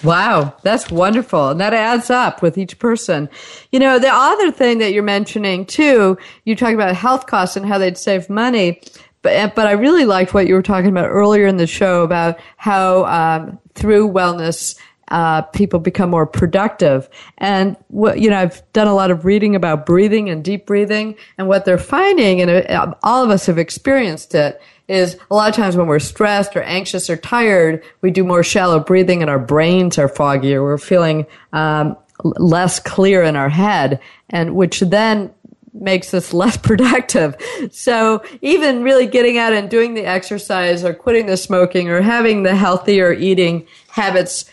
Wow, 0.03 0.55
that's 0.61 0.91
wonderful. 0.91 1.49
And 1.49 1.59
that 1.61 1.73
adds 1.73 2.09
up 2.09 2.41
with 2.41 2.57
each 2.57 2.79
person. 2.79 3.29
You 3.71 3.79
know, 3.79 3.97
the 3.97 4.11
other 4.11 4.51
thing 4.51 4.79
that 4.79 4.93
you're 4.93 5.03
mentioning 5.03 5.65
too, 5.65 6.17
you 6.43 6.55
talk 6.55 6.73
about 6.73 6.95
health 6.95 7.27
costs 7.27 7.55
and 7.55 7.65
how 7.65 7.77
they'd 7.77 7.97
save 7.97 8.29
money. 8.29 8.81
But, 9.21 9.55
but 9.55 9.65
I 9.65 9.71
really 9.71 10.05
liked 10.05 10.33
what 10.33 10.47
you 10.47 10.53
were 10.53 10.61
talking 10.61 10.89
about 10.89 11.09
earlier 11.09 11.47
in 11.47 11.57
the 11.57 11.65
show 11.65 12.03
about 12.03 12.37
how 12.57 13.05
um, 13.05 13.59
through 13.73 14.11
wellness 14.11 14.77
uh, 15.09 15.43
people 15.43 15.79
become 15.79 16.09
more 16.09 16.25
productive. 16.25 17.09
And 17.37 17.77
what, 17.87 18.19
you 18.19 18.29
know, 18.29 18.37
I've 18.37 18.61
done 18.73 18.87
a 18.87 18.95
lot 18.95 19.11
of 19.11 19.25
reading 19.25 19.55
about 19.55 19.85
breathing 19.85 20.29
and 20.29 20.43
deep 20.43 20.65
breathing, 20.65 21.15
and 21.37 21.47
what 21.47 21.65
they're 21.65 21.77
finding, 21.77 22.41
and 22.41 22.51
uh, 22.51 22.93
all 23.03 23.23
of 23.23 23.29
us 23.29 23.45
have 23.45 23.57
experienced 23.57 24.35
it, 24.35 24.61
is 24.87 25.17
a 25.31 25.35
lot 25.35 25.49
of 25.49 25.55
times 25.55 25.75
when 25.75 25.87
we're 25.87 25.99
stressed 25.99 26.55
or 26.55 26.61
anxious 26.63 27.09
or 27.09 27.17
tired, 27.17 27.83
we 28.01 28.11
do 28.11 28.23
more 28.23 28.43
shallow 28.43 28.79
breathing, 28.79 29.21
and 29.21 29.29
our 29.29 29.39
brains 29.39 29.97
are 29.97 30.09
foggier. 30.09 30.61
We're 30.61 30.77
feeling 30.77 31.25
um, 31.53 31.97
less 32.23 32.79
clear 32.79 33.23
in 33.23 33.35
our 33.35 33.49
head, 33.49 33.99
and 34.29 34.55
which 34.55 34.79
then 34.81 35.31
makes 35.73 36.13
us 36.13 36.33
less 36.33 36.57
productive. 36.57 37.35
So 37.71 38.23
even 38.41 38.83
really 38.83 39.05
getting 39.05 39.37
out 39.37 39.53
and 39.53 39.69
doing 39.69 39.93
the 39.93 40.05
exercise 40.05 40.83
or 40.83 40.93
quitting 40.93 41.25
the 41.25 41.37
smoking 41.37 41.89
or 41.89 42.01
having 42.01 42.43
the 42.43 42.55
healthier 42.55 43.11
eating 43.11 43.67
habits 43.89 44.45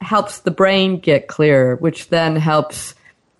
helps 0.00 0.40
the 0.40 0.50
brain 0.50 0.98
get 0.98 1.28
clearer, 1.28 1.76
which 1.76 2.08
then 2.08 2.36
helps 2.36 2.94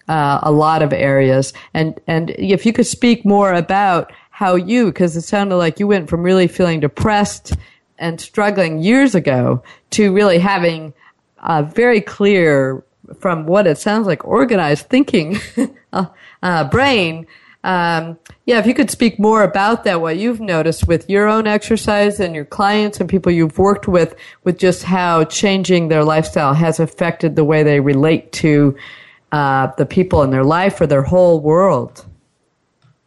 uh, 0.08 0.40
a 0.42 0.52
lot 0.52 0.82
of 0.82 0.92
areas. 0.92 1.52
And 1.72 1.98
and 2.06 2.30
if 2.30 2.66
you 2.66 2.72
could 2.72 2.86
speak 2.86 3.24
more 3.24 3.52
about 3.52 4.12
how 4.30 4.56
you, 4.56 4.86
because 4.86 5.16
it 5.16 5.22
sounded 5.22 5.56
like 5.56 5.78
you 5.78 5.86
went 5.86 6.08
from 6.08 6.22
really 6.22 6.48
feeling 6.48 6.80
depressed 6.80 7.56
and 7.98 8.20
struggling 8.20 8.80
years 8.82 9.14
ago 9.14 9.62
to 9.90 10.12
really 10.12 10.38
having 10.38 10.92
a 11.38 11.62
very 11.62 12.00
clear, 12.00 12.82
from 13.20 13.46
what 13.46 13.66
it 13.66 13.78
sounds 13.78 14.06
like, 14.06 14.24
organized 14.24 14.88
thinking 14.88 15.38
uh, 16.42 16.68
brain 16.70 17.26
um, 17.64 18.18
yeah, 18.44 18.58
if 18.58 18.66
you 18.66 18.74
could 18.74 18.90
speak 18.90 19.18
more 19.18 19.42
about 19.42 19.84
that, 19.84 20.02
what 20.02 20.18
you've 20.18 20.40
noticed 20.40 20.86
with 20.86 21.08
your 21.08 21.26
own 21.26 21.46
exercise 21.46 22.20
and 22.20 22.34
your 22.34 22.44
clients 22.44 23.00
and 23.00 23.08
people 23.08 23.32
you've 23.32 23.58
worked 23.58 23.88
with, 23.88 24.14
with 24.44 24.58
just 24.58 24.82
how 24.82 25.24
changing 25.24 25.88
their 25.88 26.04
lifestyle 26.04 26.52
has 26.52 26.78
affected 26.78 27.36
the 27.36 27.44
way 27.44 27.62
they 27.62 27.80
relate 27.80 28.30
to 28.32 28.76
uh, 29.32 29.68
the 29.78 29.86
people 29.86 30.22
in 30.22 30.30
their 30.30 30.44
life 30.44 30.78
or 30.78 30.86
their 30.86 31.02
whole 31.02 31.40
world. 31.40 32.04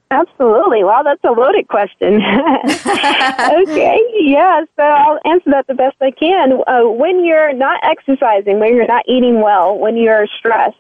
Absolutely. 0.09 0.83
Wow, 0.83 1.03
that's 1.03 1.23
a 1.23 1.31
loaded 1.31 1.67
question. 1.67 2.15
okay, 2.15 4.01
yeah, 4.21 4.61
so 4.75 4.83
I'll 4.83 5.19
answer 5.25 5.51
that 5.51 5.67
the 5.67 5.75
best 5.75 5.97
I 6.01 6.11
can. 6.11 6.53
Uh, 6.65 6.89
when 6.89 7.23
you're 7.23 7.53
not 7.53 7.79
exercising, 7.83 8.59
when 8.59 8.75
you're 8.75 8.87
not 8.87 9.03
eating 9.07 9.41
well, 9.41 9.77
when 9.77 9.97
you're 9.97 10.27
stressed, 10.39 10.77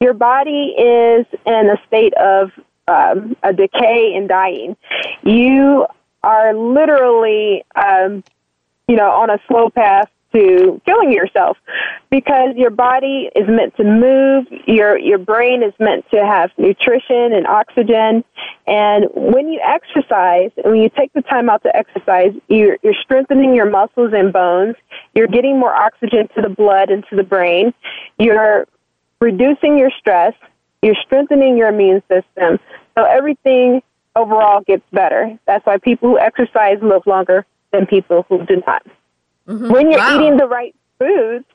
your 0.00 0.12
body 0.12 0.74
is 0.76 1.24
in 1.46 1.70
a 1.70 1.80
state 1.86 2.12
of 2.14 2.50
um, 2.88 3.36
a 3.42 3.52
decay 3.52 4.14
and 4.14 4.28
dying. 4.28 4.76
You 5.22 5.86
are 6.22 6.54
literally, 6.54 7.64
um, 7.74 8.24
you 8.88 8.96
know, 8.96 9.10
on 9.10 9.30
a 9.30 9.38
slow 9.48 9.70
path 9.70 10.10
to 10.32 10.80
killing 10.84 11.12
yourself 11.12 11.56
because 12.10 12.56
your 12.56 12.70
body 12.70 13.30
is 13.36 13.46
meant 13.48 13.76
to 13.76 13.84
move, 13.84 14.46
your 14.66 14.98
your 14.98 15.18
brain 15.18 15.62
is 15.62 15.72
meant 15.78 16.04
to 16.10 16.26
have 16.26 16.50
nutrition 16.58 17.32
and 17.32 17.46
oxygen, 17.46 18.24
and 18.66 19.06
when 19.14 19.48
you 19.48 19.60
exercise, 19.62 20.50
when 20.64 20.76
you 20.76 20.88
take 20.88 21.12
the 21.12 21.22
time 21.22 21.48
out 21.48 21.62
to 21.62 21.76
exercise, 21.76 22.32
you're, 22.48 22.78
you're 22.82 22.94
strengthening 23.02 23.54
your 23.54 23.70
muscles 23.70 24.12
and 24.12 24.32
bones, 24.32 24.74
you're 25.14 25.28
getting 25.28 25.58
more 25.58 25.74
oxygen 25.74 26.28
to 26.34 26.42
the 26.42 26.48
blood 26.48 26.90
and 26.90 27.04
to 27.10 27.16
the 27.16 27.22
brain, 27.22 27.72
you're 28.18 28.66
reducing 29.20 29.78
your 29.78 29.90
stress, 29.98 30.34
you're 30.84 30.94
strengthening 31.04 31.56
your 31.56 31.68
immune 31.68 32.02
system. 32.08 32.58
So 32.96 33.04
everything 33.04 33.82
overall 34.14 34.60
gets 34.60 34.84
better. 34.92 35.38
That's 35.46 35.64
why 35.66 35.78
people 35.78 36.10
who 36.10 36.18
exercise 36.18 36.78
live 36.82 37.06
longer 37.06 37.46
than 37.72 37.86
people 37.86 38.26
who 38.28 38.44
do 38.44 38.62
not. 38.66 38.86
Mm-hmm. 39.48 39.70
When 39.72 39.90
you're 39.90 39.98
wow. 39.98 40.16
eating 40.16 40.36
the 40.36 40.46
right 40.46 40.74
foods, 40.98 41.46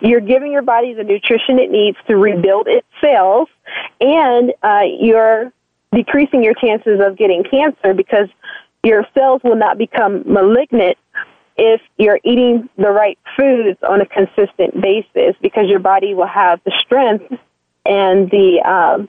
you're 0.00 0.20
giving 0.20 0.52
your 0.52 0.62
body 0.62 0.94
the 0.94 1.04
nutrition 1.04 1.58
it 1.58 1.70
needs 1.70 1.98
to 2.08 2.16
rebuild 2.16 2.66
its 2.66 2.86
cells, 3.00 3.48
and 4.00 4.52
uh, 4.62 4.82
you're 4.98 5.52
decreasing 5.94 6.42
your 6.42 6.54
chances 6.54 7.00
of 7.00 7.16
getting 7.16 7.44
cancer 7.44 7.94
because 7.94 8.28
your 8.82 9.06
cells 9.14 9.40
will 9.44 9.56
not 9.56 9.78
become 9.78 10.22
malignant 10.26 10.96
if 11.56 11.80
you're 11.96 12.20
eating 12.24 12.68
the 12.76 12.90
right 12.90 13.18
foods 13.36 13.78
on 13.88 14.00
a 14.00 14.06
consistent 14.06 14.80
basis 14.80 15.34
because 15.42 15.66
your 15.68 15.80
body 15.80 16.14
will 16.14 16.26
have 16.26 16.60
the 16.64 16.72
strength 16.80 17.32
and 17.88 18.30
the 18.30 18.60
um, 18.60 19.08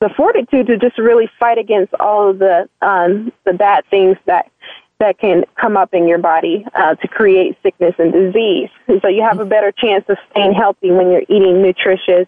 the 0.00 0.08
fortitude 0.16 0.66
to 0.66 0.78
just 0.78 0.98
really 0.98 1.30
fight 1.38 1.58
against 1.58 1.92
all 2.00 2.30
of 2.30 2.38
the 2.38 2.68
um, 2.80 3.32
the 3.44 3.52
bad 3.52 3.84
things 3.90 4.16
that 4.24 4.50
that 4.98 5.18
can 5.18 5.44
come 5.60 5.76
up 5.76 5.94
in 5.94 6.08
your 6.08 6.18
body 6.18 6.66
uh, 6.74 6.94
to 6.96 7.08
create 7.08 7.56
sickness 7.62 7.94
and 7.98 8.12
disease. 8.12 8.68
And 8.86 9.00
so 9.00 9.08
you 9.08 9.22
have 9.22 9.40
a 9.40 9.46
better 9.46 9.72
chance 9.72 10.04
of 10.08 10.18
staying 10.30 10.52
healthy 10.52 10.90
when 10.90 11.10
you're 11.10 11.22
eating 11.22 11.62
nutritious, 11.62 12.26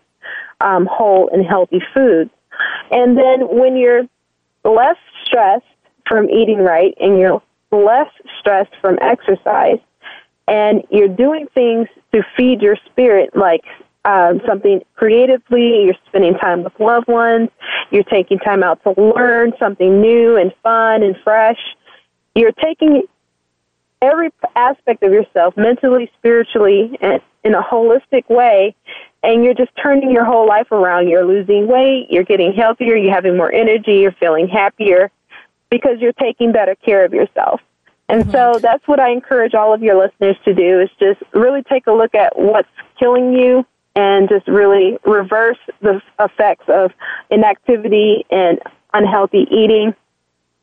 um, 0.61 0.87
whole, 0.87 1.29
and 1.33 1.45
healthy 1.45 1.83
foods. 1.93 2.31
And 2.91 3.17
then 3.17 3.47
when 3.59 3.77
you're 3.77 4.09
less 4.65 4.97
stressed 5.25 5.67
from 6.07 6.31
eating 6.31 6.59
right 6.59 6.95
and 6.99 7.19
you're 7.19 7.43
less 7.71 8.09
stressed 8.39 8.75
from 8.81 8.99
exercise, 9.03 9.79
and 10.49 10.83
you're 10.91 11.09
doing 11.09 11.49
things 11.55 11.89
to 12.13 12.23
feed 12.37 12.63
your 12.63 12.77
spirit, 12.91 13.37
like 13.37 13.65
um, 14.05 14.41
something 14.47 14.83
creatively, 14.95 15.85
you're 15.85 15.95
spending 16.07 16.35
time 16.35 16.65
with 16.65 16.79
loved 16.81 17.09
ones, 17.09 17.51
you're 17.91 18.03
taking 18.05 18.39
time 18.39 18.63
out 18.63 18.83
to 18.83 18.95
learn 19.01 19.53
something 19.59 20.01
new 20.01 20.37
and 20.37 20.53
fun 20.63 21.03
and 21.03 21.17
fresh 21.23 21.59
you're 22.35 22.53
taking 22.53 23.03
every 24.01 24.31
aspect 24.57 25.03
of 25.03 25.13
yourself, 25.13 25.57
mentally, 25.57 26.11
spiritually, 26.19 26.99
and 27.01 27.21
in 27.45 27.55
a 27.55 27.63
holistic 27.63 28.29
way, 28.29 28.75
and 29.23 29.45
you're 29.45 29.55
just 29.55 29.71
turning 29.81 30.11
your 30.11 30.25
whole 30.25 30.47
life 30.47 30.71
around. 30.73 31.09
You're 31.09 31.25
losing 31.25 31.67
weight, 31.67 32.07
you're 32.11 32.25
getting 32.25 32.53
healthier, 32.53 32.97
you're 32.97 33.15
having 33.15 33.37
more 33.37 33.53
energy, 33.53 33.95
you're 33.95 34.13
feeling 34.13 34.49
happier 34.49 35.11
because 35.71 35.99
you're 36.01 36.13
taking 36.13 36.53
better 36.53 36.75
care 36.77 37.05
of 37.05 37.13
yourself. 37.13 37.61
And 38.09 38.23
mm-hmm. 38.23 38.33
so 38.33 38.59
that's 38.61 38.87
what 38.87 39.01
I 39.01 39.11
encourage 39.11 39.55
all 39.55 39.73
of 39.73 39.83
your 39.83 39.97
listeners 39.97 40.37
to 40.45 40.55
do 40.55 40.81
is 40.81 40.91
just 40.99 41.23
really 41.33 41.63
take 41.63 41.87
a 41.87 41.93
look 41.93 42.15
at 42.15 42.39
what's 42.39 42.69
killing 42.99 43.33
you 43.33 43.65
and 43.95 44.29
just 44.29 44.49
really 44.49 44.99
reverse 45.05 45.59
the 45.81 46.01
effects 46.19 46.65
of 46.69 46.93
inactivity 47.31 48.25
and 48.31 48.59
unhealthy 48.95 49.47
eating 49.51 49.95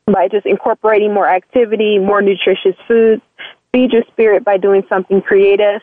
by 0.06 0.28
just 0.28 0.46
incorporating 0.46 1.14
more 1.14 1.28
activity, 1.28 1.98
more 1.98 2.22
nutritious 2.22 2.76
foods. 2.88 3.22
Feed 3.72 3.92
your 3.92 4.02
spirit 4.08 4.44
by 4.44 4.56
doing 4.56 4.82
something 4.88 5.22
creative, 5.22 5.80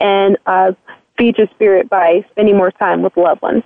and 0.00 0.38
uh, 0.46 0.72
feed 1.18 1.36
your 1.36 1.48
spirit 1.48 1.90
by 1.90 2.24
spending 2.30 2.56
more 2.56 2.70
time 2.70 3.02
with 3.02 3.14
loved 3.16 3.42
ones. 3.42 3.62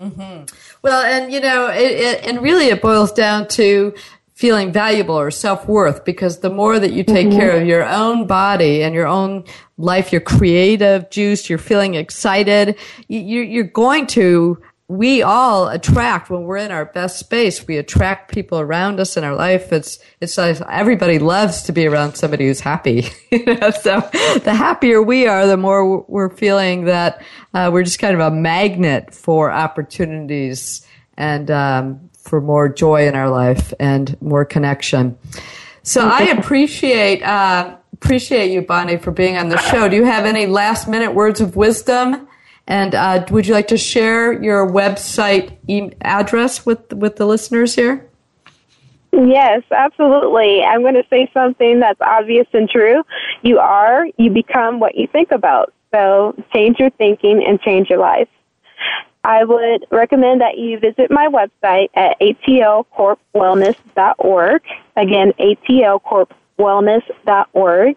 Mm-hmm. 0.00 0.44
Well, 0.80 1.04
and 1.04 1.30
you 1.30 1.40
know, 1.40 1.68
it, 1.68 1.90
it, 1.90 2.26
and 2.26 2.40
really, 2.40 2.68
it 2.68 2.80
boils 2.80 3.12
down 3.12 3.46
to 3.48 3.92
feeling 4.40 4.72
valuable 4.72 5.18
or 5.18 5.30
self 5.30 5.68
worth 5.68 6.02
because 6.06 6.38
the 6.38 6.48
more 6.48 6.78
that 6.78 6.94
you 6.94 7.04
take 7.04 7.28
mm-hmm. 7.28 7.38
care 7.38 7.60
of 7.60 7.66
your 7.66 7.84
own 7.84 8.26
body 8.26 8.82
and 8.82 8.94
your 8.94 9.06
own 9.06 9.44
life, 9.76 10.12
your 10.12 10.22
creative 10.22 11.10
juice, 11.10 11.50
you're 11.50 11.58
feeling 11.58 11.94
excited, 11.94 12.78
you, 13.06 13.42
you're 13.42 13.64
going 13.64 14.06
to 14.06 14.58
we 14.88 15.22
all 15.22 15.68
attract 15.68 16.30
when 16.30 16.42
we're 16.42 16.56
in 16.56 16.72
our 16.72 16.84
best 16.84 17.20
space 17.20 17.64
we 17.68 17.76
attract 17.76 18.32
people 18.32 18.58
around 18.58 18.98
us 18.98 19.16
in 19.16 19.22
our 19.22 19.36
life 19.36 19.72
it's 19.72 20.00
it's 20.20 20.36
like 20.36 20.60
everybody 20.68 21.20
loves 21.20 21.62
to 21.62 21.70
be 21.70 21.86
around 21.86 22.16
somebody 22.16 22.48
who's 22.48 22.58
happy 22.58 23.06
you 23.30 23.44
know 23.44 23.70
so 23.70 24.00
the 24.42 24.52
happier 24.52 25.00
we 25.00 25.28
are 25.28 25.46
the 25.46 25.56
more 25.56 26.00
we're 26.08 26.34
feeling 26.34 26.86
that 26.86 27.22
uh, 27.54 27.70
we're 27.72 27.84
just 27.84 28.00
kind 28.00 28.14
of 28.14 28.20
a 28.20 28.32
magnet 28.34 29.14
for 29.14 29.52
opportunities 29.52 30.84
and 31.16 31.52
um, 31.52 32.09
for 32.22 32.40
more 32.40 32.68
joy 32.68 33.06
in 33.06 33.14
our 33.14 33.30
life 33.30 33.72
and 33.78 34.20
more 34.20 34.44
connection 34.44 35.16
so 35.82 36.06
i 36.08 36.22
appreciate 36.24 37.22
uh, 37.22 37.76
appreciate 37.92 38.50
you 38.50 38.62
bonnie 38.62 38.96
for 38.96 39.10
being 39.10 39.36
on 39.36 39.48
the 39.48 39.58
show 39.58 39.88
do 39.88 39.96
you 39.96 40.04
have 40.04 40.24
any 40.24 40.46
last 40.46 40.88
minute 40.88 41.14
words 41.14 41.40
of 41.40 41.56
wisdom 41.56 42.26
and 42.70 42.94
uh, 42.94 43.26
would 43.32 43.48
you 43.48 43.52
like 43.52 43.66
to 43.68 43.76
share 43.76 44.32
your 44.32 44.64
website 44.64 45.56
e- 45.66 45.90
address 46.02 46.64
with 46.64 46.92
with 46.92 47.16
the 47.16 47.26
listeners 47.26 47.74
here? 47.74 48.08
Yes, 49.12 49.62
absolutely. 49.72 50.62
I'm 50.62 50.82
going 50.82 50.94
to 50.94 51.04
say 51.10 51.28
something 51.34 51.80
that's 51.80 52.00
obvious 52.00 52.46
and 52.52 52.70
true. 52.70 53.02
You 53.42 53.58
are, 53.58 54.06
you 54.18 54.30
become 54.30 54.78
what 54.78 54.94
you 54.94 55.08
think 55.08 55.32
about. 55.32 55.72
So 55.92 56.36
change 56.52 56.78
your 56.78 56.90
thinking 56.90 57.44
and 57.44 57.60
change 57.60 57.90
your 57.90 57.98
life. 57.98 58.28
I 59.22 59.44
would 59.44 59.86
recommend 59.90 60.40
that 60.40 60.56
you 60.58 60.78
visit 60.78 61.10
my 61.10 61.28
website 61.28 61.90
at 61.94 62.18
atlcorpwellness.org. 62.20 64.62
Again, 64.96 65.32
atlcorpwellness.org. 65.38 67.96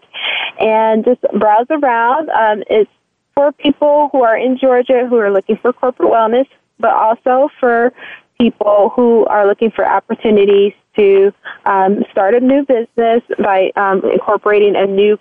And 0.60 1.04
just 1.04 1.22
browse 1.38 1.66
around. 1.70 2.30
Um, 2.30 2.62
it's 2.68 2.90
for 3.34 3.52
people 3.52 4.10
who 4.12 4.22
are 4.22 4.36
in 4.36 4.58
Georgia 4.58 5.06
who 5.08 5.16
are 5.16 5.32
looking 5.32 5.56
for 5.56 5.72
corporate 5.72 6.10
wellness, 6.10 6.46
but 6.78 6.92
also 6.92 7.48
for 7.58 7.94
people 8.38 8.92
who 8.94 9.24
are 9.26 9.46
looking 9.46 9.70
for 9.70 9.86
opportunities 9.86 10.74
to 10.96 11.32
um, 11.66 12.04
start 12.10 12.34
a 12.34 12.40
new 12.40 12.64
business 12.64 13.22
by 13.38 13.70
um, 13.76 14.02
incorporating 14.04 14.74
a 14.76 14.86
new 14.86 15.18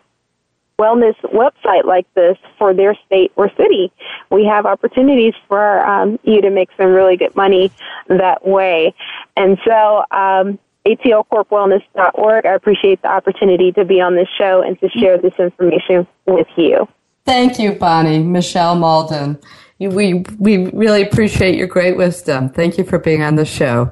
wellness 0.79 1.15
website 1.21 1.85
like 1.85 2.11
this 2.15 2.37
for 2.57 2.73
their 2.73 2.95
state 3.05 3.31
or 3.35 3.49
city. 3.55 3.91
We 4.29 4.45
have 4.45 4.65
opportunities 4.65 5.33
for 5.47 5.85
um, 5.85 6.19
you 6.23 6.41
to 6.41 6.49
make 6.49 6.69
some 6.77 6.87
really 6.87 7.17
good 7.17 7.35
money 7.35 7.71
that 8.07 8.45
way. 8.45 8.93
And 9.37 9.57
so, 9.65 10.03
um, 10.11 10.59
atlcorpwellness.org, 10.85 12.45
I 12.45 12.53
appreciate 12.53 13.01
the 13.01 13.07
opportunity 13.07 13.71
to 13.73 13.85
be 13.85 14.01
on 14.01 14.15
this 14.15 14.27
show 14.37 14.61
and 14.61 14.79
to 14.81 14.89
share 14.89 15.17
this 15.17 15.33
information 15.39 16.07
with 16.25 16.47
you. 16.57 16.87
Thank 17.25 17.57
you, 17.57 17.73
Bonnie. 17.73 18.19
Michelle 18.19 18.75
Malden. 18.75 19.39
We, 19.79 20.23
we 20.39 20.69
really 20.71 21.01
appreciate 21.01 21.55
your 21.55 21.67
great 21.67 21.97
wisdom. 21.97 22.49
Thank 22.49 22.77
you 22.77 22.83
for 22.83 22.99
being 22.99 23.21
on 23.21 23.35
the 23.35 23.45
show. 23.45 23.91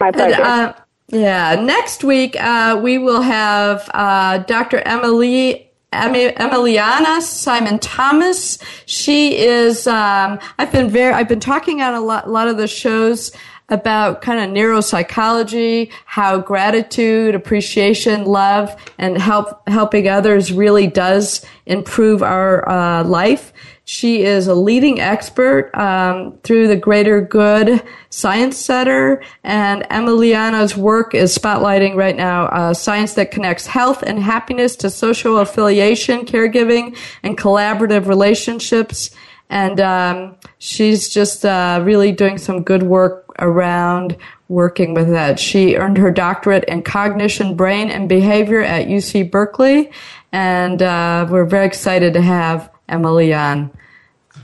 My 0.00 0.10
pleasure. 0.10 0.34
And, 0.34 0.42
uh, 0.42 0.74
yeah, 1.08 1.54
next 1.54 2.04
week 2.04 2.36
uh, 2.38 2.78
we 2.82 2.98
will 2.98 3.22
have 3.22 3.88
uh, 3.94 4.38
Dr. 4.38 4.78
Emily 4.84 5.67
Emiliana 5.92 7.20
Simon 7.22 7.78
Thomas. 7.78 8.58
She 8.86 9.38
is. 9.38 9.86
Um, 9.86 10.38
I've 10.58 10.72
been 10.72 10.90
very. 10.90 11.12
I've 11.12 11.28
been 11.28 11.40
talking 11.40 11.80
on 11.80 11.94
a 11.94 12.00
lot, 12.00 12.26
a 12.26 12.30
lot 12.30 12.48
of 12.48 12.56
the 12.56 12.68
shows 12.68 13.32
about 13.70 14.22
kind 14.22 14.40
of 14.40 14.50
neuropsychology, 14.56 15.90
how 16.06 16.38
gratitude, 16.38 17.34
appreciation, 17.34 18.24
love, 18.24 18.74
and 18.98 19.18
help 19.18 19.66
helping 19.68 20.08
others 20.08 20.52
really 20.52 20.86
does 20.86 21.44
improve 21.66 22.22
our 22.22 22.68
uh, 22.68 23.04
life. 23.04 23.52
She 23.88 24.22
is 24.22 24.48
a 24.48 24.54
leading 24.54 25.00
expert 25.00 25.74
um, 25.74 26.36
through 26.42 26.68
the 26.68 26.76
Greater 26.76 27.22
Good 27.22 27.82
Science 28.10 28.58
Center, 28.58 29.22
and 29.42 29.86
Emiliana's 29.90 30.76
work 30.76 31.14
is 31.14 31.34
spotlighting 31.34 31.96
right 31.96 32.14
now 32.14 32.48
uh, 32.48 32.74
science 32.74 33.14
that 33.14 33.30
connects 33.30 33.66
health 33.66 34.02
and 34.02 34.18
happiness 34.22 34.76
to 34.76 34.90
social 34.90 35.38
affiliation, 35.38 36.26
caregiving, 36.26 36.98
and 37.22 37.38
collaborative 37.38 38.08
relationships. 38.08 39.10
And 39.48 39.80
um, 39.80 40.36
she's 40.58 41.08
just 41.08 41.46
uh, 41.46 41.80
really 41.82 42.12
doing 42.12 42.36
some 42.36 42.64
good 42.64 42.82
work 42.82 43.24
around 43.38 44.18
working 44.48 44.92
with 44.92 45.08
that. 45.08 45.40
She 45.40 45.76
earned 45.76 45.96
her 45.96 46.10
doctorate 46.10 46.64
in 46.64 46.82
cognition, 46.82 47.56
brain, 47.56 47.88
and 47.88 48.06
behavior 48.06 48.60
at 48.60 48.88
UC 48.88 49.30
Berkeley, 49.30 49.90
and 50.30 50.82
uh, 50.82 51.26
we're 51.30 51.46
very 51.46 51.64
excited 51.64 52.12
to 52.12 52.20
have 52.20 52.70
Emily 52.88 53.34
on 53.34 53.70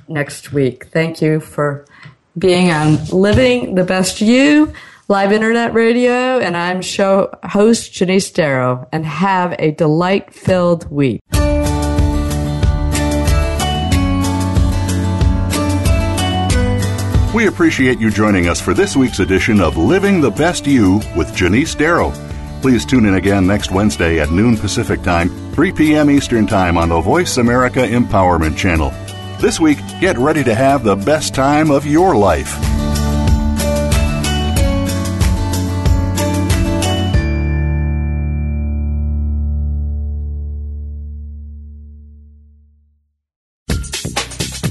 next 0.09 0.53
week. 0.53 0.87
Thank 0.87 1.23
you 1.23 1.41
for 1.41 1.87
being 2.37 2.71
on 2.71 3.05
Living 3.07 3.75
the 3.75 3.85
Best 3.85 4.21
You 4.21 4.73
live 5.09 5.33
internet 5.33 5.75
radio, 5.75 6.39
and 6.39 6.57
I'm 6.57 6.81
show 6.81 7.31
host 7.45 7.93
Janese 7.93 8.33
Derrough, 8.33 8.89
and 8.93 9.05
have 9.05 9.55
a 9.59 9.71
delight 9.73 10.33
filled 10.33 10.91
week. 10.91 11.21
We 17.35 17.49
appreciate 17.49 17.99
you 17.99 18.11
joining 18.11 18.49
us 18.49 18.61
for 18.61 18.75
this 18.75 18.97
week's 18.97 19.19
edition 19.19 19.61
of 19.61 19.77
Living 19.77 20.21
the 20.21 20.31
Best 20.31 20.67
You 20.67 21.01
with 21.17 21.35
Janese 21.35 21.75
Derrough. 21.75 22.24
Please 22.65 22.87
tune 22.87 23.05
in 23.05 23.17
again 23.17 23.47
next 23.47 23.71
Wednesday 23.71 24.21
at 24.21 24.31
noon 24.31 24.57
Pacific 24.57 25.03
Time, 25.03 25.29
3 25.53 25.71
p.m. 25.73 26.11
Eastern 26.11 26.47
Time 26.47 26.79
on 26.79 26.89
the 26.89 26.99
Voice 26.99 27.37
America 27.37 27.81
Empowerment 27.81 28.57
Channel. 28.57 28.89
This 29.39 29.61
week, 29.61 29.77
get 30.01 30.17
ready 30.17 30.43
to 30.43 30.55
have 30.55 30.83
the 30.83 30.97
best 30.97 31.35
time 31.35 31.71
of 31.71 31.85
your 31.85 32.17
life. 32.17 32.55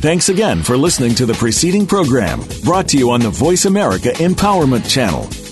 Thanks 0.01 0.29
again 0.29 0.63
for 0.63 0.77
listening 0.77 1.13
to 1.13 1.27
the 1.27 1.35
preceding 1.35 1.85
program 1.85 2.41
brought 2.63 2.87
to 2.87 2.97
you 2.97 3.11
on 3.11 3.19
the 3.19 3.29
Voice 3.29 3.65
America 3.65 4.09
Empowerment 4.13 4.89
Channel. 4.89 5.29